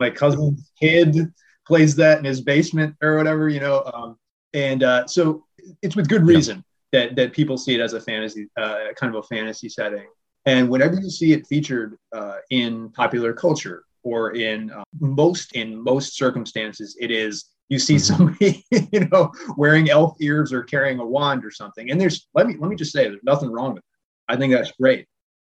my 0.01 0.11
cousin's 0.11 0.73
kid 0.81 1.33
plays 1.65 1.95
that 1.97 2.19
in 2.19 2.25
his 2.25 2.41
basement 2.41 2.97
or 3.01 3.17
whatever, 3.17 3.49
you 3.49 3.61
know. 3.61 3.85
Um, 3.95 4.17
and 4.55 4.83
uh, 4.83 5.07
so 5.07 5.45
it's 5.83 5.95
with 5.95 6.09
good 6.09 6.27
reason. 6.27 6.65
That 6.93 7.17
that 7.17 7.33
people 7.33 7.57
see 7.57 7.75
it 7.75 7.81
as 7.81 7.95
a 7.95 8.01
fantasy, 8.01 8.49
uh, 8.57 8.93
kind 8.97 9.15
of 9.15 9.25
a 9.25 9.27
fantasy 9.27 9.69
setting. 9.69 10.07
And 10.45 10.69
whenever 10.69 10.95
you 10.95 11.11
see 11.11 11.33
it 11.33 11.47
featured 11.47 11.97
uh, 12.13 12.37
in 12.51 12.91
popular 12.91 13.33
culture 13.33 13.85
or 14.03 14.35
in 14.35 14.71
uh, 14.71 14.83
most 15.01 15.53
in 15.53 15.83
most 15.83 16.17
circumstances, 16.17 16.97
it 17.01 17.11
is 17.11 17.53
you 17.73 17.79
see 17.79 17.95
mm-hmm. 17.95 18.17
somebody 18.17 18.65
you 18.93 19.09
know 19.09 19.33
wearing 19.57 19.89
elf 19.89 20.15
ears 20.21 20.53
or 20.53 20.63
carrying 20.63 20.99
a 20.99 21.07
wand 21.07 21.45
or 21.45 21.51
something 21.51 21.91
and 21.91 22.01
there's 22.01 22.29
let 22.35 22.47
me 22.47 22.55
let 22.59 22.69
me 22.69 22.77
just 22.77 22.93
say 22.93 23.09
there's 23.09 23.23
nothing 23.25 23.51
wrong 23.51 23.71
with 23.75 23.79
it 23.79 23.85
i 24.29 24.37
think 24.37 24.53
that's 24.53 24.73
great 24.73 25.07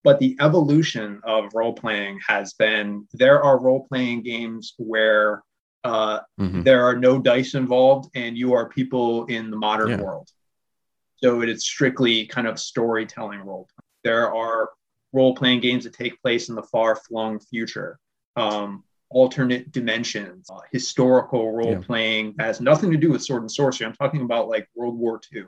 but 0.02 0.18
the 0.18 0.36
evolution 0.40 1.20
of 1.24 1.54
role 1.54 1.72
playing 1.72 2.18
has 2.26 2.54
been 2.54 3.06
there 3.12 3.42
are 3.42 3.60
role 3.60 3.86
playing 3.88 4.22
games 4.22 4.74
where 4.78 5.42
uh, 5.84 6.18
mm-hmm. 6.40 6.62
there 6.62 6.84
are 6.84 6.96
no 6.96 7.20
dice 7.20 7.54
involved 7.54 8.10
and 8.16 8.36
you 8.36 8.52
are 8.52 8.68
people 8.68 9.24
in 9.26 9.48
the 9.50 9.56
modern 9.56 9.90
yeah. 9.90 10.00
world 10.00 10.28
so 11.22 11.42
it 11.42 11.48
is 11.48 11.64
strictly 11.64 12.26
kind 12.26 12.46
of 12.46 12.58
storytelling 12.58 13.40
role 13.40 13.68
there 14.04 14.32
are 14.32 14.70
role 15.12 15.34
playing 15.34 15.60
games 15.60 15.84
that 15.84 15.94
take 15.94 16.20
place 16.22 16.48
in 16.48 16.54
the 16.54 16.62
far 16.62 16.96
flung 16.96 17.38
future 17.40 17.98
um, 18.36 18.84
alternate 19.10 19.72
dimensions, 19.72 20.50
uh, 20.50 20.60
historical 20.72 21.52
role 21.52 21.72
yeah. 21.72 21.80
playing 21.80 22.34
has 22.38 22.60
nothing 22.60 22.90
to 22.90 22.96
do 22.96 23.10
with 23.10 23.22
sword 23.22 23.42
and 23.42 23.50
sorcery. 23.50 23.86
I'm 23.86 23.94
talking 23.94 24.22
about 24.22 24.48
like 24.48 24.68
World 24.74 24.98
War 24.98 25.20
II 25.34 25.44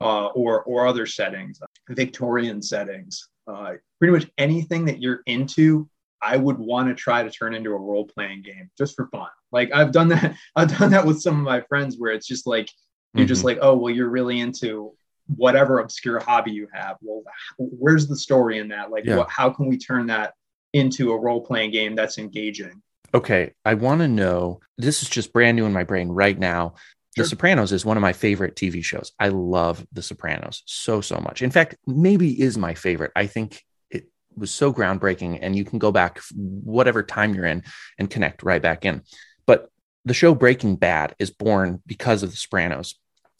uh, 0.00 0.26
or 0.28 0.62
or 0.64 0.86
other 0.86 1.06
settings, 1.06 1.60
uh, 1.60 1.66
Victorian 1.90 2.62
settings. 2.62 3.28
Uh, 3.46 3.74
pretty 3.98 4.12
much 4.12 4.30
anything 4.38 4.84
that 4.84 5.00
you're 5.00 5.22
into, 5.26 5.88
I 6.20 6.36
would 6.36 6.58
want 6.58 6.88
to 6.88 6.94
try 6.94 7.22
to 7.22 7.30
turn 7.30 7.54
into 7.54 7.70
a 7.70 7.76
role 7.76 8.06
playing 8.06 8.42
game 8.42 8.70
just 8.78 8.94
for 8.94 9.08
fun. 9.08 9.28
Like 9.50 9.72
I've 9.74 9.92
done 9.92 10.08
that. 10.08 10.36
I've 10.56 10.76
done 10.78 10.90
that 10.92 11.06
with 11.06 11.20
some 11.20 11.38
of 11.38 11.44
my 11.44 11.60
friends 11.62 11.96
where 11.98 12.12
it's 12.12 12.26
just 12.26 12.46
like 12.46 12.68
you're 13.14 13.24
mm-hmm. 13.24 13.28
just 13.28 13.44
like, 13.44 13.58
oh 13.60 13.76
well, 13.76 13.94
you're 13.94 14.08
really 14.08 14.40
into 14.40 14.92
whatever 15.36 15.78
obscure 15.80 16.20
hobby 16.20 16.52
you 16.52 16.68
have. 16.72 16.96
Well, 17.00 17.22
where's 17.58 18.06
the 18.06 18.16
story 18.16 18.58
in 18.58 18.68
that? 18.68 18.90
Like, 18.90 19.04
yeah. 19.04 19.16
what, 19.16 19.30
how 19.30 19.50
can 19.50 19.66
we 19.66 19.78
turn 19.78 20.06
that 20.06 20.34
into 20.72 21.12
a 21.12 21.18
role 21.18 21.40
playing 21.40 21.70
game 21.70 21.94
that's 21.94 22.18
engaging? 22.18 22.82
Okay, 23.14 23.52
I 23.64 23.74
want 23.74 24.00
to 24.00 24.08
know. 24.08 24.60
This 24.78 25.02
is 25.02 25.10
just 25.10 25.32
brand 25.32 25.56
new 25.56 25.66
in 25.66 25.72
my 25.72 25.84
brain 25.84 26.08
right 26.08 26.38
now. 26.38 26.74
Sure. 27.14 27.24
The 27.24 27.28
Sopranos 27.28 27.72
is 27.72 27.84
one 27.84 27.98
of 27.98 28.00
my 28.00 28.14
favorite 28.14 28.56
TV 28.56 28.82
shows. 28.82 29.12
I 29.18 29.28
love 29.28 29.86
The 29.92 30.02
Sopranos 30.02 30.62
so 30.64 31.02
so 31.02 31.18
much. 31.18 31.42
In 31.42 31.50
fact, 31.50 31.76
maybe 31.86 32.40
is 32.40 32.56
my 32.56 32.72
favorite. 32.72 33.12
I 33.14 33.26
think 33.26 33.62
it 33.90 34.06
was 34.34 34.50
so 34.50 34.72
groundbreaking, 34.72 35.38
and 35.42 35.54
you 35.54 35.64
can 35.64 35.78
go 35.78 35.92
back 35.92 36.20
whatever 36.34 37.02
time 37.02 37.34
you're 37.34 37.44
in 37.44 37.64
and 37.98 38.08
connect 38.08 38.42
right 38.42 38.62
back 38.62 38.86
in. 38.86 39.02
But 39.46 39.68
the 40.06 40.14
show 40.14 40.34
Breaking 40.34 40.76
Bad 40.76 41.14
is 41.18 41.30
born 41.30 41.82
because 41.86 42.22
of 42.22 42.30
The 42.30 42.36
Sopranos, 42.36 42.94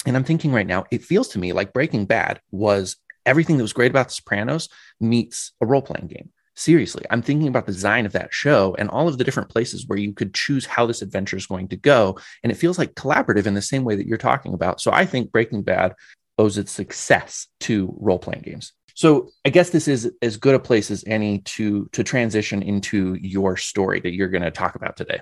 and 0.07 0.17
I'm 0.17 0.25
thinking 0.25 0.53
right 0.53 0.67
now, 0.67 0.85
it 0.91 1.05
feels 1.05 1.29
to 1.29 1.39
me 1.39 1.53
like 1.53 1.73
Breaking 1.73 2.07
Bad 2.07 2.41
was 2.51 2.97
everything 3.25 3.57
that 3.57 3.63
was 3.63 3.73
great 3.73 3.91
about 3.91 4.09
The 4.09 4.15
Sopranos 4.15 4.69
meets 5.01 5.53
a 5.61 5.67
role 5.67 5.83
playing 5.83 6.09
game 6.09 6.31
seriously. 6.55 7.05
I'm 7.11 7.23
thinking 7.23 7.49
about 7.49 7.67
the 7.67 7.73
design 7.73 8.07
of 8.07 8.13
that 8.13 8.33
show 8.33 8.75
and 8.79 8.91
all 8.91 9.09
of 9.09 9.19
the 9.19 9.25
different 9.25 9.49
places 9.49 9.87
where 9.87 9.99
you 9.99 10.13
could 10.13 10.35
choose 10.35 10.67
how 10.67 10.87
this 10.87 11.03
adventure 11.03 11.37
is 11.37 11.47
going 11.47 11.69
to 11.69 11.77
go. 11.77 12.19
And 12.43 12.53
it 12.53 12.57
feels 12.57 12.79
like 12.79 12.95
collaborative 12.95 13.47
in 13.47 13.55
the 13.55 13.63
same 13.63 13.85
way 13.85 13.97
that 13.97 14.07
you're 14.07 14.19
talking 14.19 14.55
about. 14.55 14.81
So 14.81 14.93
I 14.93 15.07
think 15.07 15.33
Breaking 15.33 15.63
Bad 15.63 15.95
owes 16.39 16.59
its 16.59 16.73
success 16.73 17.49
to 17.61 17.95
role 17.99 18.19
playing 18.19 18.43
games. 18.43 18.73
So 18.95 19.31
I 19.45 19.51
guess 19.51 19.71
this 19.71 19.89
is 19.89 20.13
as 20.21 20.37
good 20.37 20.55
a 20.55 20.59
place 20.59 20.91
as 20.91 21.03
any 21.07 21.39
to 21.41 21.89
to 21.93 22.05
transition 22.05 22.63
into 22.63 23.15
your 23.15 23.57
story 23.57 24.01
that 24.01 24.13
you're 24.13 24.29
going 24.29 24.43
to 24.43 24.51
talk 24.51 24.75
about 24.75 24.97
today. 24.99 25.21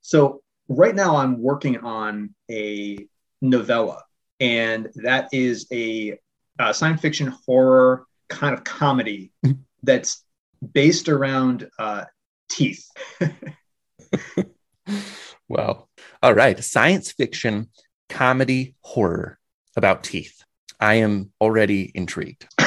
So 0.00 0.42
right 0.68 0.94
now 0.94 1.16
I'm 1.16 1.40
working 1.40 1.78
on 1.78 2.34
a 2.50 3.06
novella, 3.42 4.02
and 4.40 4.88
that 4.94 5.28
is 5.32 5.66
a, 5.70 6.18
a 6.58 6.72
science 6.72 7.02
fiction 7.02 7.34
horror 7.44 8.06
kind 8.30 8.54
of 8.54 8.64
comedy 8.64 9.32
that's 9.82 10.24
based 10.72 11.08
around 11.08 11.68
uh, 11.78 12.04
teeth. 12.48 12.86
wow. 15.48 15.88
All 16.22 16.34
right. 16.34 16.62
Science 16.62 17.12
fiction, 17.12 17.68
comedy, 18.08 18.74
horror 18.80 19.38
about 19.76 20.04
teeth. 20.04 20.42
I 20.80 20.94
am 20.94 21.32
already 21.40 21.90
intrigued. 21.94 22.48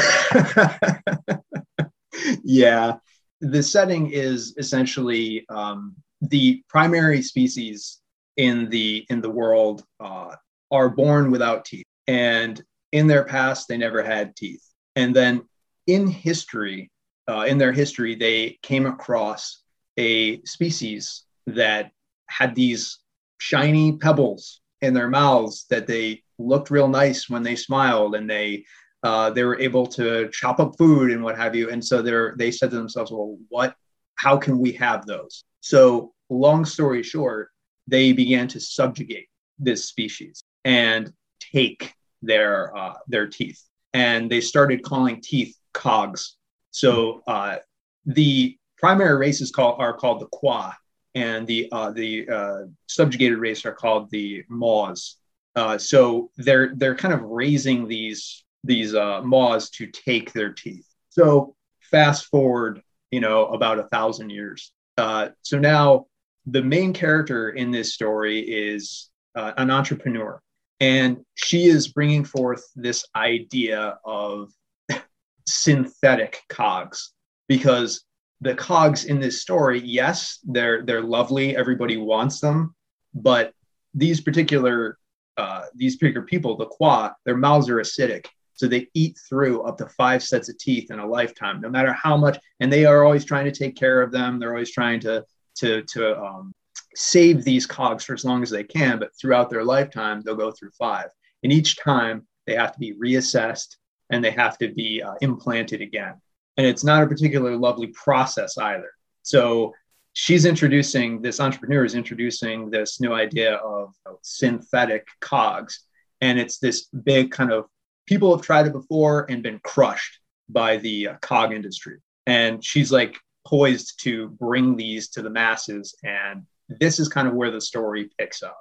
yeah. 2.44 2.96
The 3.42 3.64
setting 3.64 4.12
is 4.12 4.56
essentially 4.58 5.46
um, 5.50 5.96
the 6.22 6.64
primary 6.70 7.22
species 7.22 8.00
in 8.38 8.70
the 8.70 9.06
in 9.10 9.22
the 9.22 9.30
world 9.30 9.84
uh, 10.00 10.36
are 10.72 10.90
born 10.90 11.32
without 11.32 11.66
teeth, 11.66 11.86
and 12.08 12.62
in 12.92 13.08
their 13.08 13.24
past, 13.24 13.68
they 13.68 13.78
never 13.78 14.02
had 14.02 14.36
teeth. 14.36 14.64
And 14.96 15.16
then 15.16 15.44
in 15.88 16.08
history, 16.08 16.92
uh, 17.28 17.46
in 17.48 17.58
their 17.58 17.74
history, 17.74 18.16
they 18.16 18.58
came 18.62 18.86
across 18.86 19.62
a 19.98 20.42
species 20.44 21.24
that 21.48 21.92
had 22.28 22.56
these 22.56 23.00
shiny 23.38 23.98
pebbles 23.98 24.62
in 24.82 24.94
their 24.94 25.10
mouths 25.10 25.66
that 25.70 25.88
they 25.88 26.24
looked 26.38 26.70
real 26.72 26.88
nice 26.88 27.30
when 27.30 27.44
they 27.44 27.56
smiled 27.56 28.16
and 28.16 28.30
they 28.30 28.64
uh, 29.04 29.30
they 29.30 29.44
were 29.44 29.60
able 29.60 29.86
to 29.86 30.30
chop 30.32 30.60
up 30.60 30.76
food 30.78 31.12
and 31.12 31.24
what 31.24 31.38
have 31.38 31.54
you. 31.54 31.70
And 31.70 31.84
so 31.84 32.02
they're 32.02 32.34
they 32.38 32.50
said 32.50 32.72
to 32.72 32.78
themselves, 32.78 33.12
well, 33.12 33.38
what? 33.50 33.76
How 34.16 34.38
can 34.38 34.58
we 34.58 34.72
have 34.74 35.06
those? 35.06 35.44
So 35.60 36.14
long 36.30 36.66
story 36.66 37.04
short, 37.04 37.50
they 37.88 38.14
began 38.14 38.48
to 38.48 38.60
subjugate 38.60 39.28
this 39.60 39.86
species 39.86 40.44
and 40.66 41.14
take 41.40 41.94
their 42.22 42.76
uh, 42.76 42.96
their 43.08 43.28
teeth, 43.28 43.62
and 43.94 44.30
they 44.30 44.42
started 44.42 44.84
calling 44.84 45.22
teeth 45.22 45.56
cogs. 45.74 46.36
So 46.72 47.22
uh, 47.28 47.58
the 48.06 48.58
primary 48.78 49.16
races 49.18 49.52
call, 49.52 49.76
are 49.80 49.94
called 49.94 50.20
the 50.20 50.26
qua, 50.26 50.74
and 51.14 51.48
the 51.48 51.70
uh, 51.72 51.92
the 51.92 52.28
uh, 52.28 52.58
subjugated 52.88 53.38
race 53.38 53.66
are 53.66 53.74
called 53.74 54.10
the 54.10 54.44
Maws. 54.50 55.18
Uh, 55.56 55.78
so 55.78 56.32
they're 56.36 56.74
they're 56.76 56.96
kind 56.96 57.14
of 57.14 57.22
raising 57.22 57.88
these 57.88 58.44
these 58.64 58.94
uh, 58.94 59.22
Maws 59.22 59.70
to 59.70 59.88
take 59.88 60.34
their 60.34 60.52
teeth. 60.52 60.88
So 61.10 61.56
fast 61.80 62.26
forward, 62.26 62.82
you 63.12 63.22
know, 63.22 63.46
about 63.46 63.80
a 63.80 63.84
thousand 63.84 64.32
years. 64.32 64.74
So 64.98 65.60
now 65.60 66.08
the 66.46 66.64
main 66.64 66.94
character 66.94 67.50
in 67.50 67.72
this 67.72 67.94
story 67.94 68.40
is 68.40 69.10
uh, 69.36 69.54
an 69.58 69.72
entrepreneur, 69.72 70.42
and 70.80 71.18
she 71.36 71.66
is 71.66 71.90
bringing 71.90 72.24
forth 72.24 72.64
this 72.76 73.06
idea 73.16 73.98
of 74.04 74.52
synthetic 75.48 76.42
cogs 76.50 77.14
because 77.48 78.04
the 78.42 78.56
cogs 78.56 79.06
in 79.06 79.20
this 79.20 79.42
story, 79.42 79.82
yes, 79.84 80.40
they're 80.44 80.84
they're 80.84 81.02
lovely. 81.02 81.56
Everybody 81.56 81.98
wants 81.98 82.40
them, 82.40 82.76
but 83.14 83.54
these 83.94 84.22
particular 84.22 84.98
uh, 85.38 85.64
these 85.74 85.96
particular 85.98 86.26
people, 86.26 86.58
the 86.58 86.66
qua, 86.66 87.12
their 87.26 87.38
mouths 87.38 87.70
are 87.70 87.78
acidic, 87.78 88.26
so 88.54 88.68
they 88.68 88.88
eat 88.94 89.18
through 89.28 89.64
up 89.64 89.78
to 89.78 89.86
five 89.88 90.24
sets 90.24 90.50
of 90.50 90.58
teeth 90.58 90.92
in 90.92 91.00
a 91.00 91.08
lifetime, 91.08 91.62
no 91.62 91.70
matter 91.70 91.94
how 91.94 92.16
much. 92.18 92.38
And 92.60 92.72
they 92.72 92.86
are 92.86 93.04
always 93.04 93.26
trying 93.26 93.46
to 93.46 93.52
take 93.52 93.76
care 93.76 94.02
of 94.02 94.12
them. 94.12 94.40
They're 94.40 94.54
always 94.54 94.72
trying 94.72 95.00
to 95.02 95.26
to 95.58 95.84
to 95.84 96.22
um, 96.22 96.54
save 96.96 97.44
these 97.44 97.66
cogs 97.66 98.06
for 98.06 98.14
as 98.14 98.26
long 98.26 98.42
as 98.44 98.50
they 98.50 98.64
can. 98.64 99.00
But 99.00 99.12
throughout 99.20 99.50
their 99.50 99.64
lifetime, 99.64 100.22
they'll 100.22 100.36
go 100.36 100.52
through 100.52 100.72
five, 100.72 101.08
and 101.44 101.52
each 101.52 101.78
time 101.78 102.28
they 102.48 102.56
have 102.56 102.74
to 102.74 102.80
be 102.80 102.94
reassessed 102.94 103.76
and 104.10 104.24
they 104.24 104.32
have 104.32 104.58
to 104.60 104.72
be 104.72 105.02
uh, 105.02 105.16
implanted 105.22 105.82
again 105.82 106.16
and 106.58 106.66
it's 106.66 106.84
not 106.84 107.04
a 107.04 107.08
particularly 107.08 107.58
lovely 107.58 107.88
process 107.88 108.58
either. 108.58 108.92
So 109.24 109.74
she's 110.14 110.46
introducing 110.46 111.22
this 111.22 111.40
entrepreneur 111.40 111.84
is 111.84 111.96
introducing 111.96 112.70
this 112.70 113.02
new 113.02 113.14
idea 113.14 113.56
of, 113.56 113.94
synthetic 114.22 115.08
cogs, 115.20 115.82
and 116.22 116.40
it's 116.40 116.58
this 116.58 116.86
big 116.86 117.32
kind 117.32 117.52
of 117.52 117.66
people 118.08 118.36
have 118.36 118.46
tried 118.46 118.66
it 118.66 118.74
before 118.74 119.26
and 119.30 119.44
been 119.44 119.60
crushed 119.64 120.20
by 120.50 120.78
the 120.78 121.10
uh, 121.10 121.16
cog 121.22 121.52
industry, 121.54 121.98
and 122.26 122.64
she's 122.64 122.92
like 122.92 123.18
poised 123.46 124.02
to 124.04 124.30
bring 124.30 124.76
these 124.76 125.10
to 125.10 125.22
the 125.22 125.30
masses, 125.30 125.96
and 126.04 126.44
this 126.68 127.00
is 127.00 127.08
kind 127.08 127.28
of 127.28 127.34
where 127.34 127.52
the 127.52 127.62
story 127.62 128.10
picks 128.18 128.44
up 128.44 128.58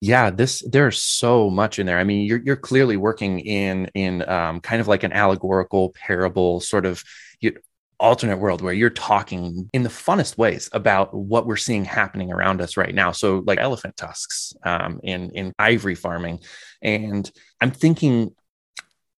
yeah 0.00 0.30
this 0.30 0.62
there's 0.70 1.00
so 1.00 1.48
much 1.48 1.78
in 1.78 1.86
there 1.86 1.98
i 1.98 2.04
mean 2.04 2.26
you're, 2.26 2.40
you're 2.44 2.56
clearly 2.56 2.96
working 2.96 3.40
in 3.40 3.86
in 3.94 4.28
um, 4.28 4.60
kind 4.60 4.80
of 4.80 4.88
like 4.88 5.02
an 5.02 5.12
allegorical 5.12 5.90
parable 5.90 6.60
sort 6.60 6.84
of 6.84 7.02
you, 7.40 7.52
alternate 7.98 8.38
world 8.38 8.60
where 8.60 8.74
you're 8.74 8.90
talking 8.90 9.68
in 9.72 9.82
the 9.82 9.88
funnest 9.88 10.36
ways 10.36 10.68
about 10.72 11.14
what 11.14 11.46
we're 11.46 11.56
seeing 11.56 11.84
happening 11.84 12.30
around 12.30 12.60
us 12.60 12.76
right 12.76 12.94
now. 12.94 13.12
So 13.12 13.42
like 13.46 13.58
elephant 13.58 13.96
tusks 13.96 14.52
um, 14.62 15.00
in 15.02 15.30
in 15.30 15.52
ivory 15.58 15.94
farming, 15.94 16.40
and 16.82 17.30
I'm 17.60 17.70
thinking, 17.70 18.34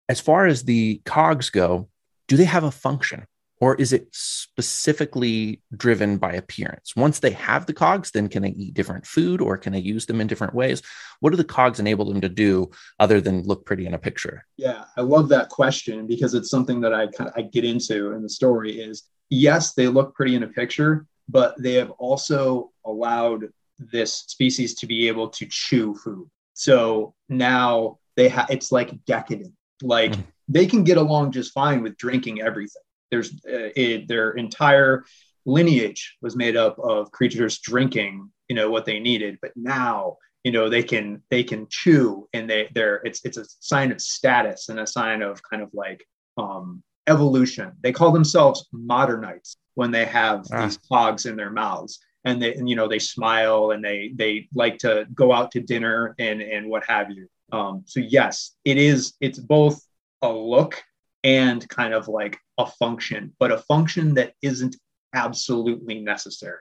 as 0.09 0.21
far 0.21 0.47
as 0.47 0.65
the 0.65 1.01
cogs 1.05 1.51
go, 1.51 1.89
do 2.29 2.37
they 2.37 2.45
have 2.45 2.65
a 2.65 2.71
function? 2.71 3.27
Or 3.61 3.75
is 3.77 3.93
it 3.93 4.09
specifically 4.13 5.63
driven 5.75 6.19
by 6.19 6.35
appearance? 6.35 6.95
Once 6.95 7.21
they 7.21 7.31
have 7.31 7.67
the 7.67 7.73
cogs, 7.73 8.11
then 8.11 8.29
can 8.29 8.43
they 8.43 8.51
eat 8.51 8.75
different 8.75 9.07
food 9.07 9.41
or 9.41 9.57
can 9.57 9.73
they 9.73 9.79
use 9.79 10.07
them 10.07 10.21
in 10.21 10.27
different 10.27 10.55
ways? 10.55 10.83
What 11.21 11.31
do 11.31 11.37
the 11.37 11.45
cogs 11.45 11.81
enable 11.81 12.05
them 12.05 12.21
to 12.21 12.29
do 12.29 12.71
other 13.01 13.21
than 13.21 13.45
look 13.45 13.65
pretty 13.65 13.87
in 13.87 13.95
a 13.95 13.99
picture? 13.99 14.45
Yeah, 14.57 14.85
I 14.97 15.01
love 15.01 15.29
that 15.31 15.49
question 15.49 16.07
because 16.07 16.35
it's 16.35 16.51
something 16.51 16.81
that 16.83 16.93
I 16.93 17.07
kind 17.07 17.31
of 17.31 17.35
I 17.37 17.43
get 17.43 17.65
into 17.65 18.13
in 18.13 18.23
the 18.23 18.29
story 18.29 18.81
is 18.81 19.05
yes, 19.31 19.73
they 19.73 19.89
look 19.89 20.15
pretty 20.15 20.35
in 20.35 20.43
a 20.43 20.49
picture, 20.49 21.07
but 21.29 21.55
they 21.59 21.75
have 21.75 21.91
also 21.93 22.73
allowed 22.85 23.49
this 23.79 24.13
species 24.13 24.75
to 24.75 24.87
be 24.87 25.09
able 25.09 25.29
to 25.29 25.47
chew 25.47 25.95
food. 25.95 26.29
So 26.55 27.15
now 27.29 27.99
they 28.17 28.29
have 28.29 28.51
it's 28.51 28.71
like 28.71 29.05
decadent. 29.07 29.55
Like 29.83 30.13
mm. 30.13 30.25
they 30.49 30.67
can 30.67 30.85
get 30.85 30.99
along 30.99 31.33
just 31.33 31.53
fine 31.53 31.83
with 31.83 31.97
drinking 31.97 32.41
everything 32.41 32.83
there's 33.11 33.33
uh, 33.47 33.71
it, 33.77 34.09
their 34.09 34.33
entire 34.33 35.05
lineage 35.45 36.17
was 36.23 36.37
made 36.37 36.57
up 36.57 36.79
of 36.79 37.11
creatures 37.13 37.61
drinking 37.61 38.31
you 38.49 38.57
know 38.57 38.71
what 38.71 38.85
they 38.85 38.99
needed. 38.99 39.39
But 39.41 39.53
now 39.57 40.17
you 40.45 40.53
know 40.53 40.69
they 40.69 40.83
can 40.83 41.23
they 41.31 41.43
can 41.43 41.67
chew 41.69 42.29
and 42.33 42.49
they 42.49 42.69
they're 42.75 43.01
it's 43.05 43.25
it's 43.25 43.37
a 43.37 43.45
sign 43.61 43.93
of 43.93 44.01
status 44.01 44.69
and 44.69 44.81
a 44.81 44.87
sign 44.87 45.23
of 45.23 45.41
kind 45.43 45.63
of 45.63 45.71
like 45.73 46.05
um 46.37 46.83
evolution. 47.07 47.73
They 47.83 47.93
call 47.93 48.13
themselves 48.13 48.67
modernites 48.75 49.57
when 49.75 49.91
they 49.91 50.05
have 50.07 50.45
ah. 50.53 50.65
these 50.65 50.79
cogs 50.91 51.27
in 51.27 51.37
their 51.37 51.51
mouths. 51.51 52.01
And 52.25 52.43
they 52.43 52.55
and, 52.55 52.69
you 52.69 52.75
know 52.77 52.89
they 52.89 52.99
smile 52.99 53.71
and 53.71 53.85
they 53.85 54.13
they 54.15 54.49
like 54.55 54.79
to 54.79 55.07
go 55.15 55.33
out 55.33 55.53
to 55.53 55.61
dinner 55.61 56.15
and 56.19 56.41
and 56.43 56.69
what 56.69 56.85
have 56.89 57.11
you. 57.11 57.29
Um 57.53 57.83
so 57.87 58.01
yes 58.01 58.57
it 58.65 58.79
is 58.79 59.15
it's 59.21 59.39
both 59.39 59.81
a 60.23 60.33
look 60.33 60.83
and 61.27 61.69
kind 61.69 61.93
of 61.93 62.07
like 62.07 62.39
a 62.57 62.65
function, 62.65 63.35
but 63.41 63.51
a 63.51 63.59
function 63.59 64.15
that 64.15 64.33
isn't 64.43 64.77
absolutely 65.13 65.99
necessary. 65.99 66.61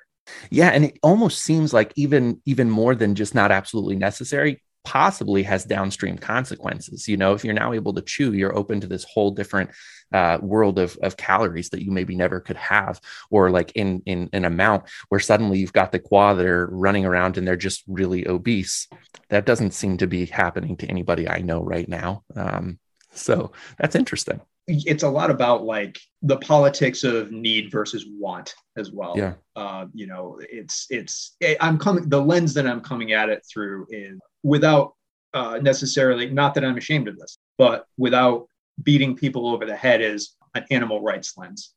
Yeah, 0.49 0.69
and 0.69 0.85
it 0.85 0.97
almost 1.03 1.43
seems 1.43 1.71
like 1.71 1.93
even 1.95 2.41
even 2.45 2.71
more 2.71 2.95
than 2.95 3.13
just 3.13 3.35
not 3.35 3.51
absolutely 3.51 3.95
necessary, 3.95 4.63
possibly 4.83 5.43
has 5.43 5.65
downstream 5.65 6.17
consequences. 6.17 7.07
You 7.07 7.15
know, 7.15 7.33
if 7.33 7.45
you're 7.45 7.53
now 7.53 7.73
able 7.73 7.93
to 7.93 8.01
chew, 8.01 8.33
you're 8.33 8.57
open 8.57 8.81
to 8.81 8.87
this 8.87 9.03
whole 9.03 9.29
different 9.29 9.69
uh, 10.11 10.39
world 10.41 10.79
of, 10.79 10.97
of 11.03 11.15
calories 11.15 11.69
that 11.69 11.83
you 11.83 11.91
maybe 11.91 12.15
never 12.15 12.39
could 12.39 12.57
have, 12.57 12.99
or 13.29 13.51
like 13.51 13.71
in 13.75 14.01
in 14.07 14.31
an 14.33 14.45
amount 14.45 14.85
where 15.09 15.19
suddenly 15.19 15.59
you've 15.59 15.73
got 15.73 15.91
the 15.91 15.99
qua 15.99 16.33
that 16.33 16.47
are 16.47 16.67
running 16.71 17.05
around 17.05 17.37
and 17.37 17.47
they're 17.47 17.55
just 17.55 17.83
really 17.87 18.27
obese. 18.27 18.87
That 19.29 19.45
doesn't 19.45 19.75
seem 19.75 19.97
to 19.97 20.07
be 20.07 20.25
happening 20.25 20.75
to 20.77 20.87
anybody 20.87 21.29
I 21.29 21.41
know 21.41 21.61
right 21.61 21.87
now. 21.87 22.23
Um, 22.35 22.79
so 23.13 23.51
that's 23.77 23.95
interesting 23.95 24.41
it's 24.67 25.03
a 25.03 25.09
lot 25.09 25.29
about 25.29 25.63
like 25.63 25.99
the 26.21 26.37
politics 26.37 27.03
of 27.03 27.31
need 27.31 27.71
versus 27.71 28.05
want 28.19 28.55
as 28.77 28.91
well. 28.91 29.13
Yeah. 29.15 29.33
Uh, 29.55 29.85
you 29.93 30.07
know, 30.07 30.39
it's 30.41 30.87
it's 30.89 31.35
eh, 31.41 31.55
I'm 31.61 31.77
coming 31.77 32.09
the 32.09 32.21
lens 32.21 32.53
that 32.55 32.65
I'm 32.65 32.81
coming 32.81 33.13
at 33.13 33.29
it 33.29 33.45
through 33.51 33.87
is 33.89 34.19
without 34.43 34.93
uh, 35.33 35.59
necessarily 35.61 36.29
not 36.29 36.53
that 36.55 36.65
I'm 36.65 36.77
ashamed 36.77 37.07
of 37.07 37.17
this, 37.17 37.37
but 37.57 37.85
without 37.97 38.47
beating 38.81 39.15
people 39.15 39.47
over 39.47 39.65
the 39.65 39.75
head 39.75 40.01
is 40.01 40.35
an 40.55 40.65
animal 40.71 41.01
rights 41.01 41.37
lens. 41.37 41.73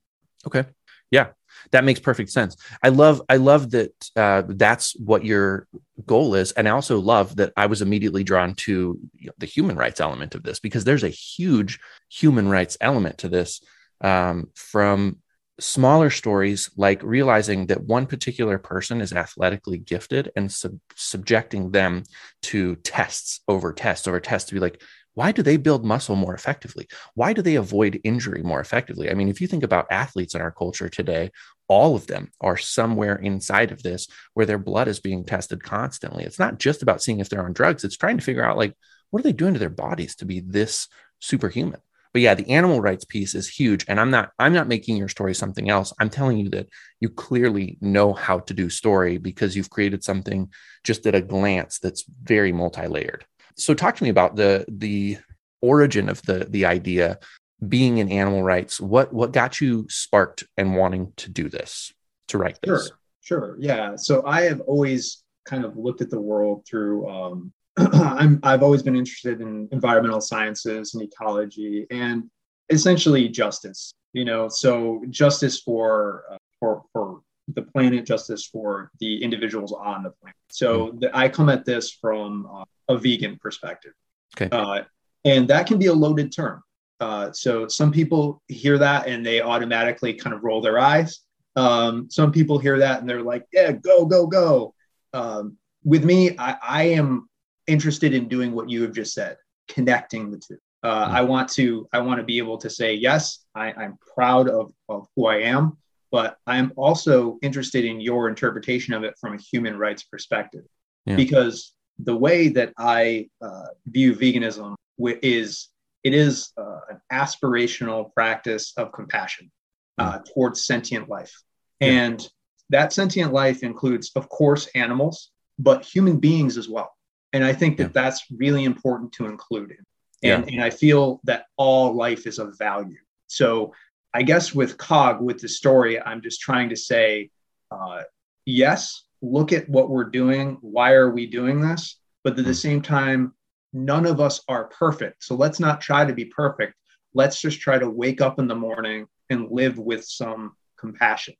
Okay. 0.47 0.65
Yeah, 1.11 1.29
that 1.71 1.85
makes 1.85 2.01
perfect 2.01 2.31
sense. 2.31 2.57
I 2.83 2.91
love 2.91 3.23
I 3.29 3.37
love 3.37 3.71
that 3.71 3.93
uh, 4.17 4.43
that's 4.47 4.95
what 4.99 5.25
your 5.25 5.67
goal 6.07 6.35
is, 6.35 6.53
and 6.53 6.69
I 6.69 6.73
also 6.73 6.99
love 7.01 7.37
that 7.37 7.53
I 7.57 7.67
was 7.67 7.83
immediately 7.83 8.25
drawn 8.25 8.55
to 8.57 8.99
the 9.39 9.47
human 9.47 9.77
rights 9.77 10.01
element 10.01 10.35
of 10.35 10.43
this 10.43 10.61
because 10.61 10.85
there's 10.85 11.05
a 11.05 11.09
huge 11.09 11.79
human 12.11 12.49
rights 12.49 12.77
element 12.81 13.19
to 13.19 13.29
this 13.29 13.61
um, 14.01 14.49
from 14.55 15.19
smaller 15.61 16.09
stories 16.09 16.71
like 16.77 17.03
realizing 17.03 17.67
that 17.67 17.83
one 17.83 18.07
particular 18.07 18.59
person 18.59 19.01
is 19.01 19.13
athletically 19.13 19.77
gifted 19.79 20.31
and 20.37 20.53
sub- 20.53 20.79
subjecting 20.95 21.73
them 21.73 22.05
to 22.43 22.77
tests 22.77 23.41
over 23.49 23.73
tests 23.73 24.07
over 24.07 24.21
tests 24.21 24.49
to 24.49 24.55
be 24.55 24.61
like 24.61 24.81
why 25.19 25.33
do 25.33 25.43
they 25.43 25.57
build 25.57 25.85
muscle 25.85 26.15
more 26.15 26.33
effectively? 26.33 26.87
Why 27.15 27.33
do 27.33 27.43
they 27.43 27.57
avoid 27.57 28.01
injury 28.05 28.41
more 28.45 28.61
effectively? 28.61 29.11
I 29.11 29.15
mean, 29.15 29.29
if 29.29 29.41
you 29.41 29.49
think 29.49 29.65
about 29.65 29.91
athletes 29.91 30.37
in 30.37 30.41
our 30.41 30.53
culture 30.53 30.89
today, 30.89 31.33
all 31.67 31.97
of 31.97 32.07
them 32.07 32.31
are 32.41 32.57
somewhere 32.57 33.17
inside 33.17 33.73
of 33.73 33.83
this 33.83 34.07
where 34.35 34.47
their 34.47 34.61
blood 34.61 34.87
is 34.87 35.01
being 35.01 35.25
tested 35.25 35.65
constantly. 35.65 36.23
It's 36.23 36.39
not 36.39 36.61
just 36.61 36.85
about 36.85 37.03
seeing 37.03 37.19
if 37.19 37.29
they're 37.29 37.45
on 37.45 37.53
drugs, 37.53 37.83
it's 37.83 37.97
trying 37.97 38.17
to 38.19 38.23
figure 38.23 38.45
out 38.45 38.57
like, 38.57 38.75
what 39.11 39.19
are 39.19 39.23
they 39.25 39.33
doing 39.33 39.55
to 39.55 39.59
their 39.59 39.69
bodies 39.69 40.15
to 40.17 40.25
be 40.25 40.39
this 40.39 40.87
superhuman? 41.19 41.81
But 42.13 42.23
yeah, 42.23 42.35
the 42.35 42.51
animal 42.51 42.81
rights 42.81 43.05
piece 43.05 43.35
is 43.35 43.49
huge. 43.49 43.85
And 43.89 43.99
I'm 43.99 44.13
not, 44.13 44.31
I'm 44.39 44.53
not 44.53 44.69
making 44.69 44.99
your 44.99 45.09
story 45.09 45.35
something 45.35 45.69
else. 45.69 45.93
I'm 45.99 46.11
telling 46.11 46.39
you 46.39 46.49
that 46.51 46.69
you 47.01 47.09
clearly 47.09 47.77
know 47.81 48.13
how 48.13 48.39
to 48.39 48.55
do 48.55 48.71
story 48.71 49.19
because 49.19 49.57
you've 49.57 49.69
created 49.69 50.05
something 50.05 50.53
just 50.85 51.09
at 51.09 51.17
a 51.17 51.21
glance 51.21 51.81
that's 51.81 52.05
very 52.23 52.53
multi-layered 52.53 53.25
so 53.59 53.75
talk 53.75 53.97
to 53.97 54.05
me 54.05 54.11
about 54.11 54.37
the 54.37 54.65
the 54.69 55.19
origin 55.61 56.09
of 56.09 56.23
the 56.23 56.47
the 56.49 56.65
idea 56.65 57.19
being 57.67 57.99
in 57.99 58.11
animal 58.11 58.43
rights. 58.43 58.81
What 58.81 59.13
what 59.13 59.33
got 59.33 59.61
you 59.61 59.87
sparked 59.89 60.45
and 60.57 60.77
wanting 60.77 61.13
to 61.17 61.31
do 61.31 61.49
this 61.49 61.93
to 62.29 62.39
write 62.39 62.59
this? 62.63 62.87
Sure 62.87 62.99
sure 63.21 63.57
yeah. 63.59 63.97
So 63.97 64.23
i 64.25 64.43
have 64.43 64.61
always 64.63 65.23
kind 65.45 65.65
of 65.65 65.77
looked 65.77 66.01
at 66.01 66.11
the 66.11 66.21
world 66.21 66.65
through 66.69 67.09
um, 67.09 67.53
I'm, 67.77 68.41
I've 68.43 68.63
always 68.63 68.83
been 68.83 68.97
interested 68.97 69.41
in 69.41 69.69
environmental 69.73 70.21
sciences 70.21 70.95
and 70.95 71.03
ecology 71.03 71.87
and 71.91 72.25
essentially 72.71 73.29
justice. 73.29 73.93
You 74.15 74.25
know, 74.25 74.49
so 74.49 75.03
justice 75.11 75.61
for 75.61 76.25
uh, 76.33 76.39
for 76.61 76.83
for 76.93 77.21
the 77.59 77.71
planet, 77.73 78.07
justice 78.07 78.47
for 78.47 78.91
the 79.01 79.23
individuals 79.23 79.73
on 79.73 80.05
the 80.05 80.11
planet. 80.11 80.37
So 80.51 80.89
mm. 80.89 81.01
the, 81.01 81.17
I 81.17 81.29
come 81.29 81.49
at 81.49 81.65
this 81.65 81.91
from 81.91 82.49
uh, 82.53 82.65
a 82.89 82.97
vegan 82.97 83.37
perspective, 83.37 83.93
okay. 84.37 84.49
uh, 84.55 84.85
and 85.25 85.49
that 85.49 85.67
can 85.67 85.79
be 85.79 85.87
a 85.87 85.93
loaded 85.93 86.33
term. 86.33 86.63
Uh, 87.01 87.33
so 87.33 87.69
some 87.69 87.91
people 87.93 88.43
hear 88.49 88.79
that 88.79 89.07
and 89.09 89.25
they 89.25 89.41
automatically 89.41 90.15
kind 90.15 90.35
of 90.35 90.43
roll 90.43 90.61
their 90.61 90.79
eyes. 90.79 91.21
Um, 91.57 92.09
some 92.11 92.31
people 92.33 92.59
hear 92.59 92.79
that 92.79 93.01
and 93.01 93.09
they're 93.09 93.23
like, 93.23 93.45
"Yeah, 93.53 93.73
go, 93.73 94.05
go, 94.05 94.27
go." 94.27 94.75
Um, 95.13 95.57
with 95.85 96.05
me, 96.05 96.37
I, 96.39 96.57
I 96.63 96.83
am 96.85 97.29
interested 97.67 98.15
in 98.15 98.29
doing 98.29 98.53
what 98.53 98.71
you 98.71 98.83
have 98.83 98.93
just 98.93 99.15
said, 99.15 99.37
connecting 99.69 100.31
the 100.31 100.39
two. 100.39 100.59
Uh, 100.83 101.07
mm-hmm. 101.07 101.17
I 101.17 101.23
want 101.23 101.49
to 101.51 101.89
I 101.93 101.99
want 102.01 102.19
to 102.21 102.25
be 102.25 102.39
able 102.39 102.59
to 102.59 102.71
say 102.71 102.95
yes, 102.95 103.45
I, 103.55 103.73
I'm 103.73 103.99
proud 104.15 104.49
of, 104.49 104.73
of 104.89 105.09
who 105.17 105.27
I 105.27 105.39
am, 105.43 105.77
but 106.11 106.37
I'm 106.47 106.73
also 106.77 107.39
interested 107.43 107.85
in 107.85 108.01
your 108.01 108.29
interpretation 108.29 108.95
of 108.95 109.05
it 109.05 109.15
from 109.21 109.35
a 109.35 109.39
human 109.39 109.77
rights 109.79 110.05
perspective, 110.05 110.65
yeah. 111.07 111.17
because 111.17 111.75
the 111.99 112.17
way 112.17 112.49
that 112.49 112.73
I 112.79 113.29
uh, 113.41 113.67
view 113.87 114.15
veganism 114.15 114.75
is 114.99 115.69
it 116.05 116.15
is 116.15 116.53
uh, 116.57 116.81
an 116.91 117.01
aspirational 117.13 118.13
practice 118.15 118.73
of 118.77 118.93
compassion 118.93 119.51
uh, 119.99 120.19
mm. 120.19 120.25
towards 120.33 120.65
sentient 120.65 121.09
life, 121.09 121.35
yeah. 121.81 121.89
and 121.89 122.31
that 122.71 122.93
sentient 122.93 123.33
life 123.33 123.63
includes, 123.63 124.11
of 124.15 124.29
course, 124.29 124.69
animals, 124.75 125.31
but 125.59 125.85
human 125.85 126.19
beings 126.19 126.57
as 126.57 126.69
well. 126.69 126.93
And 127.33 127.45
I 127.45 127.53
think 127.53 127.77
that 127.79 127.85
yeah. 127.85 128.03
that's 128.03 128.25
really 128.31 128.65
important 128.65 129.13
to 129.13 129.27
include. 129.27 129.77
And, 130.23 130.49
and 130.51 130.63
I 130.63 130.71
feel 130.71 131.21
that 131.25 131.47
all 131.57 131.95
life 131.95 132.27
is 132.27 132.39
of 132.39 132.59
value. 132.59 132.99
So 133.27 133.73
I 134.15 134.23
guess 134.23 134.55
with 134.55 134.79
COG, 134.79 135.21
with 135.21 135.41
the 135.41 135.49
story, 135.49 136.01
I'm 136.01 136.23
just 136.23 136.41
trying 136.41 136.71
to 136.71 136.77
say, 136.77 137.31
uh, 137.71 138.03
yes, 138.47 139.05
look 139.21 139.53
at 139.53 139.69
what 139.69 139.91
we're 139.91 140.05
doing. 140.05 140.59
Why 140.61 140.93
are 140.93 141.11
we 141.11 141.27
doing 141.27 141.61
this? 141.61 141.99
But 142.25 142.33
at 142.33 142.45
the 142.45 142.45
hmm. 142.45 142.53
same 142.53 142.83
time, 142.83 143.35
none 143.73 144.07
of 144.07 144.21
us 144.21 144.43
are 144.49 144.69
perfect. 144.69 145.25
So 145.25 145.35
let's 145.35 145.61
not 145.61 145.81
try 145.81 146.05
to 146.05 146.13
be 146.13 146.25
perfect. 146.25 146.75
Let's 147.15 147.41
just 147.41 147.61
try 147.61 147.79
to 147.79 147.89
wake 147.89 148.21
up 148.21 148.39
in 148.39 148.49
the 148.49 148.55
morning 148.55 149.07
and 149.31 149.51
live 149.51 149.79
with 149.79 150.05
some 150.05 150.57
compassion. 150.79 151.35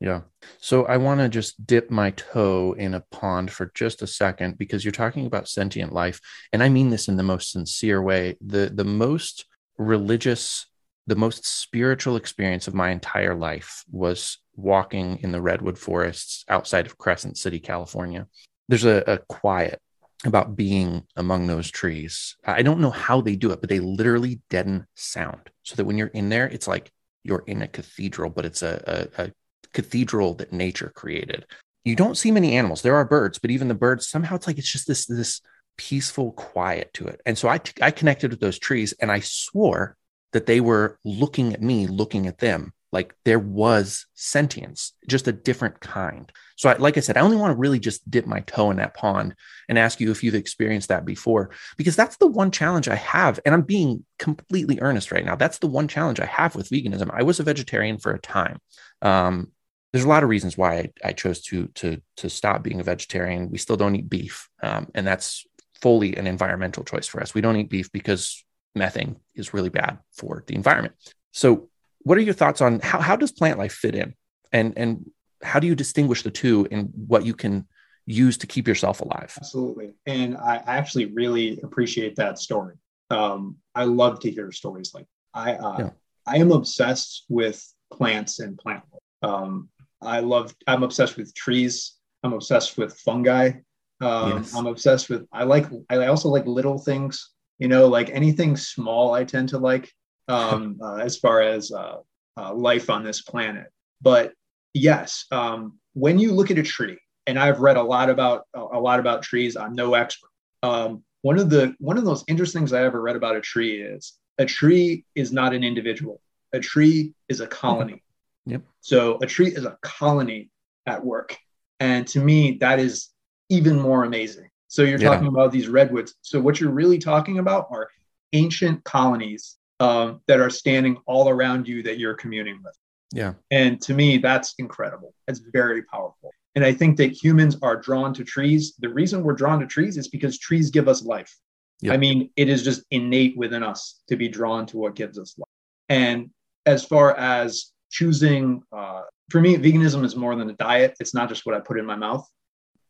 Yeah. 0.00 0.22
So 0.58 0.84
I 0.86 0.96
want 0.96 1.20
to 1.20 1.28
just 1.28 1.64
dip 1.64 1.88
my 1.88 2.10
toe 2.10 2.74
in 2.76 2.94
a 2.94 3.04
pond 3.12 3.52
for 3.52 3.70
just 3.72 4.02
a 4.02 4.06
second 4.08 4.58
because 4.58 4.84
you're 4.84 4.90
talking 4.90 5.26
about 5.26 5.48
sentient 5.48 5.92
life 5.92 6.20
and 6.52 6.60
I 6.60 6.68
mean 6.68 6.90
this 6.90 7.06
in 7.06 7.16
the 7.16 7.22
most 7.22 7.52
sincere 7.52 8.02
way. 8.02 8.36
The 8.40 8.68
the 8.74 8.84
most 8.84 9.44
religious 9.78 10.66
the 11.06 11.16
most 11.16 11.44
spiritual 11.44 12.16
experience 12.16 12.68
of 12.68 12.74
my 12.74 12.90
entire 12.90 13.34
life 13.34 13.84
was 13.90 14.38
walking 14.54 15.18
in 15.22 15.32
the 15.32 15.40
redwood 15.40 15.78
forests 15.78 16.44
outside 16.48 16.86
of 16.86 16.98
Crescent 16.98 17.36
City, 17.36 17.58
California. 17.58 18.26
There's 18.68 18.84
a, 18.84 19.02
a 19.06 19.18
quiet 19.18 19.80
about 20.24 20.54
being 20.54 21.04
among 21.16 21.46
those 21.46 21.70
trees. 21.70 22.36
I 22.44 22.62
don't 22.62 22.80
know 22.80 22.90
how 22.90 23.20
they 23.20 23.34
do 23.34 23.50
it, 23.50 23.60
but 23.60 23.68
they 23.68 23.80
literally 23.80 24.40
deaden 24.50 24.86
sound 24.94 25.50
so 25.64 25.74
that 25.76 25.84
when 25.84 25.98
you're 25.98 26.08
in 26.08 26.28
there, 26.28 26.46
it's 26.48 26.68
like 26.68 26.92
you're 27.24 27.44
in 27.46 27.62
a 27.62 27.68
cathedral, 27.68 28.30
but 28.30 28.44
it's 28.44 28.62
a, 28.62 29.10
a, 29.18 29.24
a 29.24 29.32
cathedral 29.72 30.34
that 30.34 30.52
nature 30.52 30.92
created. 30.94 31.46
You 31.84 31.96
don't 31.96 32.16
see 32.16 32.30
many 32.30 32.56
animals. 32.56 32.82
There 32.82 32.94
are 32.94 33.04
birds, 33.04 33.40
but 33.40 33.50
even 33.50 33.66
the 33.66 33.74
birds, 33.74 34.08
somehow 34.08 34.36
it's 34.36 34.46
like 34.46 34.58
it's 34.58 34.70
just 34.70 34.86
this 34.86 35.06
this 35.06 35.40
peaceful 35.76 36.32
quiet 36.32 36.92
to 36.94 37.06
it. 37.06 37.20
And 37.26 37.36
so 37.36 37.48
I, 37.48 37.58
t- 37.58 37.82
I 37.82 37.90
connected 37.90 38.30
with 38.30 38.40
those 38.40 38.58
trees 38.58 38.92
and 39.00 39.10
I 39.10 39.20
swore 39.20 39.96
that 40.32 40.46
they 40.46 40.60
were 40.60 40.98
looking 41.04 41.52
at 41.52 41.62
me, 41.62 41.86
looking 41.86 42.26
at 42.26 42.38
them. 42.38 42.72
Like 42.90 43.14
there 43.24 43.38
was 43.38 44.06
sentience, 44.14 44.92
just 45.08 45.26
a 45.26 45.32
different 45.32 45.80
kind. 45.80 46.30
So, 46.56 46.68
I, 46.68 46.76
like 46.76 46.98
I 46.98 47.00
said, 47.00 47.16
I 47.16 47.22
only 47.22 47.38
want 47.38 47.52
to 47.52 47.58
really 47.58 47.78
just 47.78 48.08
dip 48.10 48.26
my 48.26 48.40
toe 48.40 48.70
in 48.70 48.76
that 48.76 48.94
pond 48.94 49.34
and 49.68 49.78
ask 49.78 49.98
you 49.98 50.10
if 50.10 50.22
you've 50.22 50.34
experienced 50.34 50.90
that 50.90 51.06
before, 51.06 51.50
because 51.78 51.96
that's 51.96 52.18
the 52.18 52.26
one 52.26 52.50
challenge 52.50 52.88
I 52.88 52.96
have. 52.96 53.40
And 53.46 53.54
I'm 53.54 53.62
being 53.62 54.04
completely 54.18 54.78
earnest 54.80 55.10
right 55.10 55.24
now. 55.24 55.36
That's 55.36 55.58
the 55.58 55.68
one 55.68 55.88
challenge 55.88 56.20
I 56.20 56.26
have 56.26 56.54
with 56.54 56.68
veganism. 56.68 57.08
I 57.10 57.22
was 57.22 57.40
a 57.40 57.44
vegetarian 57.44 57.96
for 57.96 58.12
a 58.12 58.20
time. 58.20 58.58
Um, 59.00 59.52
there's 59.92 60.04
a 60.04 60.08
lot 60.08 60.22
of 60.22 60.28
reasons 60.28 60.58
why 60.58 60.78
I, 60.78 60.92
I, 61.04 61.12
chose 61.12 61.42
to 61.42 61.66
to 61.74 62.00
to 62.16 62.30
stop 62.30 62.62
being 62.62 62.80
a 62.80 62.84
vegetarian. 62.84 63.50
We 63.50 63.58
still 63.58 63.76
don't 63.76 63.96
eat 63.96 64.08
beef, 64.08 64.48
um, 64.62 64.88
and 64.94 65.06
that's 65.06 65.46
fully 65.80 66.16
an 66.16 66.26
environmental 66.26 66.84
choice 66.84 67.06
for 67.06 67.20
us. 67.20 67.34
We 67.34 67.40
don't 67.40 67.56
eat 67.56 67.68
beef 67.68 67.90
because 67.92 68.44
methane 68.74 69.16
is 69.34 69.54
really 69.54 69.68
bad 69.68 69.98
for 70.12 70.44
the 70.46 70.54
environment. 70.54 70.94
So, 71.32 71.68
what 72.00 72.18
are 72.18 72.22
your 72.22 72.34
thoughts 72.34 72.60
on 72.60 72.80
how 72.80 73.00
how 73.00 73.16
does 73.16 73.32
plant 73.32 73.58
life 73.58 73.72
fit 73.72 73.94
in, 73.94 74.14
and 74.52 74.74
and 74.76 75.10
how 75.42 75.60
do 75.60 75.66
you 75.66 75.74
distinguish 75.74 76.22
the 76.22 76.30
two 76.30 76.66
and 76.70 76.90
what 76.94 77.24
you 77.24 77.34
can 77.34 77.66
use 78.06 78.38
to 78.38 78.46
keep 78.46 78.66
yourself 78.66 79.00
alive? 79.00 79.32
Absolutely, 79.36 79.94
and 80.06 80.36
I 80.36 80.62
actually 80.66 81.06
really 81.06 81.60
appreciate 81.62 82.16
that 82.16 82.38
story. 82.38 82.76
Um, 83.10 83.56
I 83.74 83.84
love 83.84 84.20
to 84.20 84.30
hear 84.30 84.50
stories 84.52 84.92
like 84.94 85.06
I 85.34 85.54
uh, 85.54 85.76
yeah. 85.78 85.90
I 86.26 86.36
am 86.38 86.52
obsessed 86.52 87.24
with 87.28 87.64
plants 87.92 88.38
and 88.38 88.58
plant 88.58 88.82
life. 88.92 89.30
Um, 89.30 89.68
I 90.00 90.20
love. 90.20 90.54
I'm 90.66 90.82
obsessed 90.82 91.16
with 91.16 91.34
trees. 91.34 91.94
I'm 92.22 92.32
obsessed 92.32 92.76
with 92.76 92.98
fungi. 92.98 93.52
Um, 94.00 94.38
yes. 94.38 94.54
I'm 94.54 94.66
obsessed 94.66 95.08
with. 95.08 95.26
I 95.32 95.44
like. 95.44 95.66
I 95.88 96.06
also 96.06 96.28
like 96.28 96.46
little 96.46 96.78
things. 96.78 97.30
You 97.62 97.68
know, 97.68 97.86
like 97.86 98.10
anything 98.10 98.56
small. 98.56 99.14
I 99.14 99.22
tend 99.22 99.50
to 99.50 99.58
like 99.58 99.92
um, 100.26 100.78
uh, 100.82 100.96
as 100.96 101.16
far 101.16 101.40
as 101.40 101.70
uh, 101.70 101.98
uh, 102.36 102.52
life 102.52 102.90
on 102.90 103.04
this 103.04 103.22
planet. 103.22 103.66
But 104.00 104.32
yes, 104.74 105.26
um, 105.30 105.78
when 105.92 106.18
you 106.18 106.32
look 106.32 106.50
at 106.50 106.58
a 106.58 106.62
tree, 106.64 106.98
and 107.26 107.38
I've 107.38 107.60
read 107.60 107.76
a 107.76 107.82
lot 107.82 108.10
about 108.10 108.46
a 108.54 108.80
lot 108.80 109.00
about 109.00 109.22
trees. 109.22 109.56
I'm 109.56 109.74
no 109.74 109.94
expert. 109.94 110.30
Um, 110.62 111.04
one 111.20 111.38
of 111.38 111.50
the 111.50 111.74
one 111.78 111.98
of 111.98 112.04
those 112.04 112.24
interesting 112.26 112.62
things 112.62 112.72
I 112.72 112.82
ever 112.82 113.00
read 113.00 113.16
about 113.16 113.36
a 113.36 113.40
tree 113.40 113.80
is 113.80 114.14
a 114.38 114.44
tree 114.44 115.04
is 115.14 115.32
not 115.32 115.54
an 115.54 115.62
individual. 115.62 116.20
A 116.52 116.60
tree 116.60 117.14
is 117.28 117.40
a 117.40 117.46
colony. 117.46 118.02
Yep. 118.44 118.62
So 118.80 119.20
a 119.22 119.26
tree 119.26 119.54
is 119.54 119.64
a 119.64 119.78
colony 119.82 120.50
at 120.84 121.04
work. 121.04 121.38
And 121.78 122.04
to 122.08 122.18
me, 122.18 122.58
that 122.58 122.80
is 122.80 123.10
even 123.48 123.78
more 123.80 124.02
amazing. 124.02 124.50
So 124.72 124.84
you're 124.84 124.98
talking 124.98 125.26
about 125.26 125.52
these 125.52 125.68
redwoods. 125.68 126.14
So 126.22 126.40
what 126.40 126.58
you're 126.58 126.72
really 126.72 126.96
talking 126.96 127.38
about 127.40 127.66
are 127.70 127.90
ancient 128.32 128.82
colonies 128.84 129.58
um, 129.80 130.22
that 130.28 130.40
are 130.40 130.48
standing 130.48 130.96
all 131.04 131.28
around 131.28 131.68
you 131.68 131.82
that 131.82 131.98
you're 131.98 132.14
communing 132.14 132.58
with. 132.64 132.74
Yeah. 133.12 133.34
And 133.50 133.82
to 133.82 133.92
me, 133.92 134.16
that's 134.16 134.54
incredible. 134.58 135.12
That's 135.26 135.40
very 135.40 135.82
powerful. 135.82 136.30
And 136.54 136.64
I 136.64 136.72
think 136.72 136.96
that 136.96 137.12
humans 137.12 137.58
are 137.60 137.76
drawn 137.76 138.14
to 138.14 138.24
trees. 138.24 138.72
The 138.78 138.88
reason 138.88 139.22
we're 139.22 139.34
drawn 139.34 139.60
to 139.60 139.66
trees 139.66 139.98
is 139.98 140.08
because 140.08 140.38
trees 140.38 140.70
give 140.70 140.88
us 140.88 141.04
life. 141.04 141.36
Yep. 141.82 141.92
I 141.92 141.98
mean, 141.98 142.30
it 142.36 142.48
is 142.48 142.64
just 142.64 142.82
innate 142.90 143.36
within 143.36 143.62
us 143.62 144.00
to 144.08 144.16
be 144.16 144.28
drawn 144.28 144.64
to 144.68 144.78
what 144.78 144.94
gives 144.94 145.18
us 145.18 145.36
life. 145.36 145.48
And 145.90 146.30
as 146.64 146.82
far 146.82 147.14
as 147.18 147.72
choosing 147.90 148.62
uh, 148.72 149.02
for 149.28 149.42
me 149.42 149.58
veganism 149.58 150.02
is 150.02 150.16
more 150.16 150.34
than 150.34 150.48
a 150.48 150.54
diet 150.54 150.96
it's 150.98 151.14
not 151.14 151.28
just 151.28 151.44
what 151.44 151.54
i 151.54 151.60
put 151.60 151.78
in 151.78 151.84
my 151.84 151.94
mouth 151.94 152.26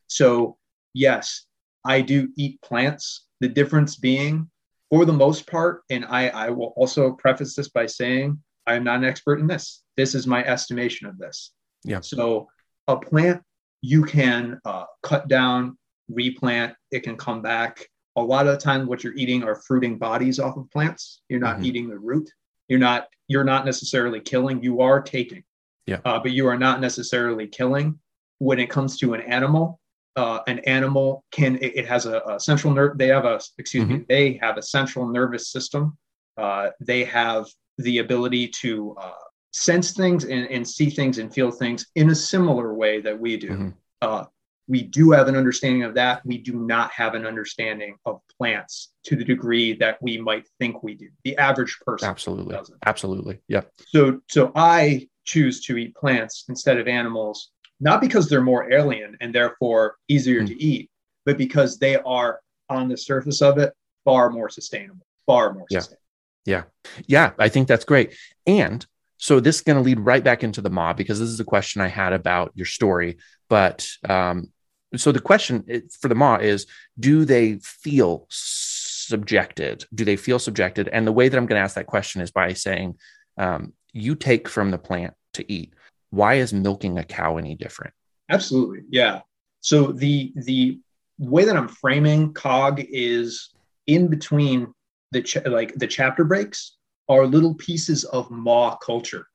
so 0.07 0.57
yes 0.95 1.47
i 1.85 2.01
do 2.01 2.29
eat 2.37 2.61
plants 2.63 3.27
the 3.41 3.49
difference 3.49 3.97
being 3.97 4.49
for 4.91 5.05
the 5.05 5.13
most 5.13 5.47
part 5.47 5.83
and 5.91 6.05
i 6.07 6.29
i 6.29 6.51
will 6.51 6.73
also 6.77 7.13
preface 7.13 7.55
this 7.55 7.69
by 7.69 7.87
saying 7.87 8.39
i 8.67 8.75
am 8.75 8.85
not 8.85 8.99
an 8.99 9.05
expert 9.05 9.41
in 9.41 9.47
this 9.47 9.83
this 9.97 10.15
is 10.15 10.27
my 10.27 10.45
estimation 10.45 11.07
of 11.07 11.19
this 11.19 11.53
yeah 11.85 12.01
so 12.01 12.49
a 12.89 12.97
plant 12.97 13.43
you 13.81 14.05
can 14.05 14.61
uh, 14.65 14.85
cut 15.03 15.29
down 15.29 15.77
replant 16.09 16.75
it 16.91 17.01
can 17.01 17.17
come 17.17 17.43
back 17.43 17.89
a 18.17 18.23
lot 18.23 18.47
of 18.47 18.53
the 18.53 18.61
time 18.61 18.87
what 18.87 19.03
you're 19.03 19.15
eating 19.15 19.43
are 19.43 19.63
fruiting 19.67 19.99
bodies 19.99 20.39
off 20.39 20.57
of 20.57 20.71
plants 20.71 21.23
you're 21.29 21.41
not 21.41 21.57
mm-hmm. 21.57 21.65
eating 21.67 21.89
the 21.89 21.99
root 21.99 22.29
you're 22.69 22.79
not 22.79 23.09
you're 23.33 23.45
not 23.45 23.65
necessarily 23.65 24.21
killing. 24.21 24.63
You 24.63 24.83
are 24.83 25.01
taking. 25.01 25.43
Yeah. 25.87 26.01
Uh, 26.05 26.21
but 26.21 26.33
you 26.33 26.47
are 26.47 26.59
not 26.59 26.81
necessarily 26.81 27.47
killing. 27.47 27.99
When 28.39 28.59
it 28.59 28.71
comes 28.71 28.99
to 28.99 29.15
an 29.15 29.23
animal, 29.23 29.81
uh, 30.17 30.41
an 30.47 30.59
animal 30.61 31.25
can 31.33 31.57
it, 31.57 31.77
it 31.77 31.87
has 31.87 32.07
a, 32.07 32.21
a, 32.21 32.41
central 32.41 32.73
nerve. 32.73 32.99
They 32.99 33.09
have 33.09 33.25
a 33.25 33.41
excuse 33.59 33.85
mm-hmm. 33.85 33.99
me. 33.99 34.05
They 34.09 34.39
have 34.43 34.59
a 34.59 34.63
central 34.63 35.09
nervous 35.09 35.49
system. 35.49 35.97
Uh, 36.37 36.71
they 36.81 37.05
have 37.05 37.47
the 37.79 37.99
ability 37.99 38.49
to 38.49 38.95
uh, 39.01 39.13
sense 39.53 39.93
things 39.93 40.25
and, 40.25 40.47
and, 40.51 40.67
see 40.67 40.89
things 40.91 41.19
and 41.19 41.33
feel 41.33 41.51
things 41.51 41.87
in 41.95 42.11
a 42.11 42.15
similar 42.15 42.75
way 42.75 43.01
that 43.01 43.19
we 43.19 43.37
do. 43.37 43.51
Mm-hmm. 43.51 43.69
Uh, 44.01 44.25
we 44.69 44.83
do 44.83 45.11
have 45.11 45.29
an 45.29 45.37
understanding 45.37 45.83
of 45.83 45.95
that. 45.95 46.25
We 46.25 46.39
do 46.39 46.55
not 46.55 46.91
have 46.93 47.15
an 47.15 47.27
understanding 47.27 47.97
of 48.07 48.21
plants 48.39 48.93
to 49.05 49.17
the 49.17 49.25
degree 49.25 49.75
that 49.75 50.01
we 50.01 50.19
might 50.19 50.47
think 50.59 50.83
we 50.83 50.95
do. 50.95 51.09
The 51.25 51.37
average 51.37 51.79
person 51.85 52.09
Absolutely. 52.09 52.55
doesn't. 52.55 52.79
Absolutely. 52.87 53.41
Yeah. 53.49 53.63
So, 53.89 54.21
so 54.31 54.53
I 54.55 55.09
choose 55.25 55.61
to 55.67 55.77
eat 55.77 55.95
plants 55.95 56.45
instead 56.49 56.79
of 56.79 56.89
animals, 56.89 57.51
not 57.83 58.01
because 58.01 58.29
they're 58.29 58.41
more 58.41 58.73
alien 58.73 59.17
and 59.21 59.35
therefore 59.35 59.97
easier 60.09 60.43
Mm. 60.43 60.47
to 60.47 60.63
eat, 60.63 60.89
but 61.27 61.37
because 61.37 61.79
they 61.79 61.97
are 61.97 62.41
on 62.71 62.89
the 62.89 62.97
surface 62.97 63.43
of 63.43 63.59
it 63.59 63.73
far 64.05 64.31
more 64.31 64.49
sustainable, 64.49 65.05
far 65.27 65.53
more 65.53 65.67
Yeah. 65.69 65.81
sustainable. 65.81 66.03
Yeah, 66.47 66.63
Yeah. 67.07 67.33
I 67.39 67.49
think 67.49 67.69
that's 67.69 67.85
great. 67.85 68.15
And 68.47 68.87
so 69.19 69.41
this 69.41 69.57
is 69.57 69.63
going 69.63 69.77
to 69.77 69.83
lead 69.83 70.01
right 70.01 70.25
back 70.25 70.43
into 70.43 70.61
the 70.61 70.71
mob 70.71 70.97
because 70.97 71.19
this 71.21 71.29
is 71.29 71.41
a 71.41 71.45
question 71.45 71.81
I 71.81 71.89
had 71.89 72.13
about 72.13 72.53
your 72.55 72.67
story. 72.67 73.19
But 73.49 73.87
um, 74.09 74.53
so 74.97 75.11
the 75.13 75.21
question 75.21 75.65
for 76.01 76.09
the 76.09 76.15
ma 76.15 76.37
is 76.37 76.67
do 76.99 77.25
they 77.25 77.59
feel 77.63 78.27
subjected? 78.31 79.85
Do 79.95 80.05
they 80.05 80.17
feel 80.17 80.39
subjected? 80.39 80.89
And 80.89 81.07
the 81.07 81.13
way 81.13 81.29
that 81.29 81.37
I'm 81.37 81.47
going 81.47 81.59
to 81.59 81.65
ask 81.65 81.75
that 81.75 81.87
question 81.87 82.21
is 82.21 82.31
by 82.31 82.53
saying, 82.53 82.99
um, 83.39 83.73
you 83.93 84.15
take 84.15 84.49
from 84.49 84.71
the 84.71 84.79
plant 84.79 85.15
to 85.35 85.51
eat. 85.53 85.75
Why 86.13 86.35
is 86.35 86.53
milking 86.53 86.99
a 86.99 87.05
cow 87.05 87.39
any 87.39 87.55
different? 87.55 87.95
Absolutely. 88.29 88.81
Yeah. 88.91 89.21
So 89.61 89.93
the 89.93 90.31
the 90.37 90.79
way 91.19 91.45
that 91.45 91.57
I'm 91.57 91.69
framing 91.69 92.35
cog 92.35 92.83
is 92.91 93.55
in 93.87 94.09
between 94.09 94.75
the 95.13 95.23
ch- 95.23 95.45
like 95.47 95.75
the 95.77 95.87
chapter 95.87 96.25
breaks 96.25 96.77
are 97.09 97.27
little 97.27 97.55
pieces 97.55 98.05
of 98.05 98.31
maw 98.31 98.77
culture. 98.77 99.27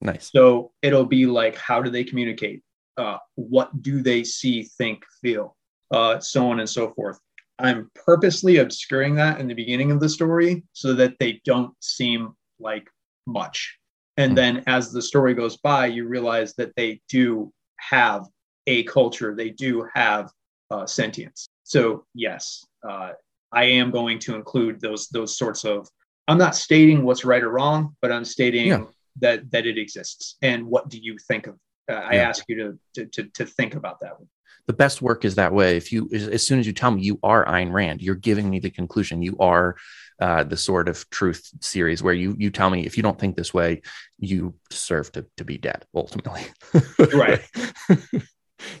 Nice. 0.00 0.30
So 0.32 0.72
it'll 0.80 1.04
be 1.04 1.26
like 1.26 1.56
how 1.56 1.82
do 1.82 1.90
they 1.90 2.02
communicate? 2.02 2.62
Uh, 2.96 3.18
what 3.34 3.82
do 3.82 4.02
they 4.02 4.24
see, 4.24 4.62
think, 4.62 5.04
feel? 5.20 5.54
Uh, 5.90 6.18
so 6.18 6.50
on 6.50 6.60
and 6.60 6.68
so 6.68 6.92
forth. 6.94 7.18
I'm 7.58 7.90
purposely 7.94 8.56
obscuring 8.56 9.16
that 9.16 9.38
in 9.38 9.48
the 9.48 9.54
beginning 9.54 9.90
of 9.90 10.00
the 10.00 10.08
story 10.08 10.64
so 10.72 10.94
that 10.94 11.18
they 11.18 11.42
don't 11.44 11.74
seem 11.80 12.32
like 12.58 12.88
much. 13.26 13.78
And 14.16 14.32
Hmm. 14.32 14.36
then 14.36 14.64
as 14.66 14.92
the 14.92 15.02
story 15.02 15.34
goes 15.34 15.56
by, 15.56 15.86
you 15.86 16.06
realize 16.06 16.54
that 16.54 16.72
they 16.76 17.00
do 17.08 17.52
have 17.78 18.26
a 18.66 18.84
culture, 18.84 19.34
they 19.34 19.50
do 19.50 19.86
have 19.94 20.30
uh, 20.70 20.86
sentience. 20.86 21.48
So 21.64 22.04
yes, 22.14 22.64
uh, 22.88 23.12
I 23.52 23.64
am 23.64 23.90
going 23.90 24.18
to 24.20 24.34
include 24.34 24.80
those 24.80 25.08
those 25.08 25.36
sorts 25.36 25.64
of. 25.64 25.88
I'm 26.28 26.38
not 26.38 26.54
stating 26.54 27.02
what's 27.04 27.24
right 27.24 27.42
or 27.42 27.50
wrong, 27.50 27.96
but 28.00 28.12
I'm 28.12 28.24
stating 28.24 28.66
Yeah. 28.66 28.84
that 29.20 29.50
that 29.50 29.66
it 29.66 29.76
exists. 29.78 30.36
And 30.42 30.66
what 30.66 30.88
do 30.88 30.98
you 30.98 31.16
think 31.28 31.46
of? 31.48 31.56
Uh, 31.90 31.94
I 31.94 32.14
Yeah. 32.16 32.28
ask 32.28 32.44
you 32.48 32.56
to, 32.56 32.78
to 32.94 33.06
to 33.06 33.30
to 33.30 33.46
think 33.46 33.74
about 33.74 34.00
that. 34.00 34.18
one 34.18 34.28
the 34.68 34.72
best 34.72 35.02
work 35.02 35.24
is 35.24 35.34
that 35.34 35.52
way. 35.52 35.76
If 35.76 35.90
you, 35.92 36.08
as, 36.14 36.28
as 36.28 36.46
soon 36.46 36.60
as 36.60 36.66
you 36.68 36.72
tell 36.72 36.92
me 36.92 37.02
you 37.02 37.18
are 37.24 37.44
Ayn 37.46 37.72
Rand, 37.72 38.00
you're 38.00 38.14
giving 38.14 38.48
me 38.48 38.60
the 38.60 38.70
conclusion. 38.70 39.20
You 39.20 39.36
are 39.40 39.74
uh, 40.22 40.44
the 40.44 40.56
Sword 40.56 40.88
of 40.88 41.10
Truth 41.10 41.50
series 41.60 42.00
where 42.00 42.14
you 42.14 42.36
you 42.38 42.50
tell 42.50 42.70
me 42.70 42.86
if 42.86 42.96
you 42.96 43.02
don't 43.02 43.18
think 43.18 43.34
this 43.34 43.52
way, 43.52 43.82
you 44.20 44.54
deserve 44.70 45.10
to 45.12 45.26
to 45.38 45.44
be 45.44 45.58
dead 45.58 45.84
ultimately. 45.94 46.44
Right. 47.12 47.40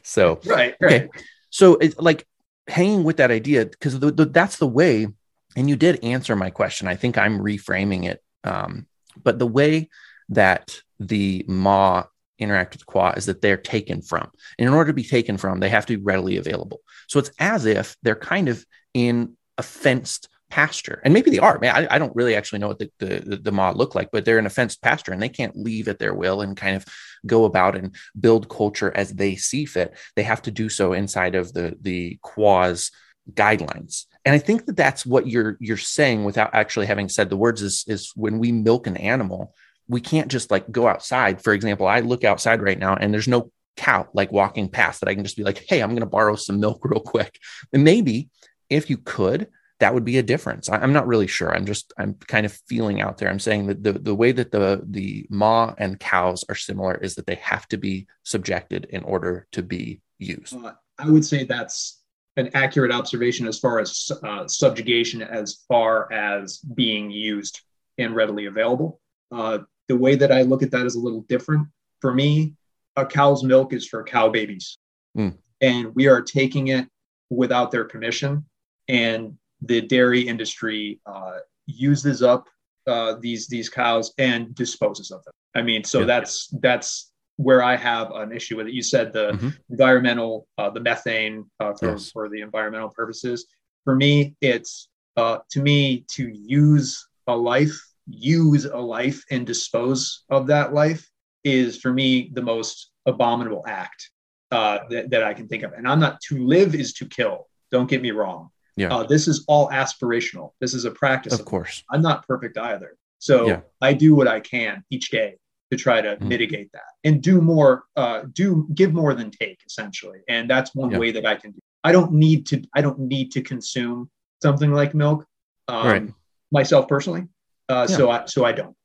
so 0.04 0.40
Right. 0.46 0.76
okay, 0.82 1.08
so 1.50 1.74
it's 1.74 1.98
like 1.98 2.24
hanging 2.68 3.02
with 3.02 3.16
that 3.16 3.32
idea 3.32 3.66
because 3.66 3.98
the, 3.98 4.12
the, 4.12 4.26
that's 4.26 4.58
the 4.58 4.68
way. 4.68 5.08
And 5.56 5.68
you 5.68 5.74
did 5.74 6.04
answer 6.04 6.36
my 6.36 6.50
question. 6.50 6.86
I 6.86 6.94
think 6.94 7.18
I'm 7.18 7.40
reframing 7.40 8.04
it. 8.04 8.22
Um, 8.44 8.86
but 9.22 9.40
the 9.40 9.46
way 9.46 9.90
that 10.28 10.78
the 11.00 11.44
ma 11.48 12.04
interact 12.38 12.74
with 12.74 12.86
qua 12.86 13.14
is 13.16 13.26
that 13.26 13.42
they're 13.42 13.56
taken 13.56 14.00
from. 14.00 14.30
And 14.58 14.68
in 14.68 14.74
order 14.74 14.92
to 14.92 14.94
be 14.94 15.02
taken 15.02 15.36
from, 15.38 15.58
they 15.58 15.68
have 15.68 15.86
to 15.86 15.96
be 15.98 16.02
readily 16.02 16.36
available. 16.36 16.80
So 17.08 17.18
it's 17.18 17.32
as 17.40 17.66
if 17.66 17.96
they're 18.02 18.14
kind 18.14 18.48
of 18.48 18.64
in 18.94 19.36
a 19.58 19.62
fenced 19.62 20.28
pasture. 20.52 21.00
And 21.02 21.14
maybe 21.14 21.30
they 21.30 21.38
are. 21.38 21.58
Man, 21.58 21.74
I, 21.74 21.94
I 21.94 21.98
don't 21.98 22.14
really 22.14 22.36
actually 22.36 22.58
know 22.58 22.68
what 22.68 22.78
the, 22.78 22.90
the, 22.98 23.40
the, 23.42 23.50
ma 23.50 23.70
look 23.70 23.94
like, 23.94 24.10
but 24.12 24.26
they're 24.26 24.38
in 24.38 24.44
a 24.44 24.50
fenced 24.50 24.82
pasture 24.82 25.10
and 25.10 25.22
they 25.22 25.30
can't 25.30 25.56
leave 25.56 25.88
at 25.88 25.98
their 25.98 26.12
will 26.12 26.42
and 26.42 26.54
kind 26.54 26.76
of 26.76 26.84
go 27.24 27.46
about 27.46 27.74
and 27.74 27.96
build 28.20 28.50
culture 28.50 28.92
as 28.94 29.14
they 29.14 29.34
see 29.34 29.64
fit. 29.64 29.96
They 30.14 30.24
have 30.24 30.42
to 30.42 30.50
do 30.50 30.68
so 30.68 30.92
inside 30.92 31.36
of 31.36 31.54
the 31.54 31.78
the 31.80 32.18
qua's 32.20 32.90
guidelines. 33.32 34.04
And 34.26 34.34
I 34.34 34.38
think 34.38 34.66
that 34.66 34.76
that's 34.76 35.06
what 35.06 35.26
you're 35.26 35.56
you're 35.58 35.78
saying 35.78 36.24
without 36.24 36.54
actually 36.54 36.84
having 36.84 37.08
said 37.08 37.30
the 37.30 37.36
words 37.38 37.62
is 37.62 37.86
is 37.88 38.12
when 38.14 38.38
we 38.38 38.52
milk 38.52 38.86
an 38.86 38.98
animal, 38.98 39.54
we 39.88 40.02
can't 40.02 40.30
just 40.30 40.50
like 40.50 40.70
go 40.70 40.86
outside. 40.86 41.42
For 41.42 41.54
example, 41.54 41.86
I 41.86 42.00
look 42.00 42.24
outside 42.24 42.60
right 42.60 42.78
now 42.78 42.94
and 42.94 43.14
there's 43.14 43.26
no 43.26 43.50
cow 43.78 44.06
like 44.12 44.30
walking 44.30 44.68
past 44.68 45.00
that 45.00 45.08
I 45.08 45.14
can 45.14 45.24
just 45.24 45.38
be 45.38 45.44
like, 45.44 45.64
hey, 45.66 45.80
I'm 45.80 45.92
going 45.92 46.00
to 46.00 46.06
borrow 46.18 46.36
some 46.36 46.60
milk 46.60 46.84
real 46.84 47.00
quick. 47.00 47.38
And 47.72 47.84
maybe 47.84 48.28
if 48.68 48.90
you 48.90 48.98
could, 48.98 49.48
that 49.82 49.94
would 49.94 50.04
be 50.04 50.16
a 50.18 50.22
difference. 50.22 50.68
I, 50.68 50.80
am 50.80 50.92
not 50.92 51.08
really 51.08 51.26
sure. 51.26 51.52
I'm 51.52 51.66
just 51.66 51.92
I'm 51.98 52.14
kind 52.14 52.46
of 52.46 52.52
feeling 52.68 53.00
out 53.00 53.18
there. 53.18 53.28
I'm 53.28 53.40
saying 53.40 53.66
that 53.66 53.82
the 53.82 53.94
the 53.94 54.14
way 54.14 54.30
that 54.30 54.52
the 54.52 54.80
the 54.88 55.26
ma 55.28 55.74
and 55.76 55.98
cows 55.98 56.44
are 56.48 56.54
similar 56.54 56.94
is 56.94 57.16
that 57.16 57.26
they 57.26 57.34
have 57.34 57.66
to 57.68 57.76
be 57.76 58.06
subjected 58.22 58.86
in 58.90 59.02
order 59.02 59.48
to 59.50 59.62
be 59.64 60.00
used. 60.20 60.54
Uh, 60.54 60.74
I 60.98 61.10
would 61.10 61.24
say 61.24 61.42
that's 61.42 62.00
an 62.36 62.50
accurate 62.54 62.92
observation 62.92 63.48
as 63.48 63.58
far 63.58 63.80
as 63.80 64.12
uh, 64.22 64.46
subjugation, 64.46 65.20
as 65.20 65.64
far 65.66 66.10
as 66.12 66.58
being 66.58 67.10
used 67.10 67.60
and 67.98 68.14
readily 68.14 68.46
available. 68.46 69.00
Uh, 69.32 69.58
the 69.88 69.96
way 69.96 70.14
that 70.14 70.30
I 70.30 70.42
look 70.42 70.62
at 70.62 70.70
that 70.70 70.86
is 70.86 70.94
a 70.94 71.00
little 71.00 71.22
different. 71.22 71.66
For 72.00 72.14
me, 72.14 72.54
a 72.94 73.04
cow's 73.04 73.42
milk 73.42 73.72
is 73.72 73.84
for 73.88 74.04
cow 74.04 74.28
babies, 74.28 74.78
Mm. 75.18 75.38
and 75.60 75.92
we 75.96 76.06
are 76.06 76.22
taking 76.22 76.68
it 76.68 76.86
without 77.30 77.72
their 77.72 77.84
permission. 77.84 78.44
And 78.88 79.38
the 79.64 79.80
dairy 79.80 80.20
industry 80.20 81.00
uh, 81.06 81.38
uses 81.66 82.22
up 82.22 82.48
uh, 82.86 83.14
these 83.20 83.46
these 83.46 83.68
cows 83.68 84.12
and 84.18 84.54
disposes 84.54 85.10
of 85.12 85.22
them. 85.24 85.32
I 85.54 85.62
mean, 85.62 85.84
so 85.84 86.00
Yeah. 86.00 86.06
that's 86.06 86.48
that's 86.60 87.12
where 87.36 87.62
I 87.62 87.76
have 87.76 88.10
an 88.12 88.32
issue 88.32 88.56
with 88.56 88.66
it. 88.66 88.74
You 88.74 88.82
said 88.82 89.12
the 89.12 89.32
Mhm. 89.32 89.56
environmental, 89.70 90.46
uh, 90.58 90.70
the 90.70 90.80
methane 90.80 91.50
uh, 91.60 91.72
for, 91.74 91.92
Yes. 91.92 92.10
for 92.10 92.28
the 92.28 92.40
environmental 92.40 92.90
purposes. 92.90 93.46
For 93.84 93.94
me, 93.96 94.34
it's 94.40 94.88
uh, 95.16 95.38
to 95.50 95.60
me 95.62 96.04
to 96.12 96.28
use 96.28 97.06
a 97.26 97.36
life, 97.36 97.76
use 98.08 98.64
a 98.64 98.78
life, 98.78 99.22
and 99.30 99.46
dispose 99.46 100.24
of 100.30 100.46
that 100.48 100.72
life 100.72 101.08
is 101.44 101.78
for 101.78 101.92
me 101.92 102.30
the 102.34 102.42
most 102.42 102.90
abominable 103.06 103.62
act 103.66 104.10
uh, 104.52 104.78
that, 104.90 105.10
that 105.10 105.22
I 105.22 105.34
can 105.34 105.48
think 105.48 105.62
of. 105.64 105.72
And 105.72 105.86
I'm 105.86 106.00
not 106.00 106.20
to 106.28 106.46
live 106.46 106.74
is 106.74 106.92
to 106.94 107.06
kill. 107.06 107.48
Don't 107.70 107.88
get 107.90 108.00
me 108.02 108.10
wrong. 108.10 108.50
Yeah. 108.76 108.94
Uh, 108.94 109.02
this 109.04 109.28
is 109.28 109.44
all 109.48 109.68
aspirational. 109.70 110.52
This 110.60 110.74
is 110.74 110.84
a 110.84 110.90
practice. 110.90 111.32
Of 111.38 111.44
course. 111.44 111.82
I'm 111.90 112.02
not 112.02 112.26
perfect 112.26 112.56
either. 112.58 112.96
So 113.18 113.46
Yeah. 113.46 113.60
I 113.80 113.92
do 113.92 114.14
what 114.14 114.26
I 114.28 114.40
can 114.40 114.84
each 114.90 115.10
day 115.10 115.36
to 115.70 115.76
try 115.76 116.00
to 116.00 116.16
Mhm. 116.16 116.22
mitigate 116.22 116.70
that 116.72 116.82
and 117.04 117.22
do 117.22 117.40
more, 117.40 117.84
uh, 117.96 118.22
do 118.32 118.66
give 118.74 118.92
more 118.92 119.14
than 119.14 119.30
take 119.30 119.58
essentially. 119.66 120.20
And 120.28 120.48
that's 120.48 120.74
one 120.74 120.90
Yeah. 120.90 120.98
way 120.98 121.12
that 121.12 121.24
I 121.26 121.34
can 121.36 121.52
do. 121.52 121.58
I 121.84 121.92
don't 121.92 122.12
need 122.12 122.46
to, 122.46 122.62
I 122.74 122.80
don't 122.80 122.98
need 122.98 123.30
to 123.32 123.42
consume 123.42 124.10
something 124.42 124.72
like 124.72 124.94
milk 124.94 125.26
um, 125.68 125.86
Right. 125.86 126.08
myself 126.50 126.88
personally. 126.88 127.28
Uh, 127.68 127.86
Yeah. 127.88 127.96
So 127.96 128.10
I, 128.10 128.24
so 128.26 128.44
I 128.44 128.52
don't. 128.52 128.76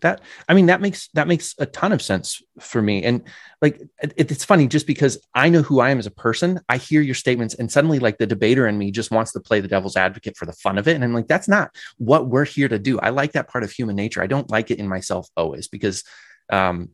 That 0.00 0.20
i 0.48 0.54
mean 0.54 0.66
that 0.66 0.80
makes 0.80 1.08
that 1.14 1.28
makes 1.28 1.54
a 1.58 1.66
ton 1.66 1.92
of 1.92 2.02
sense 2.02 2.42
for 2.60 2.80
me. 2.80 3.04
And 3.04 3.22
like 3.60 3.80
it, 4.02 4.30
it's 4.30 4.44
funny 4.44 4.66
just 4.66 4.86
because 4.86 5.18
i 5.34 5.48
know 5.48 5.62
who 5.62 5.80
i 5.80 5.90
am 5.90 5.98
as 5.98 6.06
a 6.06 6.10
person. 6.10 6.60
I 6.68 6.78
hear 6.78 7.00
your 7.00 7.14
statements 7.14 7.54
and 7.54 7.70
suddenly 7.70 7.98
like 7.98 8.18
the 8.18 8.26
debater 8.26 8.66
in 8.66 8.78
me 8.78 8.90
just 8.90 9.10
wants 9.10 9.32
to 9.32 9.40
play 9.40 9.60
the 9.60 9.68
devil's 9.68 9.96
advocate 9.96 10.36
for 10.36 10.46
the 10.46 10.52
fun 10.52 10.78
of 10.78 10.88
it. 10.88 10.94
And 10.94 11.04
i'm 11.04 11.12
like 11.12 11.28
that's 11.28 11.48
not 11.48 11.74
what 11.98 12.28
we're 12.28 12.44
here 12.44 12.68
to 12.68 12.78
do. 12.78 12.98
I 12.98 13.10
like 13.10 13.32
that 13.32 13.48
part 13.48 13.64
of 13.64 13.70
human 13.70 13.96
nature. 13.96 14.22
I 14.22 14.26
don't 14.26 14.50
like 14.50 14.70
it 14.70 14.78
in 14.78 14.88
myself 14.88 15.28
always 15.36 15.68
because 15.68 16.04
um 16.50 16.90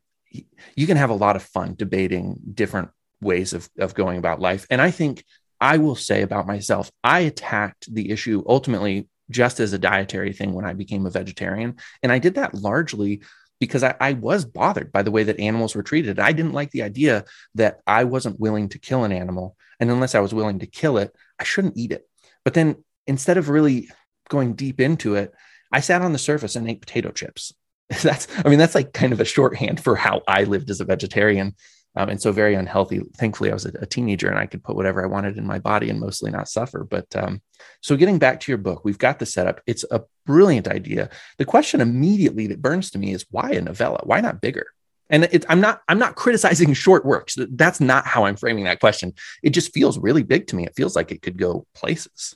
you 0.75 0.87
can 0.87 0.97
have 0.97 1.11
a 1.11 1.15
lot 1.15 1.37
of 1.37 1.43
fun 1.43 1.75
debating 1.77 2.41
different 2.55 2.91
ways 3.21 3.53
of 3.53 3.69
of 3.79 3.95
going 3.95 4.19
about 4.19 4.41
life. 4.41 4.67
And 4.71 4.81
i 4.81 4.91
think 4.91 5.25
i 5.61 5.79
will 5.79 5.95
say 5.95 6.23
about 6.23 6.47
myself 6.47 6.91
i 7.05 7.21
attacked 7.21 7.93
the 7.95 8.11
issue 8.11 8.43
ultimately 8.47 9.09
just 9.33 9.61
as 9.61 9.73
a 9.73 9.79
dietary 9.79 10.33
thing 10.33 10.53
when 10.53 10.65
i 10.65 10.73
became 10.73 11.07
a 11.07 11.11
vegetarian 11.11 11.77
and 12.03 12.13
I 12.13 12.19
did 12.19 12.35
that 12.35 12.55
largely 12.55 13.23
because 13.63 13.85
I, 13.85 13.95
I, 14.01 14.15
was 14.15 14.45
bothered 14.45 14.91
by 14.91 15.03
the 15.03 15.13
way 15.13 15.23
that 15.23 15.39
animals 15.39 15.77
were 15.77 15.85
treated. 15.85 16.19
I 16.19 16.33
didn't 16.33 16.53
like 16.53 16.73
the 16.73 16.83
idea 16.83 17.25
that 17.55 17.81
I 17.87 18.03
wasn't 18.03 18.41
willing 18.41 18.71
to 18.71 18.79
kill 18.81 19.05
an 19.05 19.13
animal. 19.13 19.57
And 19.79 19.89
unless 19.89 20.17
I 20.17 20.21
was 20.21 20.35
willing 20.35 20.59
to 20.59 20.67
kill 20.67 20.99
it, 20.99 21.15
I 21.39 21.45
shouldn't 21.45 21.77
eat 21.77 21.93
it. 21.93 22.09
But 22.45 22.55
then 22.55 22.83
instead 23.07 23.37
of 23.37 23.49
really 23.49 23.89
going 24.29 24.55
deep 24.55 24.81
into 24.81 25.15
it, 25.15 25.33
I 25.71 25.79
sat 25.79 26.03
on 26.03 26.13
the 26.13 26.19
surface 26.19 26.57
and 26.57 26.69
ate 26.69 26.81
potato 26.81 27.13
chips. 27.13 27.53
That's, 28.03 28.27
I 28.45 28.49
mean, 28.49 28.59
that's 28.59 28.75
like 28.75 28.93
kind 28.93 29.13
of 29.13 29.21
a 29.21 29.25
shorthand 29.25 29.79
for 29.79 29.95
how 29.97 30.23
I 30.27 30.45
lived 30.45 30.71
as 30.71 30.81
a 30.81 30.85
vegetarian. 30.85 31.55
Um, 31.95 32.09
and 32.09 32.23
so 32.23 32.33
very 32.33 32.55
unhealthy. 32.55 33.03
Thankfully, 33.19 33.51
I 33.51 33.55
was 33.55 33.67
a, 33.67 33.73
a, 33.81 33.87
teenager 33.87 34.29
and 34.29 34.39
I 34.39 34.47
could 34.47 34.65
put 34.65 34.77
whatever 34.77 35.05
I 35.05 35.09
wanted 35.09 35.37
in 35.37 35.47
my 35.47 35.59
body 35.59 35.91
and 35.91 36.01
mostly 36.01 36.31
not 36.31 36.49
suffer. 36.49 36.85
But 36.85 37.15
um, 37.15 37.43
so 37.83 37.97
getting 37.97 38.19
back 38.19 38.41
to 38.41 38.51
your 38.51 38.59
book, 38.59 38.83
we've 38.83 38.99
got 38.99 39.19
the 39.19 39.27
setup. 39.27 39.61
It's 39.67 39.85
a 39.91 40.03
brilliant 40.25 40.69
idea. 40.69 41.11
The 41.37 41.45
question 41.45 41.83
immediately 41.83 42.47
that 42.47 42.63
burns 42.63 42.91
to 42.93 42.99
me 42.99 43.13
is 43.13 43.27
why 43.31 43.51
a 43.51 43.61
novella? 43.61 44.01
Why 44.05 44.23
not 44.23 44.41
bigger? 44.41 44.67
And 45.11 45.25
it, 45.25 45.45
I'm 45.51 45.61
not 45.61 45.83
I'm 45.89 45.99
not 45.99 46.17
criticizing 46.17 46.73
short 46.75 47.05
works. 47.05 47.37
That's 47.51 47.81
not 47.81 48.07
how 48.07 48.25
I'm 48.25 48.37
framing 48.37 48.65
that 48.65 48.81
question. 48.81 49.13
It 49.43 49.51
just 49.51 49.75
feels 49.75 49.99
really 49.99 50.23
big 50.23 50.47
to 50.49 50.57
me. 50.57 50.65
It 50.65 50.75
feels 50.75 50.97
like 50.97 51.13
it 51.13 51.21
could 51.21 51.37
go 51.37 51.67
places. 51.75 52.35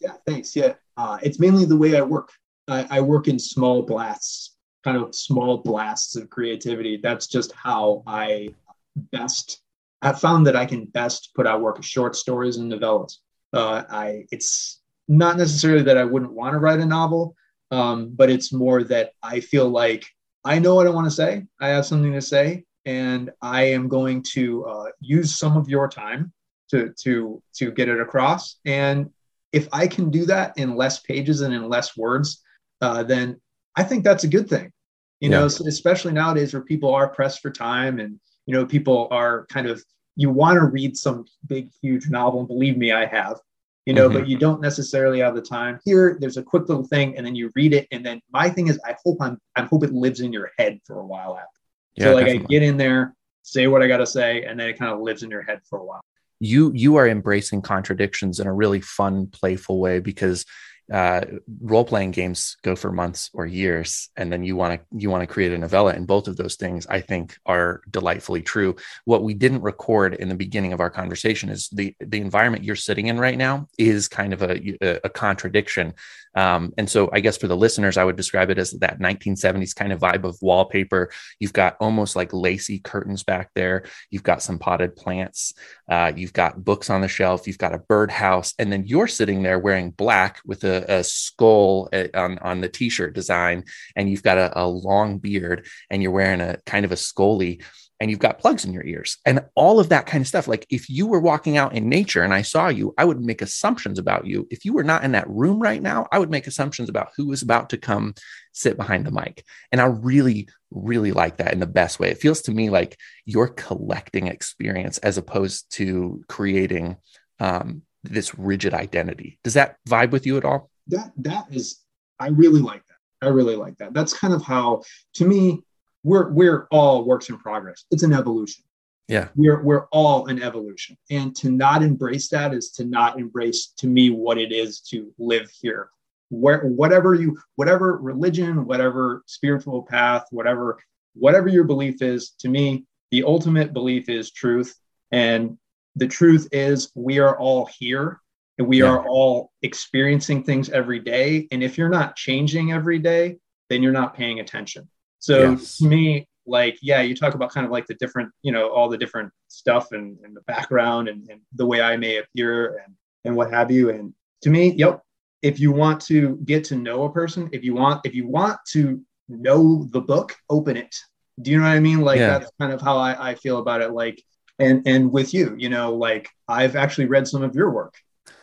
Yeah, 0.00 0.14
thanks. 0.26 0.54
Yeah, 0.54 0.74
uh, 0.96 1.18
it's 1.22 1.40
mainly 1.40 1.64
the 1.64 1.76
way 1.76 1.96
I 1.96 2.02
work. 2.02 2.30
I, 2.68 2.86
I 2.90 3.00
work 3.00 3.28
in 3.28 3.38
small 3.38 3.82
blasts, 3.82 4.56
kind 4.84 4.96
of 4.96 5.14
small 5.14 5.58
blasts 5.58 6.16
of 6.16 6.28
creativity. 6.28 6.98
That's 6.98 7.26
just 7.26 7.52
how 7.52 8.02
I 8.06 8.50
best. 8.96 9.60
I've 10.00 10.20
found 10.20 10.46
that 10.46 10.56
I 10.56 10.66
can 10.66 10.86
best 10.86 11.32
put 11.34 11.46
out 11.46 11.60
work 11.60 11.78
of 11.78 11.86
short 11.86 12.16
stories 12.16 12.56
and 12.56 12.72
novellas. 12.72 13.18
Uh, 13.52 13.84
I 13.88 14.24
it's 14.30 14.80
not 15.08 15.36
necessarily 15.36 15.82
that 15.84 15.98
I 15.98 16.04
wouldn't 16.04 16.32
want 16.32 16.54
to 16.54 16.58
write 16.58 16.80
a 16.80 16.86
novel, 16.86 17.34
um, 17.70 18.12
but 18.14 18.30
it's 18.30 18.52
more 18.52 18.82
that 18.84 19.12
I 19.22 19.40
feel 19.40 19.68
like 19.68 20.04
I 20.44 20.58
know 20.58 20.74
what 20.74 20.86
I 20.86 20.90
want 20.90 21.06
to 21.06 21.10
say. 21.10 21.44
I 21.60 21.68
have 21.68 21.86
something 21.86 22.12
to 22.12 22.22
say, 22.22 22.64
and 22.84 23.30
I 23.40 23.64
am 23.64 23.88
going 23.88 24.24
to 24.32 24.64
uh, 24.66 24.86
use 25.00 25.38
some 25.38 25.56
of 25.56 25.68
your 25.68 25.88
time 25.88 26.32
to 26.70 26.92
to 27.02 27.42
to 27.56 27.70
get 27.70 27.88
it 27.88 28.00
across. 28.00 28.56
And 28.64 29.10
if 29.52 29.68
I 29.72 29.86
can 29.86 30.10
do 30.10 30.24
that 30.26 30.56
in 30.56 30.76
less 30.76 31.00
pages 31.00 31.42
and 31.42 31.54
in 31.54 31.68
less 31.68 31.96
words, 31.96 32.42
uh, 32.80 33.02
then 33.02 33.40
I 33.76 33.84
think 33.84 34.02
that's 34.02 34.24
a 34.24 34.28
good 34.28 34.48
thing. 34.48 34.72
You 35.20 35.30
yeah. 35.30 35.40
know, 35.40 35.48
so 35.48 35.66
especially 35.68 36.12
nowadays 36.12 36.52
where 36.52 36.64
people 36.64 36.92
are 36.92 37.08
pressed 37.08 37.40
for 37.40 37.50
time, 37.50 38.00
and 38.00 38.18
you 38.46 38.54
know, 38.54 38.66
people 38.66 39.08
are 39.10 39.46
kind 39.46 39.66
of 39.66 39.82
you 40.16 40.30
want 40.30 40.58
to 40.58 40.66
read 40.66 40.96
some 40.96 41.24
big, 41.46 41.70
huge 41.80 42.08
novel. 42.10 42.40
And 42.40 42.48
believe 42.48 42.76
me, 42.76 42.92
I 42.92 43.06
have 43.06 43.40
you 43.86 43.94
know, 43.94 44.08
mm-hmm. 44.08 44.18
but 44.20 44.28
you 44.28 44.38
don't 44.38 44.60
necessarily 44.60 45.20
have 45.20 45.34
the 45.34 45.42
time. 45.42 45.80
Here, 45.84 46.16
there's 46.20 46.36
a 46.36 46.42
quick 46.42 46.68
little 46.68 46.84
thing, 46.84 47.16
and 47.16 47.26
then 47.26 47.34
you 47.34 47.50
read 47.54 47.72
it, 47.72 47.88
and 47.90 48.04
then 48.04 48.20
my 48.32 48.48
thing 48.48 48.68
is, 48.68 48.78
I 48.86 48.96
hope 49.04 49.18
I'm, 49.20 49.38
I 49.56 49.62
hope 49.62 49.82
it 49.82 49.92
lives 49.92 50.20
in 50.20 50.32
your 50.32 50.50
head 50.58 50.80
for 50.86 51.00
a 51.00 51.06
while 51.06 51.36
after. 51.36 51.48
Yeah, 51.94 52.04
so 52.06 52.14
like 52.14 52.26
definitely. 52.26 52.56
I 52.56 52.60
get 52.60 52.68
in 52.68 52.76
there, 52.76 53.14
say 53.42 53.66
what 53.66 53.82
I 53.82 53.88
got 53.88 53.98
to 53.98 54.06
say, 54.06 54.44
and 54.44 54.58
then 54.58 54.68
it 54.68 54.78
kind 54.78 54.92
of 54.92 55.00
lives 55.00 55.22
in 55.22 55.30
your 55.30 55.42
head 55.42 55.60
for 55.68 55.80
a 55.80 55.84
while. 55.84 56.00
You 56.38 56.72
you 56.74 56.96
are 56.96 57.08
embracing 57.08 57.62
contradictions 57.62 58.40
in 58.40 58.46
a 58.46 58.52
really 58.52 58.80
fun, 58.80 59.26
playful 59.26 59.78
way 59.80 60.00
because 60.00 60.44
uh, 60.90 61.22
role 61.60 61.84
playing 61.84 62.10
games 62.10 62.56
go 62.62 62.74
for 62.74 62.90
months 62.90 63.30
or 63.34 63.46
years, 63.46 64.08
and 64.16 64.32
then 64.32 64.42
you 64.42 64.56
want 64.56 64.80
to 64.80 64.98
you 64.98 65.10
want 65.10 65.22
to 65.22 65.32
create 65.32 65.52
a 65.52 65.58
novella, 65.58 65.92
and 65.92 66.06
both 66.06 66.28
of 66.28 66.36
those 66.36 66.56
things 66.56 66.86
I 66.86 67.00
think 67.00 67.36
are 67.46 67.82
delightfully 67.90 68.42
true. 68.42 68.76
What 69.04 69.22
we 69.22 69.34
didn't 69.34 69.62
record 69.62 70.14
in 70.14 70.28
the 70.28 70.34
beginning 70.34 70.72
of 70.72 70.80
our 70.80 70.90
conversation 70.90 71.48
is 71.48 71.68
the 71.68 71.94
the 72.00 72.20
environment 72.20 72.64
you're 72.64 72.76
sitting 72.76 73.06
in 73.06 73.20
right 73.20 73.38
now 73.38 73.68
is 73.78 74.08
kind 74.08 74.32
of 74.32 74.42
a 74.42 74.76
a, 75.04 75.08
contradiction 75.08 75.94
um, 76.34 76.72
and 76.78 76.88
so 76.88 77.10
I 77.12 77.20
guess 77.20 77.36
for 77.36 77.46
the 77.46 77.56
listeners, 77.56 77.96
I 77.96 78.04
would 78.04 78.16
describe 78.16 78.50
it 78.50 78.58
as 78.58 78.72
that 78.72 79.00
1970s 79.00 79.74
kind 79.74 79.92
of 79.92 80.00
vibe 80.00 80.24
of 80.24 80.38
wallpaper. 80.40 81.10
You've 81.38 81.52
got 81.52 81.76
almost 81.80 82.16
like 82.16 82.32
lacy 82.32 82.78
curtains 82.78 83.22
back 83.22 83.50
there. 83.54 83.84
You've 84.10 84.22
got 84.22 84.42
some 84.42 84.58
potted 84.58 84.96
plants. 84.96 85.54
Uh, 85.88 86.12
you've 86.14 86.32
got 86.32 86.64
books 86.64 86.88
on 86.90 87.00
the 87.00 87.08
shelf. 87.08 87.46
You've 87.46 87.58
got 87.58 87.74
a 87.74 87.78
birdhouse. 87.78 88.54
And 88.58 88.72
then 88.72 88.86
you're 88.86 89.08
sitting 89.08 89.42
there 89.42 89.58
wearing 89.58 89.90
black 89.90 90.40
with 90.46 90.64
a, 90.64 90.71
a 90.72 91.04
skull 91.04 91.88
uh, 91.92 92.08
on, 92.14 92.38
on 92.38 92.60
the 92.60 92.68
t-shirt 92.68 93.14
design. 93.14 93.64
And 93.96 94.10
you've 94.10 94.22
got 94.22 94.38
a, 94.38 94.60
a 94.60 94.66
long 94.66 95.18
beard 95.18 95.66
and 95.90 96.02
you're 96.02 96.12
wearing 96.12 96.40
a 96.40 96.58
kind 96.66 96.84
of 96.84 96.92
a 96.92 96.96
scully 96.96 97.60
and 98.02 98.10
you've 98.10 98.18
got 98.18 98.40
plugs 98.40 98.64
in 98.64 98.72
your 98.72 98.84
ears 98.84 99.18
and 99.24 99.44
all 99.54 99.78
of 99.78 99.90
that 99.90 100.06
kind 100.06 100.22
of 100.22 100.26
stuff. 100.26 100.48
Like 100.48 100.66
if 100.68 100.90
you 100.90 101.06
were 101.06 101.20
walking 101.20 101.56
out 101.56 101.72
in 101.72 101.88
nature 101.88 102.24
and 102.24 102.34
I 102.34 102.42
saw 102.42 102.66
you, 102.66 102.92
I 102.98 103.04
would 103.04 103.20
make 103.20 103.42
assumptions 103.42 103.96
about 103.96 104.26
you. 104.26 104.48
If 104.50 104.64
you 104.64 104.72
were 104.72 104.82
not 104.82 105.04
in 105.04 105.12
that 105.12 105.30
room 105.30 105.60
right 105.60 105.80
now, 105.80 106.08
I 106.10 106.18
would 106.18 106.28
make 106.28 106.48
assumptions 106.48 106.88
about 106.88 107.12
who 107.16 107.28
was 107.28 107.42
about 107.42 107.70
to 107.70 107.78
come 107.78 108.16
sit 108.50 108.76
behind 108.76 109.06
the 109.06 109.12
mic. 109.12 109.44
And 109.70 109.80
I 109.80 109.84
really, 109.84 110.48
really 110.72 111.12
like 111.12 111.36
that 111.36 111.52
in 111.52 111.60
the 111.60 111.66
best 111.66 112.00
way. 112.00 112.10
It 112.10 112.18
feels 112.18 112.42
to 112.42 112.50
me 112.50 112.70
like 112.70 112.98
you're 113.24 113.46
collecting 113.46 114.26
experience 114.26 114.98
as 114.98 115.16
opposed 115.16 115.70
to 115.76 116.24
creating 116.28 116.96
um, 117.38 117.82
this 118.02 118.36
rigid 118.38 118.74
identity. 118.74 119.38
Does 119.44 119.54
that 119.54 119.76
vibe 119.88 120.10
with 120.10 120.26
you 120.26 120.36
at 120.36 120.44
all? 120.44 120.70
That 120.88 121.12
that 121.18 121.46
is, 121.50 121.80
I 122.18 122.28
really 122.28 122.60
like 122.60 122.82
that. 122.86 123.26
I 123.26 123.30
really 123.30 123.56
like 123.56 123.78
that. 123.78 123.94
That's 123.94 124.12
kind 124.12 124.34
of 124.34 124.42
how, 124.42 124.82
to 125.14 125.26
me, 125.26 125.62
we're 126.02 126.30
we're 126.30 126.66
all 126.70 127.04
works 127.04 127.28
in 127.28 127.38
progress. 127.38 127.84
It's 127.90 128.02
an 128.02 128.12
evolution. 128.12 128.64
Yeah. 129.08 129.28
We're 129.36 129.62
we're 129.62 129.86
all 129.92 130.26
an 130.26 130.42
evolution. 130.42 130.96
And 131.10 131.34
to 131.36 131.50
not 131.50 131.82
embrace 131.82 132.28
that 132.30 132.54
is 132.54 132.70
to 132.72 132.84
not 132.84 133.18
embrace 133.18 133.68
to 133.78 133.86
me 133.86 134.10
what 134.10 134.38
it 134.38 134.52
is 134.52 134.80
to 134.90 135.12
live 135.18 135.50
here. 135.50 135.90
Where 136.30 136.62
whatever 136.66 137.14
you 137.14 137.38
whatever 137.56 137.98
religion, 137.98 138.64
whatever 138.64 139.22
spiritual 139.26 139.82
path, 139.82 140.24
whatever 140.30 140.78
whatever 141.14 141.48
your 141.48 141.64
belief 141.64 142.00
is, 142.02 142.30
to 142.40 142.48
me, 142.48 142.86
the 143.10 143.24
ultimate 143.24 143.72
belief 143.72 144.08
is 144.08 144.32
truth. 144.32 144.74
And 145.10 145.58
the 145.96 146.06
truth 146.06 146.48
is 146.52 146.90
we 146.94 147.18
are 147.18 147.38
all 147.38 147.68
here 147.78 148.20
and 148.58 148.66
we 148.66 148.80
yeah. 148.80 148.88
are 148.88 149.06
all 149.08 149.50
experiencing 149.62 150.42
things 150.42 150.70
every 150.70 150.98
day. 150.98 151.48
And 151.52 151.62
if 151.62 151.76
you're 151.76 151.88
not 151.88 152.16
changing 152.16 152.72
every 152.72 152.98
day, 152.98 153.36
then 153.68 153.82
you're 153.82 153.92
not 153.92 154.14
paying 154.14 154.40
attention. 154.40 154.88
So 155.18 155.52
yes. 155.52 155.78
to 155.78 155.86
me, 155.86 156.28
like, 156.46 156.78
yeah, 156.82 157.02
you 157.02 157.14
talk 157.14 157.34
about 157.34 157.52
kind 157.52 157.64
of 157.64 157.70
like 157.72 157.86
the 157.86 157.94
different, 157.94 158.30
you 158.42 158.52
know, 158.52 158.68
all 158.70 158.88
the 158.88 158.98
different 158.98 159.30
stuff 159.48 159.92
and, 159.92 160.18
and 160.24 160.34
the 160.34 160.40
background 160.42 161.08
and, 161.08 161.28
and 161.30 161.40
the 161.54 161.66
way 161.66 161.80
I 161.80 161.96
may 161.96 162.18
appear 162.18 162.78
and, 162.84 162.94
and 163.24 163.36
what 163.36 163.50
have 163.52 163.70
you. 163.70 163.90
And 163.90 164.12
to 164.42 164.50
me, 164.50 164.72
yep, 164.72 165.02
if 165.42 165.60
you 165.60 165.72
want 165.72 166.00
to 166.02 166.36
get 166.44 166.64
to 166.64 166.76
know 166.76 167.04
a 167.04 167.12
person, 167.12 167.48
if 167.52 167.62
you 167.62 167.74
want, 167.74 168.00
if 168.04 168.14
you 168.14 168.26
want 168.26 168.58
to 168.70 169.00
know 169.28 169.86
the 169.92 170.00
book, 170.00 170.36
open 170.50 170.76
it. 170.76 170.94
Do 171.40 171.50
you 171.50 171.58
know 171.58 171.64
what 171.64 171.70
I 171.70 171.80
mean? 171.80 172.00
Like 172.00 172.18
yeah. 172.18 172.38
that's 172.38 172.50
kind 172.60 172.72
of 172.72 172.80
how 172.80 172.98
I, 172.98 173.30
I 173.30 173.34
feel 173.36 173.58
about 173.58 173.80
it. 173.80 173.92
Like, 173.92 174.22
and 174.58 174.82
and 174.86 175.10
with 175.12 175.34
you, 175.34 175.54
you 175.58 175.68
know, 175.68 175.94
like 175.94 176.28
I've 176.48 176.76
actually 176.76 177.06
read 177.06 177.26
some 177.26 177.42
of 177.42 177.54
your 177.54 177.70
work. 177.70 177.94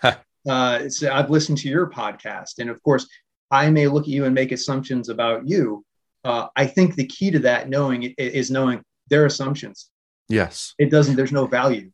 uh, 0.49 0.89
so 0.89 1.11
I've 1.11 1.29
listened 1.29 1.59
to 1.59 1.69
your 1.69 1.89
podcast, 1.89 2.59
and 2.59 2.69
of 2.69 2.81
course, 2.83 3.07
I 3.51 3.69
may 3.69 3.87
look 3.87 4.03
at 4.03 4.09
you 4.09 4.25
and 4.25 4.35
make 4.35 4.51
assumptions 4.51 5.09
about 5.09 5.47
you, 5.47 5.85
uh, 6.23 6.47
I 6.55 6.67
think 6.67 6.95
the 6.95 7.07
key 7.07 7.31
to 7.31 7.39
that 7.39 7.69
knowing 7.69 8.03
is 8.17 8.51
knowing 8.51 8.83
their 9.09 9.25
assumptions. 9.25 9.89
Yes. 10.27 10.75
It 10.77 10.91
doesn't, 10.91 11.15
there's 11.15 11.31
no 11.31 11.47
value. 11.47 11.91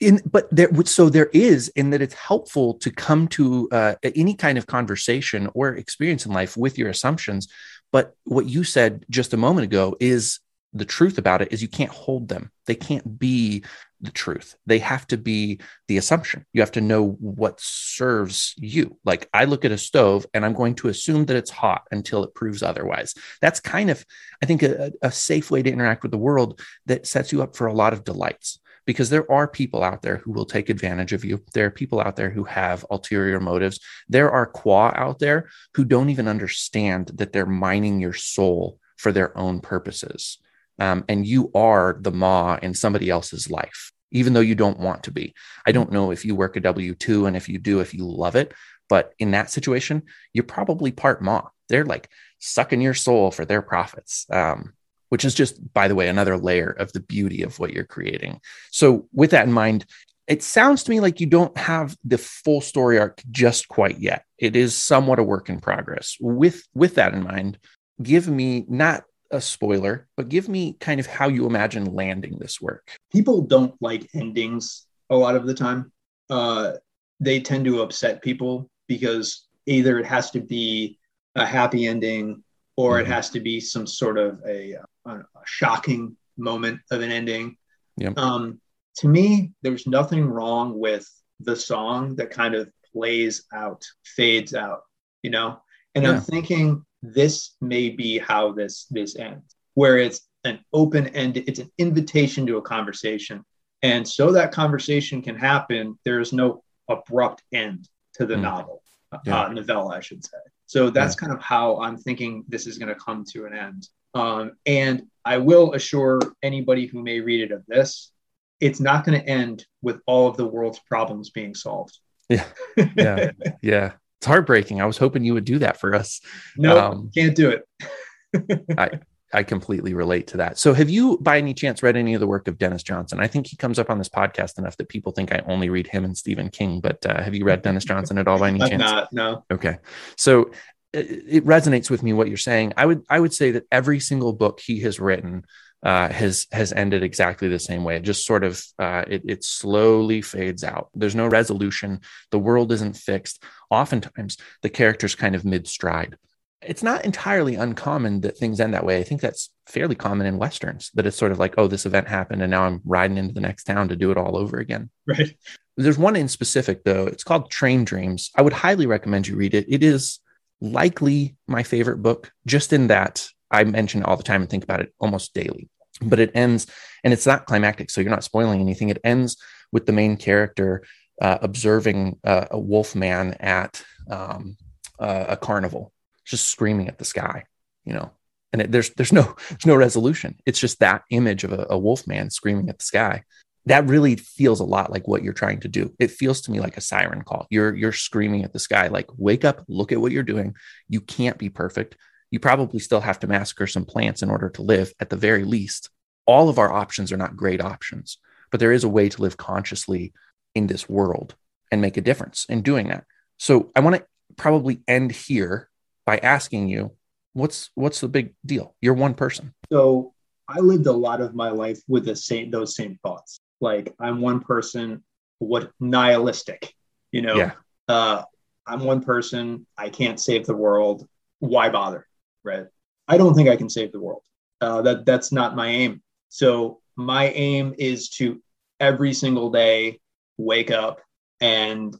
In, 0.00 0.20
but 0.30 0.48
there, 0.54 0.68
so 0.84 1.08
there 1.08 1.30
is 1.32 1.68
in 1.68 1.90
that 1.90 2.02
it's 2.02 2.14
helpful 2.14 2.74
to 2.74 2.90
come 2.90 3.26
to 3.28 3.68
uh, 3.72 3.94
any 4.02 4.34
kind 4.34 4.58
of 4.58 4.66
conversation 4.66 5.48
or 5.54 5.70
experience 5.74 6.24
in 6.24 6.32
life 6.32 6.56
with 6.56 6.78
your 6.78 6.88
assumptions. 6.88 7.48
But 7.90 8.14
what 8.24 8.46
you 8.46 8.62
said 8.62 9.04
just 9.10 9.32
a 9.32 9.36
moment 9.36 9.64
ago 9.64 9.96
is 9.98 10.38
the 10.72 10.84
truth 10.84 11.18
about 11.18 11.42
it 11.42 11.52
is 11.52 11.62
you 11.62 11.68
can't 11.68 11.90
hold 11.90 12.28
them. 12.28 12.50
They 12.66 12.74
can't 12.74 13.18
be 13.18 13.64
the 14.00 14.10
truth. 14.10 14.54
They 14.66 14.78
have 14.78 15.06
to 15.08 15.16
be 15.16 15.60
the 15.88 15.96
assumption. 15.96 16.44
You 16.52 16.60
have 16.60 16.72
to 16.72 16.80
know 16.80 17.16
what 17.20 17.60
serves 17.60 18.54
you. 18.56 18.96
Like 19.04 19.28
I 19.32 19.44
look 19.44 19.64
at 19.64 19.72
a 19.72 19.78
stove 19.78 20.26
and 20.34 20.44
I'm 20.44 20.52
going 20.52 20.74
to 20.76 20.88
assume 20.88 21.24
that 21.26 21.36
it's 21.36 21.50
hot 21.50 21.82
until 21.90 22.22
it 22.22 22.34
proves 22.34 22.62
otherwise. 22.62 23.14
That's 23.40 23.60
kind 23.60 23.90
of, 23.90 24.04
I 24.42 24.46
think, 24.46 24.62
a, 24.62 24.92
a 25.02 25.10
safe 25.10 25.50
way 25.50 25.62
to 25.62 25.70
interact 25.70 26.02
with 26.02 26.12
the 26.12 26.18
world 26.18 26.60
that 26.86 27.06
sets 27.06 27.32
you 27.32 27.42
up 27.42 27.56
for 27.56 27.66
a 27.66 27.72
lot 27.72 27.92
of 27.92 28.04
delights 28.04 28.60
because 28.86 29.10
there 29.10 29.30
are 29.30 29.48
people 29.48 29.82
out 29.82 30.02
there 30.02 30.18
who 30.18 30.32
will 30.32 30.46
take 30.46 30.70
advantage 30.70 31.12
of 31.12 31.24
you. 31.24 31.42
There 31.52 31.66
are 31.66 31.70
people 31.70 32.00
out 32.00 32.16
there 32.16 32.30
who 32.30 32.44
have 32.44 32.86
ulterior 32.90 33.40
motives. 33.40 33.80
There 34.08 34.30
are 34.30 34.46
qua 34.46 34.92
out 34.94 35.18
there 35.18 35.50
who 35.74 35.84
don't 35.84 36.10
even 36.10 36.28
understand 36.28 37.12
that 37.14 37.32
they're 37.32 37.46
mining 37.46 38.00
your 38.00 38.14
soul 38.14 38.78
for 38.96 39.12
their 39.12 39.36
own 39.36 39.60
purposes 39.60 40.38
um, 40.78 41.04
and 41.08 41.26
you 41.26 41.50
are 41.54 41.98
the 42.00 42.10
ma 42.10 42.58
in 42.62 42.74
somebody 42.74 43.10
else's 43.10 43.50
life, 43.50 43.92
even 44.10 44.32
though 44.32 44.40
you 44.40 44.54
don't 44.54 44.78
want 44.78 45.04
to 45.04 45.10
be. 45.10 45.34
I 45.66 45.72
don't 45.72 45.92
know 45.92 46.10
if 46.10 46.24
you 46.24 46.34
work 46.34 46.56
a 46.56 46.60
W 46.60 46.94
2 46.94 47.26
and 47.26 47.36
if 47.36 47.48
you 47.48 47.58
do, 47.58 47.80
if 47.80 47.94
you 47.94 48.04
love 48.04 48.36
it, 48.36 48.52
but 48.88 49.12
in 49.18 49.32
that 49.32 49.50
situation, 49.50 50.04
you're 50.32 50.44
probably 50.44 50.92
part 50.92 51.22
ma. 51.22 51.42
They're 51.68 51.84
like 51.84 52.08
sucking 52.38 52.80
your 52.80 52.94
soul 52.94 53.30
for 53.30 53.44
their 53.44 53.62
profits. 53.62 54.26
Um, 54.30 54.72
which 55.10 55.24
is 55.24 55.34
just, 55.34 55.72
by 55.72 55.88
the 55.88 55.94
way, 55.94 56.08
another 56.08 56.36
layer 56.36 56.70
of 56.70 56.92
the 56.92 57.00
beauty 57.00 57.42
of 57.42 57.58
what 57.58 57.72
you're 57.72 57.84
creating. 57.84 58.42
So, 58.70 59.08
with 59.14 59.30
that 59.30 59.46
in 59.46 59.52
mind, 59.54 59.86
it 60.26 60.42
sounds 60.42 60.82
to 60.82 60.90
me 60.90 61.00
like 61.00 61.20
you 61.20 61.26
don't 61.26 61.56
have 61.56 61.96
the 62.04 62.18
full 62.18 62.60
story 62.60 62.98
arc 62.98 63.22
just 63.30 63.68
quite 63.68 63.98
yet. 63.98 64.24
It 64.36 64.54
is 64.54 64.76
somewhat 64.76 65.18
a 65.18 65.22
work 65.22 65.48
in 65.48 65.60
progress. 65.60 66.16
With 66.20 66.62
with 66.74 66.96
that 66.96 67.14
in 67.14 67.22
mind, 67.22 67.58
give 68.02 68.28
me 68.28 68.66
not 68.68 69.04
a 69.30 69.40
spoiler, 69.40 70.08
but 70.16 70.28
give 70.28 70.48
me 70.48 70.74
kind 70.80 71.00
of 71.00 71.06
how 71.06 71.28
you 71.28 71.46
imagine 71.46 71.94
landing 71.94 72.38
this 72.38 72.60
work. 72.60 72.96
People 73.12 73.42
don't 73.42 73.74
like 73.80 74.08
endings 74.14 74.86
a 75.10 75.16
lot 75.16 75.36
of 75.36 75.46
the 75.46 75.54
time. 75.54 75.92
Uh, 76.30 76.72
they 77.20 77.40
tend 77.40 77.64
to 77.64 77.82
upset 77.82 78.22
people 78.22 78.70
because 78.86 79.46
either 79.66 79.98
it 79.98 80.06
has 80.06 80.30
to 80.30 80.40
be 80.40 80.98
a 81.34 81.44
happy 81.44 81.86
ending 81.86 82.42
or 82.76 82.92
mm-hmm. 82.92 83.10
it 83.10 83.14
has 83.14 83.30
to 83.30 83.40
be 83.40 83.60
some 83.60 83.86
sort 83.86 84.18
of 84.18 84.40
a, 84.46 84.76
a, 85.06 85.10
a 85.10 85.24
shocking 85.44 86.16
moment 86.36 86.80
of 86.90 87.02
an 87.02 87.10
ending. 87.10 87.56
Yep. 87.96 88.16
Um, 88.16 88.60
to 88.98 89.08
me, 89.08 89.52
there's 89.62 89.86
nothing 89.86 90.24
wrong 90.24 90.78
with 90.78 91.08
the 91.40 91.56
song 91.56 92.16
that 92.16 92.30
kind 92.30 92.54
of 92.54 92.70
plays 92.92 93.44
out, 93.52 93.84
fades 94.04 94.54
out, 94.54 94.82
you 95.22 95.30
know? 95.30 95.60
And 95.94 96.04
yeah. 96.04 96.12
I'm 96.12 96.20
thinking 96.20 96.84
this 97.02 97.54
may 97.60 97.90
be 97.90 98.18
how 98.18 98.52
this 98.52 98.86
this 98.90 99.16
ends 99.16 99.56
where 99.78 99.96
it's 99.96 100.22
an 100.42 100.58
open 100.72 101.06
end, 101.08 101.36
it's 101.36 101.60
an 101.60 101.70
invitation 101.78 102.44
to 102.44 102.56
a 102.56 102.62
conversation. 102.62 103.44
And 103.82 104.06
so 104.08 104.32
that 104.32 104.50
conversation 104.50 105.22
can 105.22 105.36
happen, 105.36 105.96
there's 106.04 106.32
no 106.32 106.64
abrupt 106.88 107.44
end 107.54 107.88
to 108.14 108.26
the 108.26 108.34
mm. 108.34 108.40
novel, 108.40 108.82
yeah. 109.24 109.42
uh, 109.42 109.48
novella, 109.50 109.96
I 109.96 110.00
should 110.00 110.24
say. 110.24 110.38
So 110.66 110.90
that's 110.90 111.14
yeah. 111.14 111.28
kind 111.28 111.32
of 111.32 111.40
how 111.40 111.80
I'm 111.80 111.96
thinking 111.96 112.44
this 112.48 112.66
is 112.66 112.76
going 112.76 112.92
to 112.92 113.00
come 113.00 113.24
to 113.34 113.46
an 113.46 113.54
end. 113.54 113.88
Um, 114.14 114.54
and 114.66 115.04
I 115.24 115.38
will 115.38 115.74
assure 115.74 116.18
anybody 116.42 116.86
who 116.86 117.00
may 117.00 117.20
read 117.20 117.42
it 117.42 117.52
of 117.52 117.64
this, 117.66 118.10
it's 118.58 118.80
not 118.80 119.04
going 119.04 119.20
to 119.20 119.28
end 119.28 119.64
with 119.80 120.00
all 120.06 120.26
of 120.26 120.36
the 120.36 120.46
world's 120.46 120.80
problems 120.80 121.30
being 121.30 121.54
solved. 121.54 121.96
Yeah. 122.28 122.44
Yeah. 122.96 123.30
yeah. 123.62 123.92
It's 124.18 124.26
heartbreaking. 124.26 124.80
I 124.80 124.86
was 124.86 124.98
hoping 124.98 125.24
you 125.24 125.34
would 125.34 125.44
do 125.44 125.58
that 125.60 125.80
for 125.80 125.94
us. 125.94 126.20
No, 126.56 126.74
nope, 126.74 126.84
um, 126.84 127.10
can't 127.14 127.36
do 127.36 127.50
it. 127.50 128.64
I, 128.78 129.00
I 129.32 129.42
completely 129.42 129.94
relate 129.94 130.28
to 130.28 130.38
that. 130.38 130.58
So, 130.58 130.72
have 130.72 130.88
you, 130.88 131.18
by 131.20 131.38
any 131.38 131.54
chance, 131.54 131.82
read 131.82 131.96
any 131.96 132.14
of 132.14 132.20
the 132.20 132.26
work 132.26 132.48
of 132.48 132.58
Denis 132.58 132.82
Johnson? 132.82 133.20
I 133.20 133.26
think 133.26 133.46
he 133.46 133.56
comes 133.56 133.78
up 133.78 133.90
on 133.90 133.98
this 133.98 134.08
podcast 134.08 134.58
enough 134.58 134.76
that 134.78 134.88
people 134.88 135.12
think 135.12 135.32
I 135.32 135.42
only 135.46 135.68
read 135.68 135.86
him 135.86 136.04
and 136.04 136.16
Stephen 136.16 136.48
King. 136.48 136.80
But 136.80 137.04
uh, 137.06 137.22
have 137.22 137.34
you 137.34 137.44
read 137.44 137.62
Denis 137.62 137.84
Johnson 137.84 138.18
at 138.18 138.26
all 138.26 138.38
by 138.38 138.48
any 138.48 138.58
chance? 138.58 138.80
Not, 138.80 139.12
no. 139.12 139.44
Okay, 139.50 139.78
so 140.16 140.50
it, 140.92 141.24
it, 141.28 141.44
resonates 141.44 141.90
with 141.90 142.02
me 142.02 142.12
what 142.12 142.28
you're 142.28 142.36
saying. 142.36 142.72
I 142.76 142.86
would 142.86 143.04
I 143.08 143.20
would 143.20 143.34
say 143.34 143.52
that 143.52 143.66
every 143.70 144.00
single 144.00 144.32
book 144.32 144.60
he 144.60 144.80
has 144.80 144.98
written 144.98 145.44
uh, 145.82 146.08
has 146.08 146.46
has 146.52 146.72
ended 146.72 147.02
exactly 147.02 147.48
the 147.48 147.58
same 147.58 147.84
way. 147.84 147.96
It 147.96 148.02
just 148.02 148.26
sort 148.26 148.44
of 148.44 148.62
uh, 148.78 149.04
it, 149.06 149.22
it 149.26 149.44
slowly 149.44 150.22
fades 150.22 150.64
out. 150.64 150.88
There's 150.94 151.14
no 151.14 151.26
resolution. 151.26 152.00
The 152.30 152.38
world 152.38 152.72
isn't 152.72 152.96
fixed. 152.96 153.42
Oftentimes, 153.70 154.36
the 154.62 154.70
characters 154.70 155.14
kind 155.14 155.34
of 155.34 155.44
mid 155.44 155.68
stride 155.68 156.16
it's 156.62 156.82
not 156.82 157.04
entirely 157.04 157.54
uncommon 157.54 158.20
that 158.22 158.36
things 158.36 158.60
end 158.60 158.74
that 158.74 158.84
way. 158.84 158.98
I 158.98 159.04
think 159.04 159.20
that's 159.20 159.50
fairly 159.66 159.94
common 159.94 160.26
in 160.26 160.38
westerns 160.38 160.90
that 160.94 161.06
it's 161.06 161.16
sort 161.16 161.32
of 161.32 161.38
like, 161.38 161.54
oh, 161.56 161.68
this 161.68 161.86
event 161.86 162.08
happened 162.08 162.42
and 162.42 162.50
now 162.50 162.64
I'm 162.64 162.80
riding 162.84 163.16
into 163.16 163.34
the 163.34 163.40
next 163.40 163.64
town 163.64 163.88
to 163.88 163.96
do 163.96 164.10
it 164.10 164.18
all 164.18 164.36
over 164.36 164.58
again. 164.58 164.90
Right. 165.06 165.36
There's 165.76 165.98
one 165.98 166.16
in 166.16 166.28
specific 166.28 166.82
though. 166.84 167.06
It's 167.06 167.22
called 167.22 167.50
Train 167.50 167.84
Dreams. 167.84 168.30
I 168.34 168.42
would 168.42 168.52
highly 168.52 168.86
recommend 168.86 169.28
you 169.28 169.36
read 169.36 169.54
it. 169.54 169.66
It 169.68 169.84
is 169.84 170.18
likely 170.60 171.36
my 171.46 171.62
favorite 171.62 172.02
book, 172.02 172.32
just 172.46 172.72
in 172.72 172.88
that 172.88 173.28
I 173.50 173.64
mention 173.64 174.02
all 174.02 174.16
the 174.16 174.22
time 174.22 174.42
and 174.42 174.50
think 174.50 174.64
about 174.64 174.80
it 174.80 174.92
almost 174.98 175.34
daily. 175.34 175.68
But 176.00 176.20
it 176.20 176.30
ends, 176.34 176.66
and 177.02 177.12
it's 177.12 177.26
not 177.26 177.46
climactic, 177.46 177.90
so 177.90 178.00
you're 178.00 178.10
not 178.10 178.24
spoiling 178.24 178.60
anything. 178.60 178.88
It 178.88 179.00
ends 179.02 179.36
with 179.72 179.86
the 179.86 179.92
main 179.92 180.16
character 180.16 180.84
uh, 181.20 181.38
observing 181.42 182.18
uh, 182.24 182.46
a 182.50 182.58
wolf 182.58 182.94
man 182.94 183.34
at 183.40 183.82
um, 184.10 184.56
uh, 184.98 185.26
a 185.28 185.36
carnival 185.36 185.92
just 186.24 186.46
screaming 186.46 186.88
at 186.88 186.98
the 186.98 187.04
sky, 187.04 187.44
you 187.84 187.92
know. 187.92 188.10
And 188.52 188.62
it, 188.62 188.72
there's 188.72 188.90
there's 188.90 189.12
no 189.12 189.34
there's 189.50 189.66
no 189.66 189.76
resolution. 189.76 190.36
It's 190.46 190.60
just 190.60 190.80
that 190.80 191.02
image 191.10 191.44
of 191.44 191.52
a, 191.52 191.66
a 191.70 191.78
wolf 191.78 192.06
man 192.06 192.30
screaming 192.30 192.68
at 192.68 192.78
the 192.78 192.84
sky. 192.84 193.24
That 193.66 193.86
really 193.86 194.16
feels 194.16 194.60
a 194.60 194.64
lot 194.64 194.90
like 194.90 195.06
what 195.06 195.22
you're 195.22 195.34
trying 195.34 195.60
to 195.60 195.68
do. 195.68 195.94
It 195.98 196.10
feels 196.10 196.40
to 196.42 196.50
me 196.50 196.60
like 196.60 196.76
a 196.76 196.82
siren 196.82 197.22
call. 197.22 197.46
You're 197.50 197.74
you're 197.74 197.92
screaming 197.92 198.44
at 198.44 198.52
the 198.52 198.58
sky, 198.58 198.88
like 198.88 199.06
wake 199.16 199.44
up, 199.44 199.64
look 199.68 199.92
at 199.92 200.00
what 200.00 200.12
you're 200.12 200.22
doing. 200.22 200.54
You 200.88 201.00
can't 201.00 201.36
be 201.36 201.50
perfect. 201.50 201.96
You 202.30 202.40
probably 202.40 202.80
still 202.80 203.00
have 203.00 203.18
to 203.20 203.26
massacre 203.26 203.66
some 203.66 203.84
plants 203.84 204.22
in 204.22 204.30
order 204.30 204.48
to 204.50 204.62
live 204.62 204.92
at 205.00 205.10
the 205.10 205.16
very 205.16 205.44
least. 205.44 205.90
All 206.26 206.48
of 206.48 206.58
our 206.58 206.72
options 206.72 207.10
are 207.12 207.16
not 207.16 207.36
great 207.36 207.60
options, 207.60 208.18
but 208.50 208.60
there 208.60 208.72
is 208.72 208.84
a 208.84 208.88
way 208.88 209.08
to 209.08 209.22
live 209.22 209.36
consciously 209.36 210.12
in 210.54 210.66
this 210.66 210.88
world 210.88 211.34
and 211.70 211.80
make 211.80 211.96
a 211.96 212.02
difference 212.02 212.46
in 212.48 212.62
doing 212.62 212.88
that. 212.88 213.04
So 213.38 213.70
I 213.74 213.80
want 213.80 213.96
to 213.96 214.06
probably 214.36 214.80
end 214.86 215.12
here 215.12 215.68
by 216.04 216.18
asking 216.18 216.68
you, 216.68 216.92
what's 217.34 217.70
what's 217.74 218.00
the 218.00 218.08
big 218.08 218.34
deal? 218.44 218.74
You're 218.80 218.94
one 218.94 219.14
person. 219.14 219.54
So 219.70 220.14
I 220.48 220.60
lived 220.60 220.86
a 220.86 220.92
lot 220.92 221.20
of 221.20 221.34
my 221.34 221.50
life 221.50 221.80
with 221.86 222.06
the 222.06 222.16
same 222.16 222.50
those 222.50 222.74
same 222.74 222.98
thoughts. 223.02 223.40
Like 223.60 223.94
I'm 224.00 224.20
one 224.20 224.40
person, 224.40 225.04
what 225.38 225.70
nihilistic, 225.80 226.72
you 227.12 227.22
know. 227.22 227.36
Yeah. 227.36 227.52
Uh, 227.86 228.22
I'm 228.66 228.80
one 228.80 229.02
person. 229.02 229.66
I 229.76 229.88
can't 229.88 230.20
save 230.20 230.46
the 230.46 230.56
world. 230.56 231.06
Why 231.40 231.68
bother? 231.68 232.06
Right. 232.44 232.66
I 233.06 233.16
don't 233.16 233.34
think 233.34 233.48
I 233.48 233.56
can 233.56 233.68
save 233.68 233.92
the 233.92 234.00
world. 234.00 234.22
Uh, 234.60 234.82
that 234.82 235.06
that's 235.06 235.32
not 235.32 235.56
my 235.56 235.68
aim. 235.68 236.02
So 236.28 236.80
my 236.96 237.28
aim 237.30 237.74
is 237.78 238.08
to 238.10 238.42
every 238.80 239.12
single 239.12 239.50
day 239.50 240.00
wake 240.36 240.70
up 240.70 241.00
and 241.40 241.96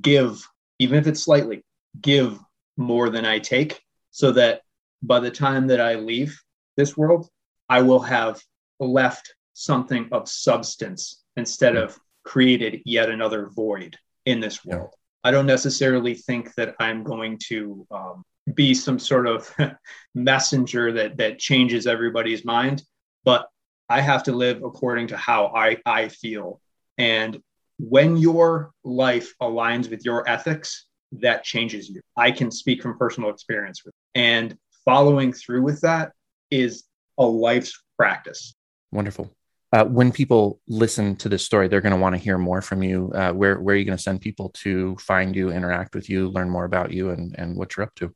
give, 0.00 0.46
even 0.78 0.98
if 0.98 1.06
it's 1.06 1.22
slightly, 1.22 1.64
give 2.00 2.38
more 2.76 3.10
than 3.10 3.24
I 3.24 3.38
take 3.38 3.80
so 4.10 4.32
that 4.32 4.62
by 5.02 5.20
the 5.20 5.30
time 5.30 5.66
that 5.68 5.80
I 5.80 5.94
leave 5.94 6.40
this 6.76 6.96
world, 6.96 7.28
I 7.68 7.82
will 7.82 8.00
have 8.00 8.40
left 8.80 9.34
something 9.54 10.08
of 10.12 10.28
substance 10.28 11.22
instead 11.36 11.76
of 11.76 11.98
created 12.24 12.82
yet 12.84 13.10
another 13.10 13.48
void 13.48 13.96
in 14.26 14.40
this 14.40 14.64
world. 14.64 14.90
Yeah. 14.92 15.28
I 15.28 15.30
don't 15.30 15.46
necessarily 15.46 16.14
think 16.14 16.54
that 16.54 16.74
I'm 16.80 17.02
going 17.02 17.38
to 17.48 17.86
um, 17.90 18.24
be 18.52 18.74
some 18.74 18.98
sort 18.98 19.26
of 19.26 19.54
messenger 20.14 20.92
that 20.92 21.16
that 21.16 21.38
changes 21.38 21.86
everybody's 21.86 22.44
mind, 22.44 22.82
but 23.24 23.48
I 23.88 24.00
have 24.00 24.22
to 24.24 24.32
live 24.32 24.62
according 24.62 25.08
to 25.08 25.16
how 25.16 25.46
I, 25.54 25.78
I 25.86 26.08
feel. 26.08 26.60
And 26.98 27.40
when 27.78 28.16
your 28.16 28.72
life 28.82 29.34
aligns 29.40 29.90
with 29.90 30.04
your 30.04 30.28
ethics, 30.28 30.86
that 31.12 31.44
changes 31.44 31.88
you. 31.88 32.00
I 32.16 32.30
can 32.30 32.50
speak 32.50 32.82
from 32.82 32.98
personal 32.98 33.30
experience 33.30 33.84
with, 33.84 33.94
and 34.14 34.56
following 34.84 35.32
through 35.32 35.62
with 35.62 35.80
that 35.82 36.12
is 36.50 36.84
a 37.18 37.24
life's 37.24 37.80
practice. 37.96 38.54
Wonderful. 38.92 39.30
Uh, 39.72 39.84
when 39.84 40.12
people 40.12 40.60
listen 40.68 41.16
to 41.16 41.28
this 41.28 41.44
story, 41.44 41.66
they're 41.66 41.80
going 41.80 41.94
to 41.94 41.98
want 41.98 42.14
to 42.14 42.20
hear 42.20 42.38
more 42.38 42.62
from 42.62 42.82
you. 42.82 43.10
Uh, 43.12 43.32
where, 43.32 43.58
where 43.60 43.74
are 43.74 43.78
you 43.78 43.84
going 43.84 43.96
to 43.96 44.02
send 44.02 44.20
people 44.20 44.50
to 44.50 44.96
find 44.96 45.34
you, 45.34 45.50
interact 45.50 45.94
with 45.94 46.08
you, 46.08 46.28
learn 46.28 46.48
more 46.48 46.64
about 46.64 46.92
you, 46.92 47.10
and, 47.10 47.34
and 47.38 47.56
what 47.56 47.76
you're 47.76 47.84
up 47.84 47.94
to? 47.96 48.14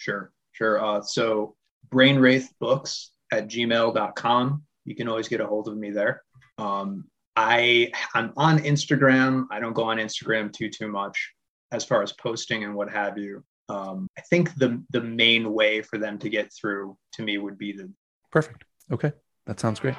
Sure, 0.00 0.32
sure. 0.52 0.82
Uh, 0.82 1.02
so, 1.02 1.54
brainwraithbooks 1.92 3.08
at 3.30 3.48
gmail.com. 3.48 4.62
You 4.86 4.94
can 4.94 5.08
always 5.08 5.28
get 5.28 5.42
a 5.42 5.46
hold 5.46 5.68
of 5.68 5.76
me 5.76 5.90
there. 5.90 6.22
Um, 6.56 7.04
I 7.36 7.92
I'm 8.14 8.32
on 8.38 8.60
Instagram. 8.60 9.44
I 9.50 9.60
don't 9.60 9.74
go 9.74 9.84
on 9.84 9.98
Instagram 9.98 10.50
too 10.50 10.70
too 10.70 10.88
much 10.88 11.32
as 11.70 11.84
far 11.84 12.02
as 12.02 12.14
posting 12.14 12.64
and 12.64 12.74
what 12.74 12.90
have 12.90 13.18
you. 13.18 13.44
Um, 13.68 14.08
I 14.16 14.22
think 14.22 14.54
the 14.54 14.82
the 14.90 15.02
main 15.02 15.52
way 15.52 15.82
for 15.82 15.98
them 15.98 16.18
to 16.20 16.30
get 16.30 16.50
through 16.58 16.96
to 17.14 17.22
me 17.22 17.36
would 17.36 17.58
be 17.58 17.72
the 17.72 17.92
perfect. 18.32 18.64
Okay, 18.90 19.12
that 19.44 19.60
sounds 19.60 19.80
great. 19.80 19.96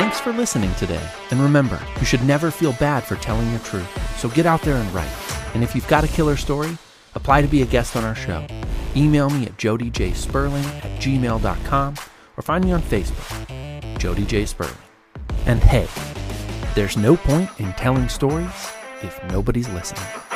Thanks 0.00 0.18
for 0.18 0.32
listening 0.32 0.74
today. 0.76 1.06
And 1.30 1.38
remember, 1.42 1.78
you 1.98 2.06
should 2.06 2.24
never 2.24 2.50
feel 2.50 2.72
bad 2.72 3.04
for 3.04 3.16
telling 3.16 3.50
your 3.50 3.60
truth. 3.60 3.86
So 4.18 4.30
get 4.30 4.46
out 4.46 4.62
there 4.62 4.76
and 4.76 4.90
write. 4.94 5.12
And 5.52 5.62
if 5.62 5.74
you've 5.74 5.86
got 5.88 6.04
a 6.04 6.08
killer 6.08 6.36
story, 6.36 6.78
apply 7.14 7.42
to 7.42 7.46
be 7.46 7.60
a 7.60 7.66
guest 7.66 7.94
on 7.96 8.04
our 8.04 8.14
show. 8.14 8.46
Email 8.96 9.28
me 9.28 9.44
at 9.44 9.58
jodyjsperling 9.58 10.64
at 10.64 11.02
gmail.com 11.02 11.94
or 12.38 12.42
find 12.42 12.64
me 12.64 12.72
on 12.72 12.80
Facebook, 12.80 13.98
Jody 13.98 14.24
J. 14.24 14.46
Sperling. 14.46 14.72
And 15.44 15.60
hey, 15.60 15.86
there's 16.74 16.96
no 16.96 17.18
point 17.18 17.50
in 17.60 17.70
telling 17.74 18.08
stories 18.08 18.72
if 19.02 19.22
nobody's 19.24 19.68
listening. 19.68 20.29